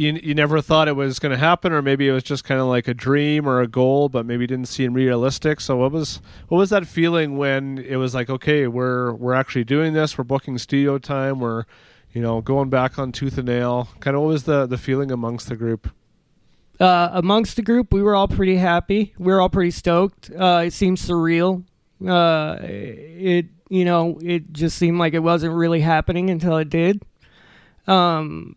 you, 0.00 0.18
you 0.22 0.34
never 0.34 0.60
thought 0.60 0.88
it 0.88 0.96
was 0.96 1.18
going 1.18 1.30
to 1.30 1.38
happen, 1.38 1.72
or 1.72 1.82
maybe 1.82 2.08
it 2.08 2.12
was 2.12 2.22
just 2.22 2.44
kind 2.44 2.60
of 2.60 2.66
like 2.66 2.88
a 2.88 2.94
dream 2.94 3.46
or 3.48 3.60
a 3.60 3.68
goal, 3.68 4.08
but 4.08 4.26
maybe 4.26 4.46
didn't 4.46 4.68
seem 4.68 4.94
realistic. 4.94 5.60
So 5.60 5.76
what 5.76 5.92
was 5.92 6.20
what 6.48 6.58
was 6.58 6.70
that 6.70 6.86
feeling 6.86 7.36
when 7.36 7.78
it 7.78 7.96
was 7.96 8.14
like, 8.14 8.30
okay, 8.30 8.66
we're 8.66 9.12
we're 9.12 9.34
actually 9.34 9.64
doing 9.64 9.92
this, 9.92 10.16
we're 10.18 10.24
booking 10.24 10.58
studio 10.58 10.98
time, 10.98 11.38
we're 11.40 11.64
you 12.12 12.22
know 12.22 12.40
going 12.40 12.70
back 12.70 12.98
on 12.98 13.12
Tooth 13.12 13.38
and 13.38 13.46
Nail. 13.46 13.88
Kind 14.00 14.16
of 14.16 14.22
what 14.22 14.28
was 14.28 14.44
the 14.44 14.66
the 14.66 14.78
feeling 14.78 15.10
amongst 15.10 15.48
the 15.48 15.56
group? 15.56 15.90
uh, 16.80 17.10
amongst 17.12 17.56
the 17.56 17.62
group, 17.62 17.92
we 17.92 18.02
were 18.02 18.16
all 18.16 18.26
pretty 18.26 18.56
happy. 18.56 19.14
We 19.18 19.32
were 19.32 19.40
all 19.40 19.50
pretty 19.50 19.70
stoked. 19.70 20.30
Uh, 20.30 20.62
it 20.66 20.72
seemed 20.72 20.96
surreal. 20.96 21.64
Uh, 22.04 22.56
it 22.62 23.46
you 23.68 23.84
know 23.84 24.18
it 24.22 24.52
just 24.52 24.78
seemed 24.78 24.98
like 24.98 25.12
it 25.12 25.18
wasn't 25.18 25.54
really 25.54 25.80
happening 25.80 26.30
until 26.30 26.56
it 26.56 26.70
did. 26.70 27.02
Um, 27.86 28.56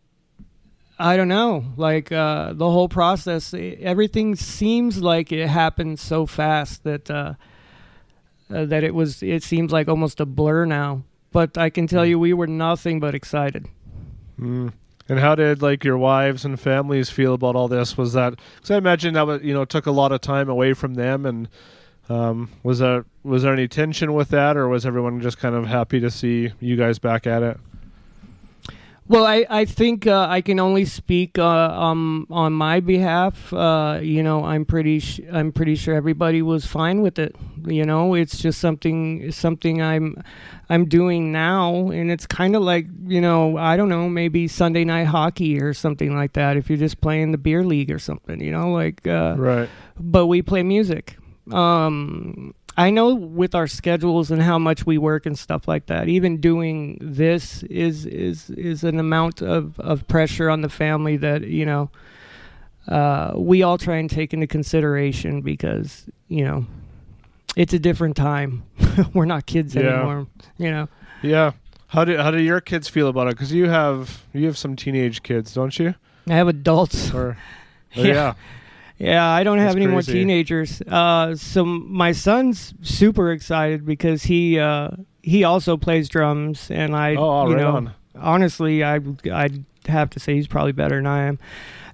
I 1.03 1.17
don't 1.17 1.27
know. 1.27 1.65
Like 1.75 2.13
uh, 2.13 2.53
the 2.53 2.71
whole 2.71 2.87
process, 2.87 3.53
everything 3.53 4.37
seems 4.37 5.01
like 5.01 5.33
it 5.33 5.49
happened 5.49 5.99
so 5.99 6.25
fast 6.25 6.85
that 6.85 7.11
uh, 7.11 7.33
uh, 8.49 8.63
that 8.65 8.85
it 8.85 8.95
was. 8.95 9.21
It 9.21 9.43
seems 9.43 9.73
like 9.73 9.89
almost 9.89 10.21
a 10.21 10.25
blur 10.25 10.63
now. 10.63 11.03
But 11.33 11.57
I 11.57 11.69
can 11.69 11.87
tell 11.87 12.05
you, 12.05 12.17
we 12.17 12.31
were 12.31 12.47
nothing 12.47 13.01
but 13.01 13.15
excited. 13.15 13.67
Mm. 14.39 14.71
And 15.09 15.19
how 15.19 15.35
did 15.35 15.61
like 15.61 15.83
your 15.83 15.97
wives 15.97 16.45
and 16.45 16.57
families 16.57 17.09
feel 17.09 17.33
about 17.33 17.57
all 17.57 17.67
this? 17.67 17.97
Was 17.97 18.13
that 18.13 18.39
because 18.55 18.71
I 18.71 18.77
imagine 18.77 19.13
that 19.15 19.27
was, 19.27 19.41
you 19.43 19.53
know 19.53 19.65
took 19.65 19.85
a 19.85 19.91
lot 19.91 20.13
of 20.13 20.21
time 20.21 20.47
away 20.47 20.71
from 20.71 20.93
them, 20.93 21.25
and 21.25 21.49
um, 22.07 22.49
was 22.63 22.79
that 22.79 23.03
was 23.23 23.43
there 23.43 23.51
any 23.51 23.67
tension 23.67 24.13
with 24.13 24.29
that, 24.29 24.55
or 24.55 24.69
was 24.69 24.85
everyone 24.85 25.19
just 25.19 25.37
kind 25.37 25.53
of 25.53 25.65
happy 25.67 25.99
to 25.99 26.09
see 26.09 26.53
you 26.61 26.77
guys 26.77 26.97
back 26.97 27.27
at 27.27 27.43
it? 27.43 27.59
Well, 29.05 29.25
I, 29.25 29.45
I 29.49 29.65
think 29.65 30.07
uh, 30.07 30.27
I 30.29 30.39
can 30.41 30.59
only 30.61 30.85
speak 30.85 31.37
uh, 31.37 31.45
um, 31.45 32.25
on 32.29 32.53
my 32.53 32.79
behalf. 32.79 33.51
Uh, 33.51 33.99
you 34.01 34.23
know, 34.23 34.45
I'm 34.45 34.63
pretty 34.63 34.99
sh- 34.99 35.19
I'm 35.31 35.51
pretty 35.51 35.75
sure 35.75 35.93
everybody 35.93 36.41
was 36.41 36.65
fine 36.65 37.01
with 37.01 37.19
it. 37.19 37.35
You 37.67 37.85
know, 37.85 38.13
it's 38.13 38.37
just 38.37 38.59
something 38.61 39.29
something 39.31 39.81
I'm 39.81 40.23
I'm 40.69 40.85
doing 40.85 41.33
now, 41.33 41.89
and 41.89 42.09
it's 42.11 42.25
kind 42.25 42.55
of 42.55 42.61
like 42.63 42.87
you 43.05 43.19
know 43.19 43.57
I 43.57 43.75
don't 43.75 43.89
know 43.89 44.07
maybe 44.07 44.47
Sunday 44.47 44.85
night 44.85 45.07
hockey 45.07 45.59
or 45.61 45.73
something 45.73 46.15
like 46.15 46.33
that. 46.33 46.55
If 46.55 46.69
you're 46.69 46.77
just 46.79 47.01
playing 47.01 47.33
the 47.33 47.37
beer 47.37 47.63
league 47.65 47.91
or 47.91 47.99
something, 47.99 48.39
you 48.41 48.51
know, 48.51 48.71
like 48.71 49.05
uh, 49.05 49.35
Right. 49.37 49.69
but 49.99 50.27
we 50.27 50.41
play 50.41 50.63
music. 50.63 51.17
Um, 51.51 52.55
I 52.75 52.89
know 52.89 53.13
with 53.13 53.53
our 53.53 53.67
schedules 53.67 54.31
and 54.31 54.41
how 54.41 54.57
much 54.57 54.85
we 54.85 54.97
work 54.97 55.25
and 55.25 55.37
stuff 55.37 55.67
like 55.67 55.85
that. 55.87 56.07
Even 56.07 56.37
doing 56.41 56.97
this 57.01 57.63
is 57.63 58.05
is 58.05 58.49
is 58.51 58.83
an 58.83 58.99
amount 58.99 59.41
of 59.41 59.79
of 59.79 60.07
pressure 60.07 60.49
on 60.49 60.61
the 60.61 60.69
family 60.69 61.17
that 61.17 61.43
you 61.47 61.65
know 61.65 61.91
uh, 62.87 63.33
we 63.35 63.63
all 63.63 63.77
try 63.77 63.97
and 63.97 64.09
take 64.09 64.33
into 64.33 64.47
consideration 64.47 65.41
because 65.41 66.05
you 66.27 66.43
know 66.43 66.65
it's 67.55 67.73
a 67.73 67.79
different 67.79 68.15
time. 68.15 68.63
We're 69.13 69.25
not 69.25 69.45
kids 69.45 69.75
Yeah. 69.75 69.81
anymore. 69.81 70.27
You 70.57 70.71
know. 70.71 70.89
Yeah. 71.21 71.51
How 71.87 72.03
do 72.05 72.17
how 72.17 72.31
do 72.31 72.41
your 72.41 72.59
kids 72.59 72.89
feel 72.89 73.07
about 73.07 73.27
it? 73.27 73.35
Because 73.35 73.53
you 73.53 73.69
have 73.69 74.23
you 74.33 74.47
have 74.47 74.57
some 74.57 74.75
teenage 74.75 75.21
kids, 75.21 75.53
don't 75.53 75.77
you? 75.77 75.93
I 76.27 76.33
have 76.33 76.47
adults. 76.47 77.13
Or 77.13 77.37
oh, 77.95 78.01
Yeah. 78.01 78.13
yeah. 78.13 78.33
Yeah, 78.99 79.27
I 79.27 79.43
don't 79.43 79.57
have 79.57 79.69
That's 79.73 79.77
any 79.77 79.87
more 79.87 80.01
teenagers. 80.01 80.81
Uh, 80.81 81.35
so 81.35 81.65
my 81.65 82.11
son's 82.11 82.73
super 82.81 83.31
excited 83.31 83.85
because 83.85 84.23
he 84.23 84.59
uh, 84.59 84.91
he 85.21 85.43
also 85.43 85.77
plays 85.77 86.07
drums, 86.09 86.69
and 86.71 86.95
I, 86.95 87.15
Oh, 87.15 87.47
you 87.49 87.55
right 87.55 87.61
know, 87.61 87.75
on. 87.75 87.93
honestly, 88.15 88.83
I 88.83 88.99
I'd 89.31 89.65
have 89.87 90.09
to 90.11 90.19
say 90.19 90.35
he's 90.35 90.47
probably 90.47 90.71
better 90.71 90.95
than 90.95 91.07
I 91.07 91.23
am. 91.23 91.39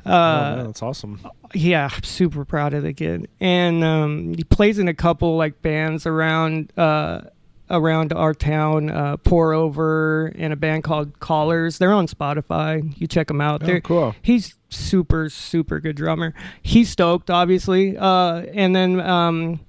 oh, 0.06 0.10
man, 0.10 0.60
Uh, 0.60 0.64
that's 0.66 0.84
awesome. 0.84 1.20
yeah, 1.54 1.90
I'm 1.92 2.04
super 2.04 2.46
proud 2.46 2.74
of 2.74 2.84
the 2.84 2.94
kid, 2.94 3.28
and 3.40 3.84
um, 3.84 4.34
he 4.36 4.44
plays 4.44 4.78
in 4.78 4.88
a 4.88 4.94
couple 4.94 5.38
like 5.38 5.62
bands 5.62 6.06
around 6.06 6.72
uh, 6.78 7.22
around 7.70 8.14
our 8.14 8.34
town. 8.34 8.90
Uh, 8.90 9.18
Pour 9.18 9.54
Over 9.54 10.28
and 10.38 10.52
a 10.54 10.56
band 10.56 10.84
called 10.84 11.20
Callers. 11.20 11.78
They're 11.78 11.94
on 11.94 12.08
Spotify. 12.08 12.94
You 13.00 13.08
check 13.08 13.28
them 13.28 13.42
out. 13.42 13.64
Oh, 13.64 13.66
They're 13.66 13.82
cool. 13.82 14.16
he's 14.22 14.56
super 14.72 15.30
super 15.32 15.80
good 15.80 15.96
drummer 15.96 16.32
he's 16.62 16.92
stoked 16.92 17.32
obviously 17.32 17.98
uh 17.98 18.44
and 18.54 18.76
then 18.76 19.00
um 19.02 19.60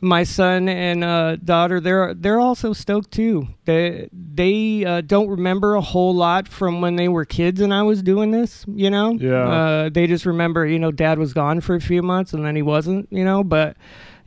my 0.00 0.24
son 0.24 0.70
and 0.70 1.04
uh 1.04 1.36
daughter 1.36 1.80
they're 1.80 2.14
they're 2.14 2.40
also 2.40 2.72
stoked 2.72 3.10
too 3.10 3.46
they 3.66 4.08
they 4.12 4.86
uh, 4.86 5.02
don't 5.02 5.28
remember 5.28 5.74
a 5.74 5.82
whole 5.82 6.14
lot 6.14 6.48
from 6.48 6.80
when 6.80 6.96
they 6.96 7.08
were 7.08 7.26
kids 7.26 7.60
and 7.60 7.74
i 7.74 7.82
was 7.82 8.02
doing 8.02 8.30
this 8.30 8.64
you 8.74 8.88
know 8.88 9.12
Yeah. 9.12 9.46
uh 9.48 9.88
they 9.90 10.06
just 10.06 10.24
remember 10.24 10.66
you 10.66 10.78
know 10.78 10.90
dad 10.90 11.18
was 11.18 11.34
gone 11.34 11.60
for 11.60 11.74
a 11.74 11.80
few 11.80 12.00
months 12.02 12.32
and 12.32 12.42
then 12.44 12.56
he 12.56 12.62
wasn't 12.62 13.06
you 13.12 13.24
know 13.26 13.44
but 13.44 13.76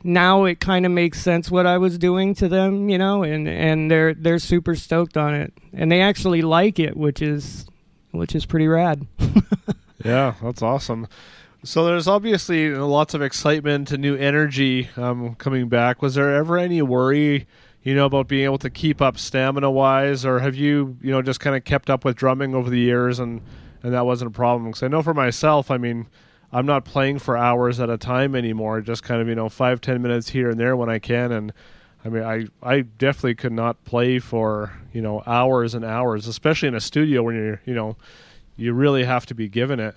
now 0.04 0.44
it 0.44 0.60
kind 0.60 0.86
of 0.86 0.92
makes 0.92 1.20
sense 1.20 1.50
what 1.50 1.66
I 1.66 1.78
was 1.78 1.98
doing 1.98 2.34
to 2.36 2.48
them, 2.48 2.88
you 2.88 2.98
know, 2.98 3.22
and 3.22 3.48
and 3.48 3.90
they're 3.90 4.14
they're 4.14 4.38
super 4.38 4.74
stoked 4.74 5.16
on 5.16 5.34
it, 5.34 5.52
and 5.72 5.90
they 5.90 6.00
actually 6.00 6.42
like 6.42 6.78
it, 6.78 6.96
which 6.96 7.22
is 7.22 7.66
which 8.12 8.34
is 8.34 8.46
pretty 8.46 8.68
rad. 8.68 9.06
Yeah, 10.04 10.34
that's 10.40 10.62
awesome. 10.62 11.08
So 11.64 11.84
there's 11.84 12.06
obviously 12.06 12.70
lots 12.70 13.14
of 13.14 13.22
excitement 13.22 13.90
and 13.90 14.00
new 14.00 14.14
energy 14.14 14.88
um, 14.96 15.34
coming 15.34 15.68
back. 15.68 16.00
Was 16.00 16.14
there 16.14 16.32
ever 16.34 16.58
any 16.58 16.80
worry, 16.80 17.46
you 17.82 17.94
know, 17.94 18.06
about 18.06 18.28
being 18.28 18.44
able 18.44 18.58
to 18.58 18.70
keep 18.70 19.02
up 19.02 19.18
stamina 19.18 19.70
wise, 19.70 20.24
or 20.24 20.38
have 20.38 20.54
you, 20.54 20.96
you 21.02 21.10
know, 21.10 21.22
just 21.22 21.40
kind 21.40 21.56
of 21.56 21.64
kept 21.64 21.90
up 21.90 22.04
with 22.04 22.14
drumming 22.14 22.54
over 22.54 22.70
the 22.70 22.78
years 22.78 23.18
and 23.18 23.40
and 23.82 23.92
that 23.94 24.06
wasn't 24.06 24.28
a 24.28 24.32
problem? 24.32 24.70
Because 24.70 24.84
I 24.84 24.88
know 24.88 25.02
for 25.02 25.14
myself, 25.14 25.70
I 25.70 25.76
mean, 25.76 26.06
I'm 26.52 26.66
not 26.66 26.84
playing 26.84 27.18
for 27.18 27.36
hours 27.36 27.80
at 27.80 27.90
a 27.90 27.98
time 27.98 28.34
anymore. 28.34 28.80
Just 28.80 29.02
kind 29.02 29.20
of 29.20 29.28
you 29.28 29.34
know 29.34 29.48
five 29.48 29.80
ten 29.80 30.00
minutes 30.02 30.30
here 30.30 30.50
and 30.50 30.58
there 30.58 30.76
when 30.76 30.88
I 30.88 30.98
can, 30.98 31.32
and 31.32 31.52
I 32.04 32.08
mean, 32.08 32.22
I 32.22 32.46
I 32.62 32.80
definitely 32.82 33.34
could 33.34 33.52
not 33.52 33.84
play 33.84 34.18
for 34.18 34.72
you 34.92 35.02
know 35.02 35.22
hours 35.26 35.74
and 35.74 35.84
hours, 35.84 36.26
especially 36.26 36.68
in 36.68 36.74
a 36.74 36.80
studio 36.80 37.22
when 37.22 37.34
you're 37.34 37.60
you 37.64 37.74
know 37.74 37.96
you 38.56 38.72
really 38.72 39.04
have 39.04 39.26
to 39.26 39.34
be 39.34 39.48
given 39.48 39.80
it. 39.80 39.96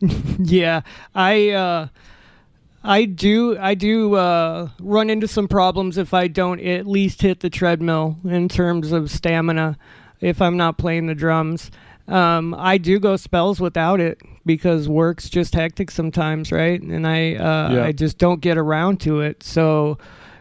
yeah, 0.38 0.82
I 1.14 1.50
uh, 1.50 1.88
I 2.82 3.04
do 3.04 3.56
I 3.58 3.74
do 3.74 4.14
uh, 4.14 4.70
run 4.80 5.10
into 5.10 5.28
some 5.28 5.48
problems 5.48 5.98
if 5.98 6.14
I 6.14 6.28
don't 6.28 6.60
at 6.60 6.86
least 6.86 7.22
hit 7.22 7.40
the 7.40 7.50
treadmill 7.50 8.16
in 8.24 8.48
terms 8.48 8.92
of 8.92 9.10
stamina. 9.10 9.78
If 10.20 10.42
I'm 10.42 10.56
not 10.56 10.78
playing 10.78 11.06
the 11.06 11.14
drums, 11.14 11.70
um, 12.08 12.54
I 12.54 12.78
do 12.78 12.98
go 12.98 13.16
spells 13.16 13.60
without 13.60 14.00
it 14.00 14.20
because 14.48 14.88
work's 14.88 15.28
just 15.30 15.54
hectic 15.54 15.90
sometimes, 15.92 16.50
right? 16.50 16.82
And 16.82 17.06
I 17.06 17.34
uh, 17.36 17.72
Yeah. 17.74 17.84
I 17.84 17.92
just 17.92 18.18
don't 18.18 18.40
get 18.40 18.58
around 18.58 18.98
to 19.02 19.20
it. 19.20 19.44
So 19.44 19.98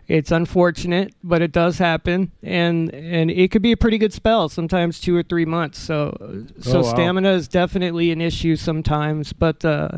it's 0.07 0.31
unfortunate, 0.31 1.13
but 1.23 1.41
it 1.41 1.51
does 1.51 1.77
happen, 1.77 2.31
and 2.41 2.91
and 2.95 3.29
it 3.29 3.51
could 3.51 3.61
be 3.61 3.73
a 3.73 3.77
pretty 3.77 3.97
good 3.99 4.13
spell. 4.13 4.47
Sometimes 4.49 4.99
two 5.01 5.15
or 5.15 5.21
three 5.21 5.45
months. 5.45 5.77
So 5.79 6.17
so 6.61 6.79
Oh, 6.79 6.81
wow. 6.81 6.89
stamina 6.93 7.31
is 7.33 7.47
definitely 7.47 8.11
an 8.11 8.21
issue 8.21 8.55
sometimes, 8.55 9.33
but. 9.33 9.63
Uh, 9.63 9.89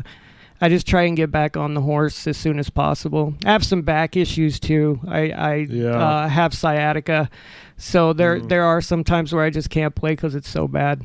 I 0.62 0.68
just 0.68 0.86
try 0.86 1.04
and 1.04 1.16
get 1.16 1.30
back 1.30 1.56
on 1.56 1.72
the 1.72 1.80
horse 1.80 2.26
as 2.26 2.36
soon 2.36 2.58
as 2.58 2.68
possible. 2.68 3.32
I 3.46 3.52
have 3.52 3.64
some 3.64 3.80
back 3.80 4.14
issues 4.14 4.60
too. 4.60 5.00
I, 5.08 5.30
I 5.30 5.54
Yeah. 5.70 5.92
uh, 5.96 6.28
have 6.28 6.52
sciatica, 6.52 7.30
so 7.78 8.12
there 8.12 8.38
Mm. 8.40 8.48
there 8.50 8.64
are 8.64 8.82
some 8.82 9.02
times 9.02 9.32
where 9.32 9.42
I 9.42 9.48
just 9.48 9.70
can't 9.70 9.94
play 9.94 10.10
because 10.12 10.34
it's 10.34 10.50
so 10.50 10.68
bad. 10.68 11.00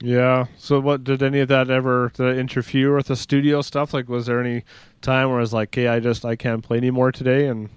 Yeah. 0.00 0.46
So, 0.58 0.80
what 0.80 1.04
did 1.04 1.22
any 1.22 1.40
of 1.40 1.48
that 1.48 1.70
ever 1.70 2.12
it 2.18 2.38
interfere 2.38 2.94
with 2.96 3.06
the 3.06 3.16
studio 3.16 3.62
stuff? 3.62 3.94
Like, 3.94 4.08
was 4.08 4.26
there 4.26 4.40
any 4.40 4.64
time 5.00 5.28
where 5.30 5.38
it 5.38 5.42
was 5.42 5.52
like, 5.52 5.74
"Hey, 5.74 5.88
I 5.88 6.00
just 6.00 6.24
I 6.24 6.36
can't 6.36 6.62
play 6.62 6.76
anymore 6.78 7.12
today," 7.12 7.46
and 7.46 7.70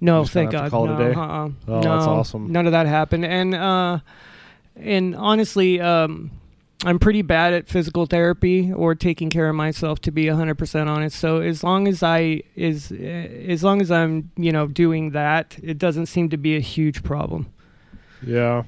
No, 0.00 0.24
thank 0.24 0.52
God. 0.52 0.70
call 0.70 0.84
it 0.88 0.92
a 0.94 0.98
no, 0.98 0.98
day? 0.98 1.14
uh-uh. 1.18 1.26
Oh, 1.26 1.52
no, 1.66 1.80
that's 1.80 2.06
awesome. 2.06 2.50
None 2.52 2.66
of 2.66 2.72
that 2.72 2.86
happened, 2.86 3.24
and 3.24 3.54
uh, 3.54 3.98
and 4.76 5.14
honestly, 5.16 5.80
um, 5.80 6.30
I'm 6.84 6.98
pretty 7.00 7.22
bad 7.22 7.52
at 7.52 7.68
physical 7.68 8.06
therapy 8.06 8.72
or 8.72 8.94
taking 8.94 9.28
care 9.28 9.48
of 9.48 9.56
myself. 9.56 10.00
To 10.02 10.12
be 10.12 10.28
100 10.28 10.54
percent 10.56 10.88
honest, 10.88 11.18
so 11.18 11.40
as 11.40 11.64
long 11.64 11.88
as 11.88 12.02
I 12.04 12.42
is 12.54 12.92
as 12.92 13.64
long 13.64 13.80
as 13.82 13.90
I'm 13.90 14.30
you 14.36 14.52
know 14.52 14.68
doing 14.68 15.10
that, 15.10 15.58
it 15.62 15.76
doesn't 15.78 16.06
seem 16.06 16.28
to 16.30 16.36
be 16.36 16.56
a 16.56 16.60
huge 16.60 17.02
problem. 17.02 17.48
yeah. 18.24 18.62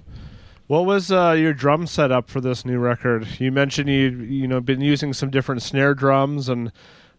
What 0.71 0.87
was 0.87 1.11
uh, 1.11 1.33
your 1.33 1.53
drum 1.53 1.89
setup 1.89 2.31
for 2.31 2.41
this 2.41 2.65
new 2.65 2.79
record? 2.79 3.27
You 3.41 3.51
mentioned 3.51 3.89
you 3.89 4.11
you 4.21 4.47
know 4.47 4.61
been 4.61 4.81
using 4.81 5.13
some 5.13 5.29
different 5.29 5.63
snare 5.63 5.95
drums, 5.95 6.49
and 6.49 6.71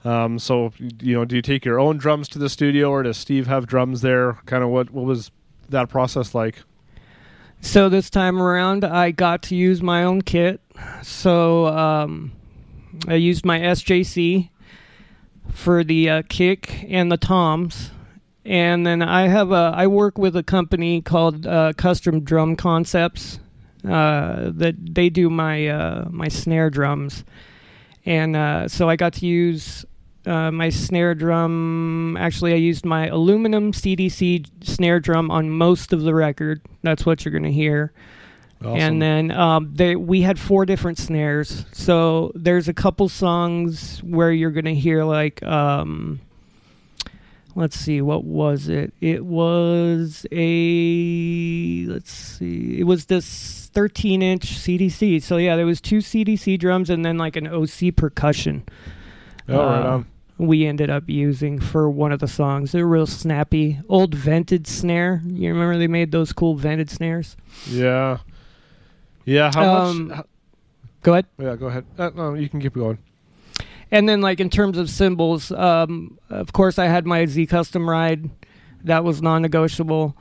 um, 0.05 0.39
so 0.39 0.71
you 0.79 1.15
know, 1.15 1.25
do 1.25 1.35
you 1.35 1.41
take 1.41 1.65
your 1.65 1.77
own 1.77 1.97
drums 1.97 2.29
to 2.29 2.39
the 2.39 2.47
studio, 2.47 2.89
or 2.89 3.03
does 3.03 3.17
Steve 3.17 3.47
have 3.47 3.67
drums 3.67 3.99
there? 3.99 4.37
Kind 4.45 4.63
of 4.63 4.69
what 4.69 4.91
what 4.91 5.03
was 5.03 5.31
that 5.67 5.89
process 5.89 6.33
like? 6.33 6.63
So 7.59 7.89
this 7.89 8.09
time 8.09 8.41
around, 8.41 8.85
I 8.85 9.11
got 9.11 9.41
to 9.43 9.55
use 9.57 9.81
my 9.81 10.05
own 10.05 10.21
kit. 10.21 10.61
So 11.01 11.67
um, 11.67 12.31
I 13.09 13.15
used 13.15 13.43
my 13.43 13.59
SJC 13.59 14.49
for 15.49 15.83
the 15.83 16.09
uh, 16.09 16.21
kick 16.29 16.85
and 16.87 17.11
the 17.11 17.17
toms, 17.17 17.91
and 18.45 18.85
then 18.85 19.01
I 19.01 19.27
have 19.27 19.51
a 19.51 19.73
I 19.75 19.87
work 19.87 20.17
with 20.17 20.35
a 20.35 20.43
company 20.43 21.01
called 21.01 21.45
uh, 21.45 21.73
Custom 21.77 22.21
Drum 22.21 22.55
Concepts. 22.55 23.39
uh, 23.83 24.51
that 24.53 24.75
they 24.77 25.09
do 25.09 25.29
my 25.29 25.67
uh, 25.67 26.05
my 26.09 26.27
snare 26.27 26.69
drums, 26.69 27.23
and 28.05 28.35
uh, 28.35 28.67
so 28.67 28.89
I 28.89 28.95
got 28.95 29.13
to 29.13 29.25
use 29.25 29.85
uh, 30.25 30.51
my 30.51 30.69
snare 30.69 31.15
drum. 31.15 32.15
Actually, 32.19 32.53
I 32.53 32.57
used 32.57 32.85
my 32.85 33.07
aluminum 33.07 33.71
CDC 33.71 34.45
snare 34.63 34.99
drum 34.99 35.31
on 35.31 35.49
most 35.49 35.93
of 35.93 36.01
the 36.03 36.13
record. 36.13 36.61
That's 36.83 37.05
what 37.05 37.25
you're 37.25 37.33
gonna 37.33 37.49
hear. 37.49 37.91
Awesome. 38.63 38.77
And 38.77 39.01
then 39.01 39.31
um, 39.31 39.71
they, 39.73 39.95
we 39.95 40.21
had 40.21 40.37
four 40.39 40.67
different 40.67 40.99
snares. 40.99 41.65
So 41.71 42.31
there's 42.35 42.67
a 42.67 42.75
couple 42.75 43.09
songs 43.09 44.03
where 44.03 44.31
you're 44.31 44.51
going 44.51 44.65
to 44.65 44.75
hear, 44.75 45.03
like, 45.03 45.41
um, 45.41 46.19
let's 47.55 47.75
see, 47.77 48.01
what 48.01 48.23
was 48.23 48.67
it? 48.69 48.93
It 49.01 49.25
was 49.25 50.25
a, 50.31 51.85
let's 51.87 52.11
see, 52.11 52.79
it 52.79 52.83
was 52.83 53.05
this 53.05 53.69
13 53.73 54.21
inch 54.21 54.53
CDC. 54.53 55.21
So 55.23 55.37
yeah, 55.37 55.55
there 55.55 55.65
was 55.65 55.81
two 55.81 55.97
CDC 55.99 56.59
drums 56.59 56.89
and 56.89 57.03
then 57.05 57.17
like 57.17 57.35
an 57.35 57.47
OC 57.47 57.95
percussion. 57.95 58.63
oh, 59.49 59.57
right 59.57 59.85
uh, 59.85 59.89
on. 59.91 60.07
We 60.37 60.65
ended 60.65 60.89
up 60.89 61.03
using 61.07 61.59
for 61.59 61.87
one 61.89 62.11
of 62.11 62.19
the 62.19 62.27
songs. 62.27 62.71
They're 62.71 62.87
real 62.87 63.05
snappy, 63.05 63.79
old 63.87 64.15
vented 64.15 64.65
snare. 64.65 65.21
You 65.25 65.49
remember 65.53 65.77
they 65.77 65.87
made 65.87 66.11
those 66.11 66.33
cool 66.33 66.55
vented 66.55 66.89
snares? 66.89 67.37
Yeah. 67.69 68.17
Yeah. 69.25 69.51
How 69.53 69.75
Um, 69.75 70.07
much? 70.07 70.25
Go 71.03 71.13
ahead. 71.13 71.25
Yeah. 71.37 71.55
Go 71.55 71.67
ahead. 71.67 71.85
Uh, 71.97 72.09
no, 72.15 72.33
you 72.33 72.49
can 72.49 72.59
keep 72.59 72.73
going. 72.73 72.97
And 73.91 74.07
then, 74.07 74.21
like 74.21 74.39
in 74.39 74.49
terms 74.49 74.77
of 74.77 74.89
cymbals, 74.89 75.51
um, 75.51 76.17
of 76.29 76.53
course, 76.53 76.79
I 76.79 76.85
had 76.85 77.05
my 77.05 77.25
Z 77.25 77.45
Custom 77.47 77.89
ride. 77.89 78.29
That 78.83 79.03
was 79.03 79.21
non-negotiable. 79.21 80.15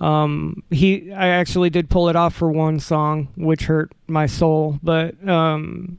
Um, 0.00 0.62
he, 0.70 1.10
I 1.12 1.28
actually 1.28 1.70
did 1.70 1.88
pull 1.88 2.08
it 2.08 2.16
off 2.16 2.34
for 2.34 2.50
one 2.50 2.78
song, 2.80 3.28
which 3.36 3.64
hurt 3.64 3.92
my 4.06 4.26
soul. 4.26 4.78
But, 4.82 5.26
um, 5.26 5.98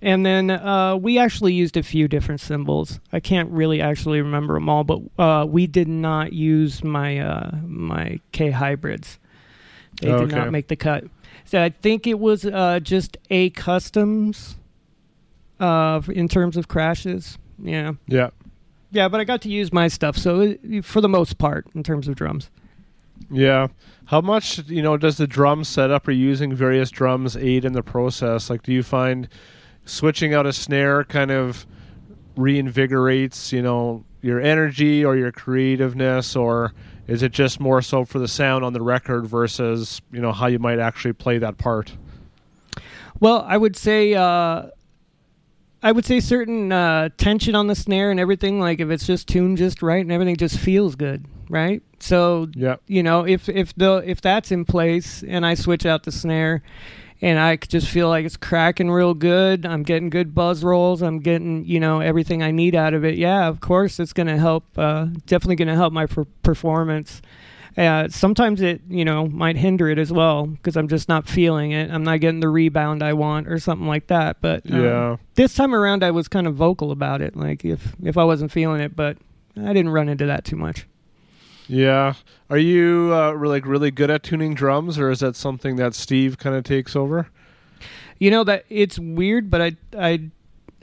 and 0.00 0.24
then 0.24 0.50
uh, 0.50 0.96
we 0.96 1.18
actually 1.18 1.52
used 1.52 1.76
a 1.76 1.82
few 1.82 2.08
different 2.08 2.40
cymbals. 2.40 2.98
I 3.12 3.20
can't 3.20 3.50
really 3.50 3.82
actually 3.82 4.22
remember 4.22 4.54
them 4.54 4.68
all, 4.70 4.84
but 4.84 5.00
uh, 5.18 5.44
we 5.44 5.66
did 5.66 5.88
not 5.88 6.32
use 6.32 6.82
my 6.82 7.18
uh, 7.18 7.50
my 7.66 8.20
K 8.32 8.50
hybrids. 8.50 9.18
They 10.00 10.08
did 10.08 10.14
Okay. 10.22 10.36
not 10.36 10.50
make 10.50 10.68
the 10.68 10.76
cut. 10.76 11.04
So 11.44 11.62
I 11.62 11.68
think 11.68 12.06
it 12.06 12.18
was 12.18 12.46
uh, 12.46 12.80
just 12.80 13.18
a 13.28 13.50
customs 13.50 14.56
uh, 15.60 16.00
in 16.12 16.26
terms 16.28 16.56
of 16.56 16.66
crashes. 16.68 17.38
Yeah, 17.62 17.92
Yeah. 18.06 18.30
yeah, 18.90 19.08
but 19.08 19.20
I 19.20 19.24
got 19.24 19.42
to 19.42 19.48
use 19.50 19.72
my 19.72 19.86
stuff, 19.88 20.16
so 20.16 20.40
it, 20.40 20.84
for 20.84 21.00
the 21.00 21.08
most 21.08 21.38
part, 21.38 21.66
in 21.74 21.82
terms 21.82 22.08
of 22.08 22.16
drums. 22.16 22.50
Yeah. 23.30 23.68
How 24.06 24.20
much, 24.22 24.58
you 24.66 24.82
know, 24.82 24.96
does 24.96 25.18
the 25.18 25.26
drum 25.26 25.62
setup 25.62 26.08
or 26.08 26.12
using 26.12 26.54
various 26.54 26.90
drums 26.90 27.36
aid 27.36 27.64
in 27.64 27.74
the 27.74 27.82
process? 27.82 28.48
Like, 28.50 28.62
do 28.62 28.72
you 28.72 28.82
find 28.82 29.28
switching 29.84 30.32
out 30.34 30.46
a 30.46 30.52
snare 30.52 31.04
kind 31.04 31.30
of 31.30 31.66
reinvigorates, 32.36 33.52
you 33.52 33.62
know, 33.62 34.04
your 34.22 34.40
energy 34.40 35.04
or 35.04 35.16
your 35.16 35.32
creativeness, 35.32 36.34
or 36.34 36.72
is 37.06 37.22
it 37.22 37.32
just 37.32 37.60
more 37.60 37.82
so 37.82 38.04
for 38.04 38.18
the 38.18 38.28
sound 38.28 38.64
on 38.64 38.72
the 38.72 38.82
record 38.82 39.26
versus, 39.26 40.00
you 40.12 40.20
know, 40.20 40.32
how 40.32 40.46
you 40.46 40.58
might 40.58 40.78
actually 40.78 41.12
play 41.12 41.38
that 41.38 41.58
part? 41.58 41.92
Well, 43.20 43.44
I 43.46 43.56
would 43.56 43.76
say 43.76 44.14
uh, 44.14 44.66
I 45.82 45.92
would 45.92 46.04
say 46.04 46.20
certain 46.20 46.72
uh, 46.72 47.08
tension 47.16 47.54
on 47.54 47.66
the 47.66 47.74
snare 47.74 48.10
and 48.10 48.20
everything. 48.20 48.60
Like 48.60 48.80
if 48.80 48.90
it's 48.90 49.06
just 49.06 49.28
tuned 49.28 49.56
just 49.58 49.82
right 49.82 50.00
and 50.02 50.12
everything 50.12 50.36
just 50.36 50.58
feels 50.58 50.94
good, 50.94 51.24
right? 51.48 51.82
So 52.00 52.48
Yeah. 52.54 52.76
you 52.86 53.02
know 53.02 53.26
if 53.26 53.48
if 53.48 53.74
the 53.74 54.02
if 54.04 54.20
that's 54.20 54.50
in 54.52 54.64
place 54.64 55.22
and 55.26 55.44
I 55.46 55.54
switch 55.54 55.86
out 55.86 56.02
the 56.04 56.12
snare 56.12 56.62
and 57.22 57.38
I 57.38 57.56
just 57.56 57.88
feel 57.88 58.08
like 58.08 58.24
it's 58.24 58.36
cracking 58.38 58.90
real 58.90 59.12
good. 59.14 59.66
I'm 59.66 59.82
getting 59.82 60.08
good 60.10 60.34
buzz 60.34 60.64
rolls. 60.64 61.02
I'm 61.02 61.20
getting 61.20 61.64
you 61.66 61.80
know 61.80 62.00
everything 62.00 62.42
I 62.42 62.50
need 62.50 62.74
out 62.74 62.94
of 62.94 63.04
it. 63.04 63.16
Yeah, 63.16 63.46
of 63.48 63.60
course 63.60 63.98
it's 64.00 64.12
going 64.12 64.26
to 64.28 64.38
help. 64.38 64.64
Uh, 64.76 65.06
definitely 65.26 65.56
going 65.56 65.68
to 65.68 65.74
help 65.74 65.92
my 65.92 66.06
per- 66.06 66.24
performance. 66.42 67.20
Uh, 67.76 68.08
sometimes 68.08 68.60
it 68.60 68.80
you 68.88 69.04
know 69.04 69.26
might 69.28 69.56
hinder 69.56 69.88
it 69.88 69.98
as 69.98 70.12
well 70.12 70.46
because 70.46 70.76
I'm 70.76 70.88
just 70.88 71.08
not 71.08 71.28
feeling 71.28 71.70
it. 71.70 71.90
I'm 71.90 72.02
not 72.02 72.20
getting 72.20 72.40
the 72.40 72.48
rebound 72.48 73.02
I 73.02 73.12
want 73.12 73.46
or 73.48 73.58
something 73.58 73.86
like 73.86 74.08
that. 74.08 74.40
But 74.40 74.68
um, 74.70 74.82
Yeah. 74.84 75.16
this 75.36 75.54
time 75.54 75.74
around 75.74 76.02
I 76.02 76.10
was 76.10 76.26
kind 76.28 76.46
of 76.46 76.54
vocal 76.56 76.90
about 76.90 77.20
it. 77.22 77.36
Like 77.36 77.64
if 77.64 77.94
if 78.02 78.16
I 78.18 78.24
wasn't 78.24 78.50
feeling 78.52 78.80
it, 78.80 78.96
but 78.96 79.16
I 79.56 79.72
didn't 79.72 79.90
run 79.90 80.08
into 80.08 80.26
that 80.26 80.44
too 80.44 80.56
much. 80.56 80.86
Yeah. 81.68 82.14
Are 82.48 82.58
you 82.58 83.10
uh, 83.14 83.34
like 83.36 83.64
really 83.64 83.92
good 83.92 84.10
at 84.10 84.24
tuning 84.24 84.54
drums, 84.54 84.98
or 84.98 85.10
is 85.10 85.20
that 85.20 85.36
something 85.36 85.76
that 85.76 85.94
Steve 85.94 86.36
kind 86.38 86.56
of 86.56 86.64
takes 86.64 86.96
over? 86.96 87.28
You 88.18 88.30
know 88.32 88.42
that 88.44 88.64
it's 88.68 88.98
weird, 88.98 89.48
but 89.48 89.62
I 89.62 89.76
I 89.96 90.30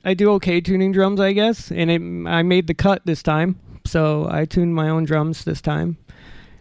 I 0.06 0.14
do 0.14 0.32
okay 0.34 0.62
tuning 0.62 0.94
drums, 0.94 1.20
I 1.20 1.34
guess. 1.34 1.70
And 1.72 1.92
it, 1.92 2.30
I 2.30 2.42
made 2.44 2.68
the 2.68 2.74
cut 2.74 3.06
this 3.06 3.22
time, 3.22 3.60
so 3.86 4.28
I 4.32 4.46
tuned 4.46 4.74
my 4.74 4.88
own 4.88 5.04
drums 5.04 5.44
this 5.44 5.60
time. 5.60 5.98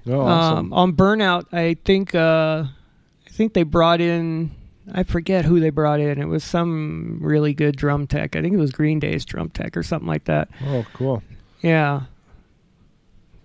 Oh, 0.06 0.20
awesome. 0.20 0.58
Um, 0.58 0.72
on 0.72 0.92
Burnout, 0.94 1.52
I 1.52 1.76
think 1.84 2.14
uh, 2.14 2.64
I 3.26 3.30
think 3.30 3.54
they 3.54 3.62
brought 3.62 4.00
in 4.00 4.50
I 4.92 5.02
forget 5.02 5.44
who 5.44 5.60
they 5.60 5.70
brought 5.70 6.00
in. 6.00 6.20
It 6.20 6.26
was 6.26 6.44
some 6.44 7.18
really 7.20 7.54
good 7.54 7.76
drum 7.76 8.06
tech. 8.06 8.36
I 8.36 8.42
think 8.42 8.54
it 8.54 8.58
was 8.58 8.70
Green 8.70 9.00
Day's 9.00 9.24
drum 9.24 9.50
tech 9.50 9.76
or 9.76 9.82
something 9.82 10.06
like 10.08 10.24
that. 10.24 10.48
oh, 10.64 10.86
cool. 10.92 11.22
Yeah. 11.60 12.02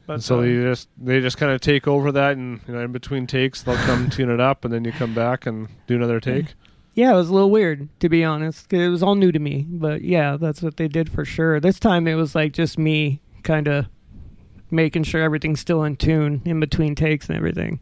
And 0.07 0.23
so 0.23 0.39
uh, 0.39 0.43
you 0.43 0.63
just 0.63 0.89
they 0.97 1.21
just 1.21 1.37
kind 1.37 1.51
of 1.51 1.61
take 1.61 1.87
over 1.87 2.11
that, 2.11 2.35
and 2.35 2.59
you 2.67 2.73
know, 2.73 2.81
in 2.81 2.91
between 2.91 3.27
takes, 3.27 3.61
they'll 3.61 3.77
come 3.77 4.09
tune 4.09 4.29
it 4.29 4.41
up, 4.41 4.65
and 4.65 4.73
then 4.73 4.83
you 4.83 4.91
come 4.91 5.13
back 5.13 5.45
and 5.45 5.69
do 5.87 5.95
another 5.95 6.19
take. 6.19 6.53
Yeah, 6.95 7.13
it 7.13 7.15
was 7.15 7.29
a 7.29 7.33
little 7.33 7.49
weird 7.49 7.87
to 8.01 8.09
be 8.09 8.23
honest. 8.23 8.73
It 8.73 8.89
was 8.89 9.01
all 9.01 9.15
new 9.15 9.31
to 9.31 9.39
me, 9.39 9.65
but 9.69 10.01
yeah, 10.01 10.35
that's 10.37 10.61
what 10.61 10.75
they 10.75 10.89
did 10.89 11.09
for 11.09 11.23
sure. 11.23 11.61
This 11.61 11.79
time 11.79 12.07
it 12.07 12.15
was 12.15 12.35
like 12.35 12.51
just 12.51 12.77
me 12.77 13.21
kind 13.43 13.67
of 13.69 13.85
making 14.71 15.03
sure 15.03 15.21
everything's 15.21 15.59
still 15.59 15.83
in 15.83 15.95
tune 15.95 16.41
in 16.45 16.59
between 16.59 16.95
takes 16.95 17.27
and 17.29 17.37
everything. 17.37 17.79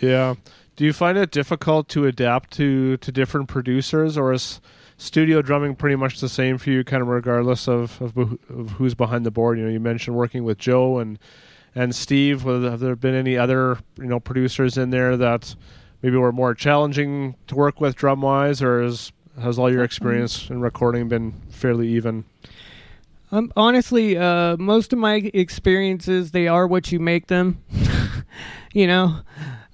Yeah. 0.00 0.34
Do 0.76 0.84
you 0.84 0.92
find 0.92 1.16
it 1.18 1.30
difficult 1.30 1.88
to 1.90 2.06
adapt 2.06 2.52
to 2.52 2.96
to 2.98 3.12
different 3.12 3.48
producers, 3.48 4.16
or 4.16 4.32
is 4.32 4.60
studio 4.96 5.42
drumming 5.42 5.76
pretty 5.76 5.96
much 5.96 6.20
the 6.20 6.28
same 6.28 6.58
for 6.58 6.70
you, 6.70 6.84
kind 6.84 7.02
of 7.02 7.08
regardless 7.08 7.68
of 7.68 8.00
of, 8.00 8.16
of 8.16 8.70
who's 8.72 8.94
behind 8.94 9.26
the 9.26 9.30
board? 9.30 9.58
You 9.58 9.64
know, 9.64 9.70
you 9.70 9.80
mentioned 9.80 10.16
working 10.16 10.44
with 10.44 10.58
Joe 10.58 10.98
and 10.98 11.18
and 11.74 11.94
Steve. 11.94 12.42
Have 12.42 12.80
there 12.80 12.96
been 12.96 13.14
any 13.14 13.36
other 13.36 13.78
you 13.98 14.06
know 14.06 14.20
producers 14.20 14.78
in 14.78 14.90
there 14.90 15.16
that 15.16 15.54
maybe 16.02 16.16
were 16.16 16.32
more 16.32 16.54
challenging 16.54 17.36
to 17.48 17.54
work 17.54 17.80
with 17.80 17.94
drum 17.94 18.22
wise, 18.22 18.62
or 18.62 18.82
is 18.82 19.12
has 19.40 19.58
all 19.58 19.70
your 19.70 19.80
uh, 19.80 19.82
um, 19.82 19.86
experience 19.86 20.48
in 20.50 20.60
recording 20.60 21.08
been 21.08 21.32
fairly 21.50 21.88
even? 21.88 22.24
Um, 23.32 23.52
honestly, 23.56 24.16
uh, 24.16 24.56
most 24.56 24.92
of 24.92 24.98
my 24.98 25.30
experiences 25.34 26.32
they 26.32 26.48
are 26.48 26.66
what 26.66 26.90
you 26.90 26.98
make 26.98 27.28
them. 27.28 27.62
you 28.72 28.86
know, 28.86 29.20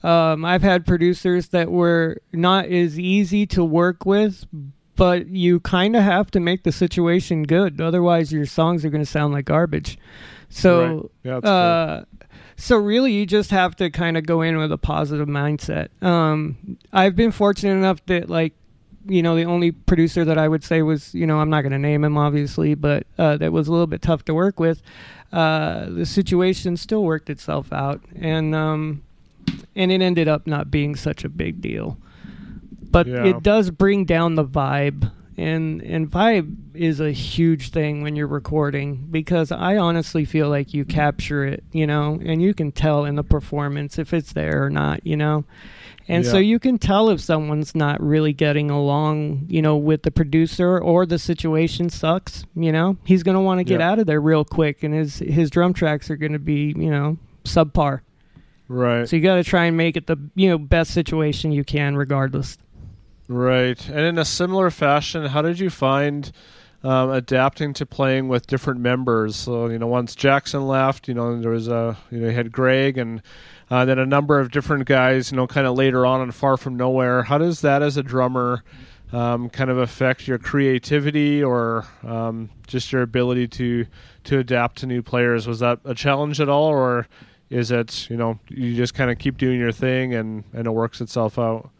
um, 0.02 0.44
I've 0.44 0.62
had 0.62 0.86
producers 0.86 1.48
that 1.48 1.70
were 1.70 2.18
not 2.32 2.66
as 2.66 2.98
easy 2.98 3.46
to 3.46 3.64
work 3.64 4.04
with, 4.04 4.44
but 4.94 5.28
you 5.28 5.60
kind 5.60 5.96
of 5.96 6.02
have 6.02 6.30
to 6.32 6.40
make 6.40 6.64
the 6.64 6.72
situation 6.72 7.44
good. 7.44 7.80
Otherwise, 7.80 8.32
your 8.32 8.46
songs 8.46 8.84
are 8.84 8.90
going 8.90 9.04
to 9.04 9.10
sound 9.10 9.32
like 9.32 9.46
garbage. 9.46 9.98
So, 10.48 11.10
Right. 11.24 11.42
Yeah, 11.44 11.50
uh, 11.50 12.04
so 12.56 12.76
really, 12.76 13.12
you 13.12 13.26
just 13.26 13.50
have 13.50 13.76
to 13.76 13.90
kind 13.90 14.16
of 14.16 14.24
go 14.26 14.42
in 14.42 14.56
with 14.56 14.72
a 14.72 14.78
positive 14.78 15.28
mindset. 15.28 15.88
Um, 16.02 16.78
I've 16.92 17.14
been 17.14 17.32
fortunate 17.32 17.72
enough 17.72 18.04
that 18.06 18.30
like 18.30 18.54
you 19.08 19.22
know, 19.22 19.36
the 19.36 19.44
only 19.44 19.72
producer 19.72 20.24
that 20.24 20.38
I 20.38 20.48
would 20.48 20.64
say 20.64 20.82
was, 20.82 21.14
you 21.14 21.26
know, 21.26 21.38
I'm 21.40 21.50
not 21.50 21.62
going 21.62 21.72
to 21.72 21.78
name 21.78 22.04
him 22.04 22.16
obviously, 22.18 22.74
but 22.74 23.06
uh, 23.18 23.36
that 23.36 23.52
was 23.52 23.68
a 23.68 23.72
little 23.72 23.86
bit 23.86 24.02
tough 24.02 24.24
to 24.26 24.34
work 24.34 24.58
with. 24.60 24.82
Uh, 25.32 25.86
the 25.90 26.06
situation 26.06 26.76
still 26.76 27.02
worked 27.04 27.28
itself 27.30 27.72
out, 27.72 28.00
and 28.14 28.54
um, 28.54 29.02
and 29.74 29.90
it 29.90 30.00
ended 30.00 30.28
up 30.28 30.46
not 30.46 30.70
being 30.70 30.94
such 30.96 31.24
a 31.24 31.28
big 31.28 31.60
deal. 31.60 31.98
But 32.90 33.06
Yeah. 33.06 33.24
it 33.26 33.42
does 33.42 33.70
bring 33.70 34.04
down 34.04 34.36
the 34.36 34.44
vibe, 34.44 35.10
and 35.36 35.82
and 35.82 36.10
vibe 36.10 36.54
is 36.74 37.00
a 37.00 37.10
huge 37.10 37.70
thing 37.70 38.02
when 38.02 38.14
you're 38.16 38.26
recording 38.26 39.08
because 39.10 39.50
I 39.50 39.76
honestly 39.76 40.24
feel 40.24 40.48
like 40.48 40.72
you 40.72 40.84
capture 40.84 41.44
it, 41.44 41.64
you 41.72 41.86
know, 41.86 42.20
and 42.24 42.40
you 42.40 42.54
can 42.54 42.70
tell 42.72 43.04
in 43.04 43.16
the 43.16 43.24
performance 43.24 43.98
if 43.98 44.14
it's 44.14 44.32
there 44.32 44.64
or 44.64 44.70
not, 44.70 45.06
you 45.06 45.16
know. 45.16 45.44
And 46.08 46.24
so 46.24 46.38
you 46.38 46.58
can 46.60 46.78
tell 46.78 47.10
if 47.10 47.20
someone's 47.20 47.74
not 47.74 48.00
really 48.00 48.32
getting 48.32 48.70
along, 48.70 49.46
you 49.48 49.60
know, 49.60 49.76
with 49.76 50.02
the 50.02 50.10
producer 50.12 50.78
or 50.78 51.04
the 51.04 51.18
situation 51.18 51.90
sucks, 51.90 52.44
you 52.54 52.70
know. 52.70 52.96
He's 53.04 53.22
going 53.24 53.34
to 53.34 53.40
want 53.40 53.58
to 53.58 53.64
get 53.64 53.80
Yeah. 53.80 53.90
out 53.90 53.98
of 53.98 54.06
there 54.06 54.20
real 54.20 54.44
quick 54.44 54.82
and 54.84 54.94
his 54.94 55.18
his 55.18 55.50
drum 55.50 55.72
tracks 55.72 56.08
are 56.10 56.16
going 56.16 56.32
to 56.32 56.38
be, 56.38 56.72
you 56.76 56.90
know, 56.90 57.18
subpar. 57.44 58.00
Right. 58.68 59.08
So 59.08 59.16
you 59.16 59.22
got 59.22 59.36
to 59.36 59.44
try 59.44 59.64
and 59.64 59.76
make 59.76 59.96
it 59.96 60.06
the, 60.06 60.16
you 60.34 60.48
know, 60.48 60.58
best 60.58 60.92
situation 60.92 61.50
you 61.52 61.64
can 61.64 61.96
regardless. 61.96 62.56
Right. 63.28 63.88
And 63.88 64.00
in 64.00 64.18
a 64.18 64.24
similar 64.24 64.70
fashion, 64.70 65.26
how 65.26 65.42
did 65.42 65.58
you 65.58 65.70
find 65.70 66.30
um, 66.84 67.10
adapting 67.10 67.72
to 67.74 67.86
playing 67.86 68.28
with 68.28 68.46
different 68.46 68.80
members? 68.80 69.34
So 69.34 69.66
you 69.68 69.78
know, 69.78 69.88
once 69.88 70.14
Jackson 70.14 70.66
left, 70.68 71.08
you 71.08 71.14
know 71.14 71.40
there 71.40 71.50
was 71.50 71.66
a 71.68 71.96
you 72.10 72.18
know 72.20 72.28
you 72.28 72.34
had 72.34 72.52
Greg 72.52 72.96
and 72.98 73.22
uh, 73.70 73.84
then 73.84 73.98
a 73.98 74.06
number 74.06 74.38
of 74.38 74.50
different 74.50 74.86
guys. 74.86 75.30
You 75.30 75.36
know, 75.36 75.46
kind 75.46 75.66
of 75.66 75.76
later 75.76 76.06
on 76.06 76.20
and 76.20 76.34
Far 76.34 76.56
From 76.56 76.76
Nowhere. 76.76 77.24
How 77.24 77.38
does 77.38 77.60
that 77.62 77.82
as 77.82 77.96
a 77.96 78.02
drummer? 78.02 78.62
Um, 79.12 79.48
kind 79.50 79.70
of 79.70 79.78
affect 79.78 80.26
your 80.26 80.38
creativity 80.38 81.42
or 81.42 81.86
um, 82.02 82.50
just 82.66 82.92
your 82.92 83.02
ability 83.02 83.46
to 83.48 83.86
to 84.24 84.38
adapt 84.38 84.78
to 84.78 84.86
new 84.86 85.00
players. 85.00 85.46
Was 85.46 85.60
that 85.60 85.78
a 85.84 85.94
challenge 85.94 86.40
at 86.40 86.48
all, 86.48 86.64
or 86.64 87.06
is 87.48 87.70
it 87.70 88.10
you 88.10 88.16
know 88.16 88.40
you 88.48 88.74
just 88.74 88.94
kind 88.94 89.10
of 89.10 89.18
keep 89.18 89.38
doing 89.38 89.60
your 89.60 89.72
thing 89.72 90.14
and 90.14 90.42
and 90.52 90.66
it 90.66 90.70
works 90.70 91.00
itself 91.00 91.38
out? 91.38 91.70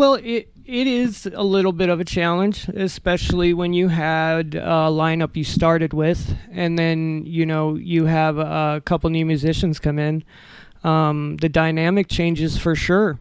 Well, 0.00 0.14
it 0.14 0.50
it 0.64 0.86
is 0.86 1.26
a 1.26 1.42
little 1.42 1.72
bit 1.72 1.90
of 1.90 2.00
a 2.00 2.06
challenge, 2.06 2.66
especially 2.68 3.52
when 3.52 3.74
you 3.74 3.88
had 3.88 4.54
a 4.54 4.88
lineup 4.88 5.36
you 5.36 5.44
started 5.44 5.92
with, 5.92 6.38
and 6.50 6.78
then 6.78 7.26
you 7.26 7.44
know 7.44 7.74
you 7.74 8.06
have 8.06 8.38
a 8.38 8.80
couple 8.82 9.10
new 9.10 9.26
musicians 9.26 9.78
come 9.78 9.98
in. 9.98 10.24
Um, 10.84 11.36
the 11.36 11.50
dynamic 11.50 12.08
changes 12.08 12.56
for 12.56 12.74
sure. 12.74 13.20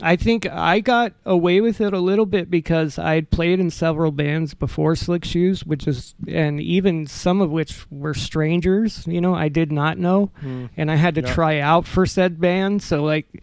I 0.00 0.14
think 0.14 0.46
I 0.46 0.78
got 0.78 1.14
away 1.24 1.60
with 1.60 1.80
it 1.80 1.92
a 1.92 1.98
little 1.98 2.26
bit 2.26 2.52
because 2.52 3.00
I 3.00 3.16
had 3.16 3.30
played 3.30 3.58
in 3.58 3.70
several 3.70 4.12
bands 4.12 4.54
before 4.54 4.94
Slick 4.94 5.24
Shoes, 5.24 5.66
which 5.66 5.88
is, 5.88 6.14
and 6.28 6.60
even 6.60 7.08
some 7.08 7.40
of 7.40 7.50
which 7.50 7.84
were 7.90 8.14
strangers. 8.14 9.04
You 9.08 9.20
know, 9.20 9.34
I 9.34 9.48
did 9.48 9.72
not 9.72 9.98
know, 9.98 10.30
and 10.76 10.88
I 10.88 10.94
had 10.94 11.16
to 11.16 11.22
try 11.22 11.58
out 11.58 11.84
for 11.84 12.06
said 12.06 12.40
band. 12.40 12.84
So 12.84 13.02
like, 13.02 13.42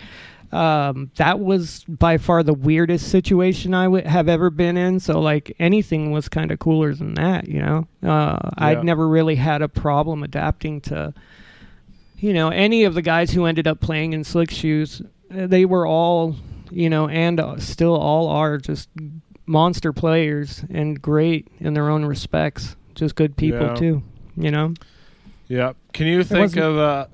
um, 0.54 1.12
that 1.16 1.40
was 1.40 1.84
by 1.88 2.18
far 2.18 2.44
the 2.44 2.54
weirdest 2.54 3.10
situation 3.10 3.74
I 3.74 3.88
would 3.88 4.06
have 4.06 4.30
ever 4.30 4.50
been 4.50 4.78
in. 4.78 5.00
So 5.00 5.20
like, 5.20 5.56
anything 5.60 6.12
was 6.12 6.30
kind 6.30 6.52
of 6.52 6.60
cooler 6.60 6.94
than 6.94 7.16
that. 7.16 7.48
You 7.48 7.62
know, 7.62 7.88
uh, 8.04 8.38
Yeah. 8.42 8.50
I'd 8.58 8.84
never 8.84 9.08
really 9.08 9.36
had 9.36 9.62
a 9.62 9.68
problem 9.68 10.24
adapting 10.24 10.82
to 10.82 11.14
you 12.18 12.32
know, 12.32 12.48
any 12.50 12.86
of 12.86 12.94
the 12.94 13.02
guys 13.02 13.32
who 13.32 13.46
ended 13.46 13.68
up 13.68 13.82
playing 13.82 14.14
in 14.14 14.24
Slick 14.24 14.50
Shoes, 14.50 15.02
uh, 15.30 15.46
they 15.46 15.66
were 15.66 15.86
all, 15.86 16.38
you 16.72 16.90
know, 16.90 17.10
and 17.10 17.38
uh, 17.38 17.58
still 17.60 17.98
all 17.98 18.30
are 18.30 18.58
just 18.58 18.88
monster 19.46 19.92
players 19.92 20.64
and 20.70 21.02
great 21.02 21.50
in 21.60 21.74
their 21.74 21.90
own 21.90 22.06
respects. 22.06 22.78
Just 22.96 23.16
good 23.16 23.36
people 23.36 23.66
Yeah. 23.68 23.74
too, 23.76 24.04
you 24.38 24.52
know. 24.52 24.74
Yeah. 25.50 25.74
Can 25.92 26.08
you 26.08 26.24
think 26.24 26.56
of? 26.56 26.78
Uh, 26.78 27.08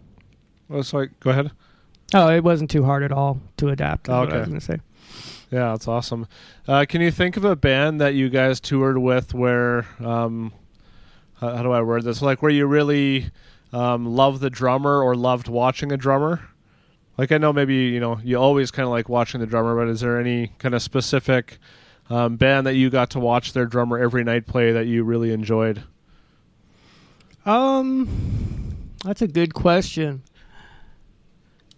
oh, 0.70 0.84
sorry. 0.84 1.10
Go 1.22 1.32
ahead. 1.32 1.50
Oh, 2.14 2.30
it 2.30 2.44
wasn't 2.44 2.72
too 2.72 2.84
hard 2.84 3.04
at 3.04 3.12
all 3.12 3.40
to 3.58 3.70
adapt. 3.70 4.08
Is 4.08 4.12
what 4.12 4.18
I 4.18 4.24
okay. 4.24 4.40
was 4.40 4.48
gonna 4.48 4.62
say. 4.62 4.80
Yeah, 5.52 5.72
that's 5.72 5.88
awesome. 5.88 6.28
Uh, 6.68 6.86
can 6.88 7.02
you 7.02 7.12
think 7.12 7.38
of 7.38 7.44
a 7.44 7.56
band 7.56 8.00
that 8.02 8.14
you 8.14 8.30
guys 8.30 8.60
toured 8.60 9.00
with 9.00 9.34
where, 9.34 9.88
um, 10.00 10.54
how, 11.40 11.56
how 11.56 11.64
do 11.64 11.72
I 11.72 11.82
word 11.82 12.04
this? 12.04 12.22
Like 12.22 12.44
where 12.44 12.52
you 12.52 12.68
really 12.68 13.32
um, 13.74 14.06
loved 14.06 14.42
the 14.42 14.52
drummer 14.52 15.02
or 15.02 15.16
loved 15.16 15.48
watching 15.48 15.92
a 15.92 15.98
drummer? 15.98 16.42
Like 17.18 17.32
I 17.32 17.38
know 17.38 17.52
maybe 17.52 17.76
you 17.76 18.00
know 18.00 18.20
you 18.24 18.38
always 18.38 18.72
kind 18.72 18.86
of 18.86 18.92
like 18.92 19.10
watching 19.10 19.40
the 19.40 19.48
drummer, 19.48 19.76
but 19.76 19.90
is 19.90 20.02
there 20.02 20.20
any 20.20 20.54
kind 20.60 20.74
of 20.74 20.82
specific 20.82 21.58
um, 22.10 22.38
band 22.38 22.66
that 22.66 22.76
you 22.76 22.90
got 22.90 23.10
to 23.12 23.20
watch 23.20 23.54
their 23.54 23.66
drummer 23.66 23.98
every 23.98 24.24
night 24.24 24.48
play 24.48 24.72
that 24.72 24.88
you 24.88 25.04
really 25.04 25.32
enjoyed? 25.32 25.84
Um, 27.46 28.78
that's 29.04 29.22
a 29.22 29.28
good 29.28 29.54
question. 29.54 30.24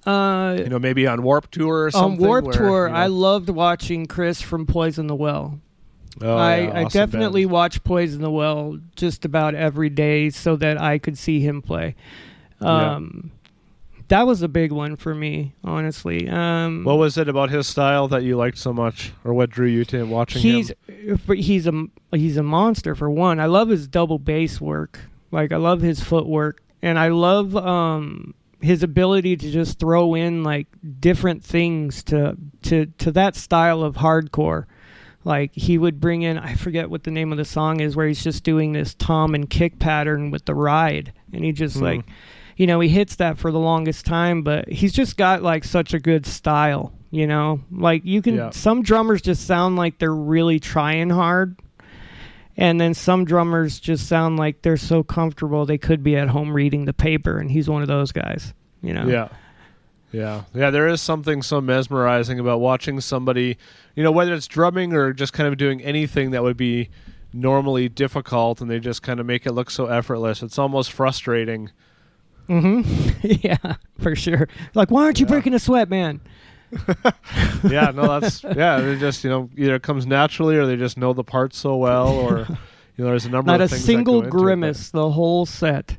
Uh, 0.06 0.56
You 0.60 0.70
know, 0.70 0.80
maybe 0.80 1.06
on 1.08 1.22
Warp 1.24 1.52
Tour 1.52 1.86
or 1.86 1.91
something. 1.91 2.22
on. 2.22 2.28
Warp 2.28 2.45
where, 2.45 2.54
Tour, 2.54 2.88
you 2.88 2.93
know- 2.93 2.99
I 2.99 3.08
loved 3.08 3.49
watching 3.49 4.06
Chris 4.08 4.41
from 4.41 4.66
Poison 4.66 5.08
the 5.08 5.16
Well. 5.16 5.60
Oh, 6.22 6.36
I, 6.36 6.58
yeah, 6.62 6.80
I 6.80 6.84
definitely 6.86 7.43
band. 7.45 7.52
watch 7.54 7.84
Poison 7.84 8.22
the 8.22 8.30
Well 8.32 8.80
just 8.95 9.24
about 9.26 9.56
every 9.56 9.89
day 9.89 10.30
so 10.30 10.56
that 10.58 10.80
I 10.80 10.97
could 10.97 11.18
see 11.18 11.39
him 11.39 11.62
play. 11.62 11.95
Yeah. 12.62 12.95
Um, 12.95 13.32
That 14.10 14.28
was 14.28 14.41
a 14.41 14.49
big 14.49 14.74
one 14.74 14.97
for 14.97 15.16
me, 15.16 15.54
honestly. 15.64 16.28
Um, 16.28 16.84
What 16.84 16.97
was 16.97 17.18
it 17.18 17.30
about 17.30 17.49
his 17.49 17.66
style 17.66 18.10
that 18.10 18.24
you 18.24 18.36
liked 18.36 18.58
so 18.58 18.74
much, 18.74 19.14
or 19.24 19.34
what 19.34 19.49
drew 19.52 19.68
you 19.68 19.86
to 19.86 20.04
watching 20.04 20.41
he's 20.41 20.72
him? 20.72 21.38
he's 21.38 21.66
a 21.66 21.72
he's 22.12 22.36
a 22.36 22.43
monster 22.43 22.93
for 22.93 23.10
one. 23.10 23.39
I 23.39 23.45
love 23.45 23.70
his 23.70 23.88
double 23.88 24.20
bass 24.20 24.60
work. 24.60 24.99
Like 25.32 25.54
I 25.54 25.58
love 25.58 25.80
his 25.80 26.02
footwork, 26.04 26.62
and 26.82 26.99
I 26.99 27.08
love 27.08 27.56
um, 27.56 28.34
his 28.62 28.84
ability 28.84 29.36
to 29.38 29.51
just 29.51 29.80
throw 29.80 30.14
in 30.16 30.43
like 30.43 30.68
different 30.99 31.43
things 31.43 32.03
to 32.05 32.38
to 32.64 32.86
to 32.97 33.12
that 33.12 33.36
style 33.36 33.82
of 33.84 33.95
hardcore. 33.95 34.66
Like 35.24 35.51
he 35.53 35.78
would 35.78 35.99
bring 35.99 36.24
in 36.24 36.38
I 36.38 36.55
forget 36.55 36.89
what 36.89 37.03
the 37.03 37.12
name 37.12 37.32
of 37.32 37.38
the 37.38 37.45
song 37.45 37.80
is 37.80 37.95
where 37.95 38.07
he's 38.07 38.24
just 38.24 38.43
doing 38.43 38.72
this 38.74 38.93
tom 38.95 39.36
and 39.36 39.49
kick 39.49 39.78
pattern 39.80 40.32
with 40.32 40.45
the 40.45 40.55
ride, 40.55 41.14
and 41.34 41.43
he 41.45 41.51
just 41.51 41.78
Hmm. 41.78 41.84
like 41.84 42.05
you 42.57 42.68
know 42.68 42.80
he 42.80 42.89
hits 42.89 43.16
that 43.18 43.38
for 43.38 43.51
the 43.51 43.59
longest 43.59 44.05
time, 44.05 44.41
but 44.43 44.68
he's 44.70 44.93
just 44.93 45.18
got 45.18 45.41
like 45.43 45.64
such 45.64 45.93
a 45.93 45.99
good 45.99 46.26
style. 46.26 46.91
You 47.12 47.28
know, 47.28 47.59
like 47.72 48.05
you 48.05 48.22
can 48.22 48.36
Yeah. 48.36 48.49
some 48.51 48.84
drummers 48.84 49.22
just 49.22 49.45
sound 49.45 49.76
like 49.76 49.99
they're 49.99 50.16
really 50.16 50.59
trying 50.59 51.09
hard 51.09 51.57
and 52.62 52.80
then 52.80 52.93
some 52.93 53.26
drummers 53.26 53.80
just 53.80 54.07
sound 54.07 54.38
like 54.38 54.62
they're 54.62 54.78
so 54.78 55.03
comfortable 55.03 55.66
they 55.66 55.78
could 55.78 56.03
be 56.03 56.16
at 56.16 56.30
home 56.30 56.53
reading 56.53 56.86
the 56.86 56.93
paper 56.93 57.38
and 57.39 57.49
he's 57.51 57.68
one 57.70 57.82
of 57.82 57.88
those 57.89 58.12
guys 58.14 58.53
you 58.82 58.93
know 58.93 59.05
Yeah. 59.07 59.28
Yeah. 60.14 60.43
Yeah, 60.53 60.72
there 60.72 60.88
is 60.89 61.01
something 61.01 61.41
so 61.41 61.62
mesmerizing 61.62 62.38
about 62.38 62.59
watching 62.59 62.99
somebody, 62.99 63.57
you 63.95 64.03
know, 64.03 64.12
whether 64.12 64.34
it's 64.34 64.45
drumming 64.45 64.91
or 64.93 65.14
just 65.14 65.32
kind 65.32 65.47
of 65.47 65.55
doing 65.57 65.82
anything 65.82 66.32
that 66.32 66.43
would 66.43 66.57
be 66.57 66.89
normally 67.32 67.88
difficult 67.88 68.59
and 68.59 68.70
they 68.70 68.78
just 68.78 69.01
kind 69.01 69.22
of 69.22 69.26
make 69.26 69.45
it 69.45 69.53
look 69.53 69.72
so 69.72 69.86
effortless. 69.86 70.43
It's 70.43 70.59
almost 70.59 70.91
frustrating. 70.91 71.72
hmm 72.47 72.82
yeah 73.24 73.76
for 73.99 74.14
sure 74.16 74.49
like 74.74 74.91
why 74.91 75.05
aren't 75.05 75.20
you 75.22 75.26
Yeah. 75.28 75.32
breaking 75.32 75.53
a 75.53 75.59
sweat 75.59 75.89
man 75.89 76.20
Yeah, 77.69 77.91
no, 77.93 78.19
that's 78.19 78.43
yeah, 78.43 78.80
they 78.80 78.97
just, 78.97 79.24
you 79.24 79.30
know, 79.30 79.49
either 79.55 79.76
it 79.76 79.84
comes 79.84 80.05
naturally 80.07 80.57
or 80.57 80.65
they 80.65 80.76
just 80.76 80.97
know 80.97 81.13
the 81.13 81.24
parts 81.24 81.57
so 81.57 81.76
well 81.78 82.09
or 82.09 82.39
you 82.97 83.03
know, 83.03 83.05
there's 83.05 83.26
a 83.26 83.30
number 83.30 83.51
not 83.51 83.61
of 83.61 83.65
a 83.65 83.69
things 83.69 83.84
single 83.86 84.15
into 84.17 84.28
it, 84.28 84.32
grimace 84.32 84.89
the 84.89 85.09
whole 85.11 85.45
set 85.45 85.97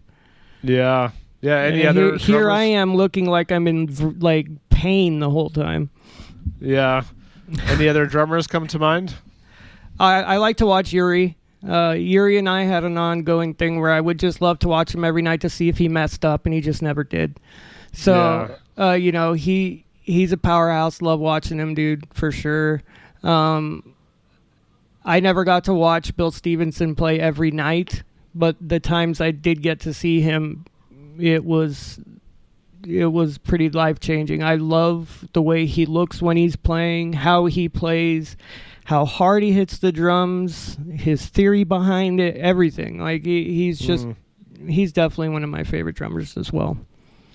Yeah. 0.63 1.11
Yeah, 1.41 1.57
any 1.59 1.81
And 1.83 1.91
other 1.91 2.17
here, 2.17 2.39
here 2.39 2.51
i 2.51 2.63
am 2.63 2.95
looking 2.97 3.27
like 3.27 3.51
i'm 3.53 3.67
in 3.67 3.89
v- 3.89 4.17
like 4.21 4.47
pain 4.71 5.19
the 5.21 5.31
whole 5.31 5.51
time 5.51 5.91
Yeah. 6.61 7.03
Any 7.67 7.89
other 7.89 8.07
drummers 8.07 8.47
come 8.47 8.67
to 8.69 8.79
mind? 8.79 9.15
I, 10.01 10.23
I 10.23 10.37
like 10.39 10.57
to 10.59 10.67
watch 10.67 10.93
Yuri. 10.93 11.37
Uh, 11.69 11.91
Yuri 11.99 12.39
and 12.39 12.49
I 12.49 12.63
had 12.63 12.83
an 12.83 12.97
ongoing 12.97 13.53
thing 13.55 13.79
where 13.81 13.91
I 13.91 14.01
would 14.01 14.19
just 14.19 14.41
love 14.41 14.59
to 14.61 14.69
watch 14.69 14.95
him 14.95 15.05
every 15.05 15.21
night 15.23 15.43
to 15.43 15.51
see 15.51 15.69
if 15.69 15.77
he 15.79 15.89
messed 15.89 16.25
up, 16.25 16.47
and 16.47 16.55
he 16.55 16.61
just 16.61 16.81
never 16.83 17.05
did. 17.05 17.39
So, 17.93 18.57
uh, 18.79 18.93
you 18.93 19.13
know, 19.13 19.35
he 19.35 19.85
he's 20.03 20.33
a 20.33 20.37
powerhouse. 20.37 21.01
Love 21.01 21.21
watching 21.21 21.59
him, 21.59 21.75
dude, 21.75 22.07
for 22.13 22.31
sure. 22.31 22.83
Um, 23.23 23.95
I 25.05 25.21
never 25.21 25.45
got 25.45 25.65
to 25.65 25.75
watch 25.75 26.17
Bill 26.17 26.31
Stevenson 26.31 26.95
play 26.95 27.19
every 27.19 27.51
night, 27.51 28.03
but 28.35 28.57
the 28.61 28.81
times 28.81 29.21
I 29.21 29.31
did 29.31 29.63
get 29.63 29.81
to 29.81 29.95
see 29.95 30.21
him, 30.21 30.65
it 31.19 31.45
was 31.45 32.01
it 32.87 33.07
was 33.07 33.39
pretty 33.39 33.71
life 33.71 34.01
changing. 34.01 34.43
I 34.43 34.57
love 34.57 35.29
the 35.35 35.43
way 35.43 35.67
he 35.67 35.87
looks 35.87 36.21
when 36.21 36.37
he's 36.37 36.57
playing, 36.57 37.13
how 37.13 37.47
he 37.47 37.69
plays, 37.69 38.37
how 38.85 39.05
hard 39.05 39.45
he 39.45 39.53
hits 39.53 39.79
the 39.79 39.93
drums, 39.93 40.77
his 40.93 41.27
theory 41.27 41.63
behind 41.63 42.21
it, 42.21 42.37
everything. 42.39 42.99
Like 42.99 43.25
he, 43.25 43.45
he's 43.55 43.79
just 43.79 44.07
Mm. 44.09 44.17
he's 44.69 44.93
definitely 44.93 45.29
one 45.29 45.45
of 45.45 45.51
my 45.51 45.63
favorite 45.65 45.95
drummers 45.97 46.37
as 46.37 46.53
well. 46.53 46.77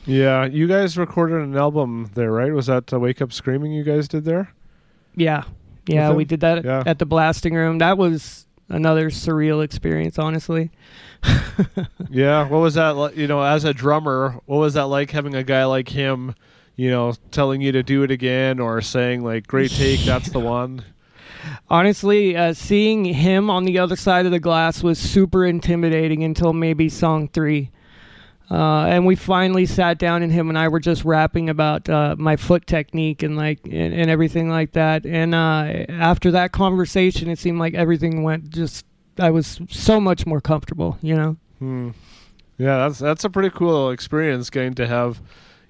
Yeah, 0.07 0.45
you 0.45 0.67
guys 0.67 0.97
recorded 0.97 1.41
an 1.43 1.55
album 1.57 2.09
there, 2.15 2.31
right? 2.31 2.53
Was 2.53 2.67
that 2.67 2.91
uh, 2.93 2.99
Wake 2.99 3.21
Up 3.21 3.31
Screaming 3.33 3.73
you 3.73 3.83
guys 3.83 4.07
did 4.07 4.23
there? 4.25 4.53
Yeah. 5.15 5.43
Yeah, 5.85 6.11
we 6.13 6.25
did 6.25 6.39
that 6.41 6.63
Yeah. 6.65 6.83
at 6.85 6.99
the 6.99 7.05
Blasting 7.05 7.53
Room. 7.53 7.77
That 7.77 7.97
was 7.97 8.45
another 8.69 9.09
surreal 9.09 9.63
experience, 9.63 10.17
honestly. 10.17 10.71
Yeah, 12.09 12.47
what 12.47 12.59
was 12.59 12.75
that 12.75 12.91
like, 12.95 13.17
you 13.17 13.27
know, 13.27 13.41
as 13.41 13.63
a 13.63 13.73
drummer, 13.73 14.39
what 14.45 14.57
was 14.57 14.75
that 14.75 14.85
like 14.85 15.11
having 15.11 15.33
a 15.35 15.43
guy 15.43 15.65
like 15.65 15.89
him, 15.89 16.35
you 16.75 16.89
know, 16.91 17.13
telling 17.31 17.59
you 17.61 17.71
to 17.73 17.81
do 17.83 18.03
it 18.03 18.11
again 18.11 18.59
or 18.59 18.79
saying 18.81 19.23
like 19.23 19.47
great 19.47 19.71
take, 19.71 19.99
that's 20.01 20.29
the 20.29 20.39
one? 20.59 20.83
Honestly, 21.69 22.37
uh, 22.37 22.53
seeing 22.53 23.03
him 23.05 23.49
on 23.49 23.65
the 23.65 23.79
other 23.79 23.95
side 23.95 24.25
of 24.25 24.31
the 24.31 24.39
glass 24.39 24.83
was 24.83 24.99
super 24.99 25.45
intimidating 25.45 26.23
until 26.23 26.53
maybe 26.53 26.87
song 26.89 27.27
three. 27.27 27.71
Uh, 28.49 28.85
and 28.85 29.05
we 29.05 29.15
finally 29.15 29.65
sat 29.65 29.97
down, 29.97 30.23
and 30.23 30.31
him 30.31 30.49
and 30.49 30.57
I 30.57 30.69
were 30.69 30.79
just 30.79 31.03
rapping 31.03 31.49
about 31.49 31.89
uh, 31.89 32.15
my 32.17 32.37
foot 32.37 32.65
technique 32.65 33.21
and 33.21 33.35
like 33.35 33.59
and, 33.65 33.93
and 33.93 34.09
everything 34.09 34.49
like 34.49 34.71
that. 34.73 35.05
And 35.05 35.35
uh, 35.35 35.85
after 35.89 36.31
that 36.31 36.53
conversation, 36.53 37.29
it 37.29 37.39
seemed 37.39 37.59
like 37.59 37.73
everything 37.73 38.23
went 38.23 38.49
just. 38.49 38.85
I 39.19 39.31
was 39.31 39.59
so 39.69 39.99
much 39.99 40.25
more 40.25 40.39
comfortable, 40.39 40.97
you 41.01 41.15
know. 41.15 41.37
Hmm. 41.59 41.89
Yeah, 42.57 42.77
that's 42.77 42.99
that's 42.99 43.23
a 43.23 43.29
pretty 43.29 43.49
cool 43.49 43.89
experience 43.89 44.49
getting 44.49 44.75
to 44.75 44.87
have, 44.87 45.21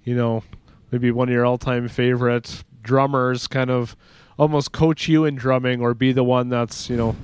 you 0.03 0.15
know, 0.15 0.43
maybe 0.91 1.11
one 1.11 1.29
of 1.29 1.33
your 1.33 1.45
all-time 1.45 1.87
favorite 1.87 2.63
drummers 2.81 3.47
kind 3.47 3.69
of 3.69 3.95
almost 4.37 4.71
coach 4.71 5.07
you 5.07 5.25
in 5.25 5.35
drumming 5.35 5.81
or 5.81 5.93
be 5.93 6.11
the 6.11 6.23
one 6.23 6.49
that's, 6.49 6.89
you 6.89 6.95
know, 6.95 7.15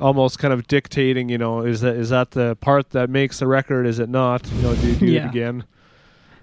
almost 0.00 0.38
kind 0.38 0.52
of 0.54 0.66
dictating. 0.68 1.28
You 1.28 1.38
know, 1.38 1.60
is 1.62 1.80
that 1.82 1.96
is 1.96 2.10
that 2.10 2.32
the 2.32 2.56
part 2.56 2.90
that 2.90 3.10
makes 3.10 3.38
the 3.38 3.46
record? 3.46 3.86
Is 3.86 3.98
it 3.98 4.08
not? 4.08 4.50
You 4.52 4.62
know, 4.62 4.74
do 4.74 4.86
you 4.88 4.94
do 4.96 5.06
Yeah. 5.06 5.24
it 5.26 5.30
again? 5.30 5.64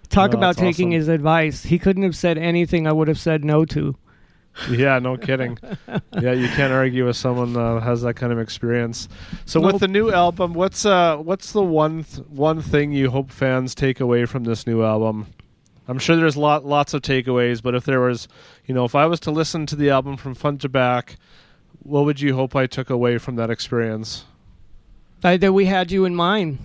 Talk 0.09 0.31
No, 0.33 0.37
about 0.37 0.55
taking 0.57 0.89
awesome. 0.89 0.99
his 0.99 1.07
advice. 1.07 1.63
He 1.63 1.79
couldn't 1.79 2.03
have 2.03 2.15
said 2.15 2.37
anything 2.37 2.87
I 2.87 2.91
would 2.91 3.07
have 3.07 3.19
said 3.19 3.43
no 3.43 3.65
to. 3.65 3.95
Yeah, 4.69 4.99
no 4.99 5.17
kidding. 5.17 5.57
yeah, 6.21 6.31
you 6.31 6.47
can't 6.49 6.71
argue 6.71 7.05
with 7.07 7.17
someone 7.17 7.53
that 7.53 7.81
has 7.83 8.03
that 8.03 8.13
kind 8.13 8.31
of 8.31 8.39
experience. 8.39 9.09
So 9.45 9.59
Nope. 9.59 9.73
with 9.73 9.79
the 9.81 9.87
new 9.89 10.11
album, 10.11 10.53
what's 10.53 10.85
uh 10.85 11.17
what's 11.17 11.51
the 11.51 11.63
one 11.63 12.03
th- 12.05 12.25
one 12.29 12.61
thing 12.61 12.93
you 12.93 13.09
hope 13.09 13.31
fans 13.31 13.75
take 13.75 13.99
away 13.99 14.25
from 14.25 14.43
this 14.45 14.65
new 14.65 14.81
album? 14.83 15.27
I'm 15.87 15.99
sure 15.99 16.15
there's 16.15 16.37
lot 16.37 16.65
lots 16.65 16.93
of 16.93 17.01
takeaways, 17.01 17.61
but 17.61 17.75
if 17.75 17.83
there 17.83 17.99
was, 17.99 18.27
you 18.65 18.73
know, 18.73 18.85
if 18.85 18.95
I 18.95 19.05
was 19.07 19.19
to 19.21 19.31
listen 19.31 19.65
to 19.67 19.75
the 19.75 19.89
album 19.89 20.15
from 20.17 20.33
front 20.35 20.61
to 20.61 20.69
back, 20.69 21.17
what 21.85 22.03
would 22.05 22.19
you 22.19 22.35
hope 22.35 22.55
I 22.55 22.67
took 22.67 22.89
away 22.89 23.17
from 23.17 23.35
that 23.37 23.49
experience? 23.49 24.25
I, 25.23 25.37
that 25.37 25.53
we 25.53 25.65
had 25.65 25.91
you 25.91 26.05
in 26.05 26.15
mind. 26.15 26.57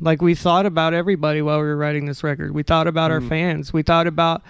Like 0.00 0.20
we 0.22 0.34
thought 0.34 0.66
about 0.66 0.94
everybody 0.94 1.42
while 1.42 1.58
we 1.58 1.64
were 1.64 1.76
writing 1.76 2.06
this 2.06 2.22
record. 2.24 2.52
We 2.52 2.62
thought 2.62 2.86
about 2.86 3.10
our 3.10 3.20
Mm. 3.20 3.28
fans. 3.28 3.72
We 3.72 3.82
thought 3.82 4.06
about 4.06 4.42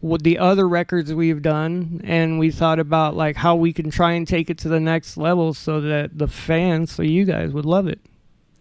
what 0.00 0.22
the 0.22 0.38
other 0.38 0.68
records 0.68 1.12
we've 1.14 1.40
done, 1.42 2.00
and 2.04 2.38
we 2.38 2.50
thought 2.50 2.78
about 2.78 3.16
like 3.16 3.36
how 3.36 3.56
we 3.56 3.72
can 3.72 3.90
try 3.90 4.12
and 4.12 4.26
take 4.28 4.50
it 4.50 4.58
to 4.58 4.68
the 4.68 4.80
next 4.80 5.16
level 5.16 5.54
so 5.54 5.80
that 5.80 6.18
the 6.18 6.28
fans, 6.28 6.92
so 6.92 7.02
you 7.02 7.24
guys, 7.24 7.52
would 7.52 7.64
love 7.66 7.86
it. 7.88 8.00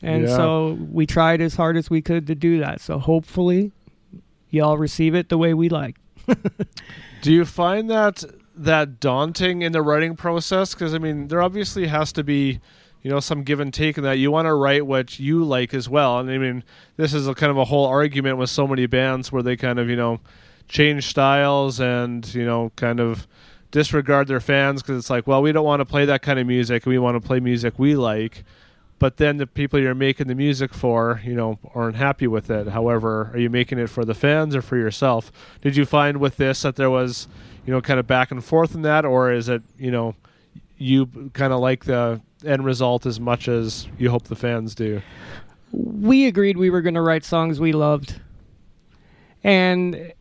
And 0.01 0.23
Yeah. 0.23 0.35
so 0.35 0.77
we 0.91 1.05
tried 1.05 1.41
as 1.41 1.55
hard 1.55 1.77
as 1.77 1.89
we 1.89 2.01
could 2.01 2.27
to 2.27 2.35
do 2.35 2.59
that. 2.59 2.79
So 2.81 2.99
hopefully, 2.99 3.71
y'all 4.49 4.77
receive 4.77 5.15
it 5.15 5.29
the 5.29 5.37
way 5.37 5.53
we 5.53 5.69
like. 5.69 5.95
Do 7.21 7.31
you 7.31 7.45
find 7.45 7.89
that 7.89 8.23
that 8.55 8.99
daunting 8.99 9.61
in 9.61 9.71
the 9.71 9.81
writing 9.81 10.15
process? 10.15 10.73
Because 10.73 10.93
I 10.93 10.97
mean, 10.97 11.27
there 11.27 11.41
obviously 11.41 11.87
has 11.87 12.11
to 12.13 12.23
be, 12.23 12.59
you 13.01 13.09
know, 13.11 13.19
some 13.19 13.43
give 13.43 13.59
and 13.59 13.73
take 13.73 13.97
in 13.97 14.03
that. 14.03 14.17
You 14.17 14.31
want 14.31 14.45
to 14.47 14.53
write 14.53 14.85
what 14.85 15.19
you 15.19 15.43
like 15.43 15.73
as 15.73 15.89
well. 15.89 16.19
And 16.19 16.29
I 16.29 16.37
mean, 16.37 16.63
this 16.97 17.13
is 17.13 17.27
a 17.27 17.35
kind 17.35 17.51
of 17.51 17.57
a 17.57 17.65
whole 17.65 17.85
argument 17.85 18.37
with 18.37 18.49
so 18.49 18.67
many 18.67 18.85
bands 18.85 19.31
where 19.31 19.43
they 19.43 19.55
kind 19.55 19.79
of, 19.79 19.89
you 19.89 19.95
know, 19.95 20.19
change 20.67 21.07
styles 21.07 21.79
and 21.79 22.33
you 22.33 22.45
know, 22.45 22.71
kind 22.75 22.99
of 22.99 23.27
disregard 23.71 24.27
their 24.27 24.39
fans 24.39 24.81
because 24.81 24.99
it's 24.99 25.09
like, 25.09 25.25
well, 25.27 25.41
we 25.41 25.51
don't 25.51 25.65
want 25.65 25.79
to 25.81 25.85
play 25.85 26.05
that 26.05 26.21
kind 26.21 26.39
of 26.39 26.45
music. 26.47 26.85
We 26.85 26.99
want 26.99 27.21
to 27.21 27.27
play 27.27 27.39
music 27.39 27.73
we 27.77 27.95
like. 27.95 28.43
But 28.99 29.17
then 29.17 29.35
the 29.35 29.47
people 29.47 29.79
you're 29.79 29.95
making 29.95 30.27
the 30.27 30.35
music 30.35 30.73
for, 30.73 31.19
you 31.25 31.33
know, 31.33 31.59
aren't 31.73 31.97
happy 31.97 32.27
with 32.27 32.49
it. 32.49 32.69
However, 32.69 33.31
are 33.33 33.39
you 33.39 33.49
making 33.49 33.79
it 33.79 33.89
for 33.89 34.05
the 34.05 34.13
fans 34.13 34.55
or 34.55 34.61
for 34.61 34.77
yourself? 34.77 35.29
Did 35.61 35.75
you 35.75 35.85
find 35.85 36.17
with 36.17 36.37
this 36.37 36.61
that 36.61 36.77
there 36.77 36.89
was, 36.89 37.27
you 37.65 37.73
know, 37.73 37.81
kind 37.81 37.99
of 37.99 38.07
back 38.07 38.31
and 38.31 38.43
forth 38.43 38.75
in 38.75 38.81
that, 38.83 39.05
or 39.05 39.31
is 39.31 39.49
it, 39.49 39.61
you 39.77 39.91
know, 39.91 40.15
you 40.77 41.07
kind 41.33 41.53
of 41.53 41.59
like 41.59 41.85
the 41.85 42.21
end 42.45 42.65
result 42.65 43.05
as 43.05 43.19
much 43.19 43.47
as 43.47 43.87
you 43.97 44.09
hope 44.09 44.25
the 44.25 44.35
fans 44.35 44.75
do? 44.75 45.01
we 45.73 46.27
agreed 46.27 46.57
we 46.57 46.69
were 46.69 46.81
going 46.81 46.93
to 46.93 47.01
write 47.01 47.25
songs 47.25 47.59
we 47.59 47.73
loved. 47.73 48.19
And 49.43 50.13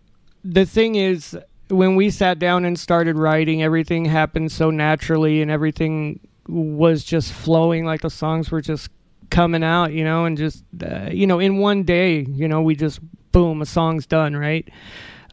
the 0.43 0.65
thing 0.65 0.95
is, 0.95 1.39
when 1.69 1.95
we 1.95 2.11
sat 2.11 2.39
down 2.39 2.65
and 2.65 2.79
started 2.79 3.17
writing, 3.17 3.63
everything 3.63 4.07
happened 4.07 4.51
so 4.51 4.71
naturally 4.71 5.43
and 5.43 5.51
everything 5.51 6.21
was 6.49 7.05
just 7.05 7.33
flowing 7.33 7.85
like 7.85 8.01
the 8.01 8.11
songs 8.11 8.51
were 8.51 8.61
just 8.61 8.91
coming 9.31 9.63
out, 9.63 9.93
you 9.93 10.05
know, 10.05 10.25
and 10.25 10.37
just, 10.37 10.65
uh, 10.85 11.09
you 11.11 11.27
know, 11.27 11.39
in 11.39 11.59
one 11.59 11.85
day, 11.85 12.21
you 12.29 12.49
know, 12.49 12.63
we 12.63 12.75
just, 12.75 13.01
boom, 13.31 13.63
a 13.63 13.67
song's 13.67 14.07
done, 14.07 14.35
right? 14.35 14.69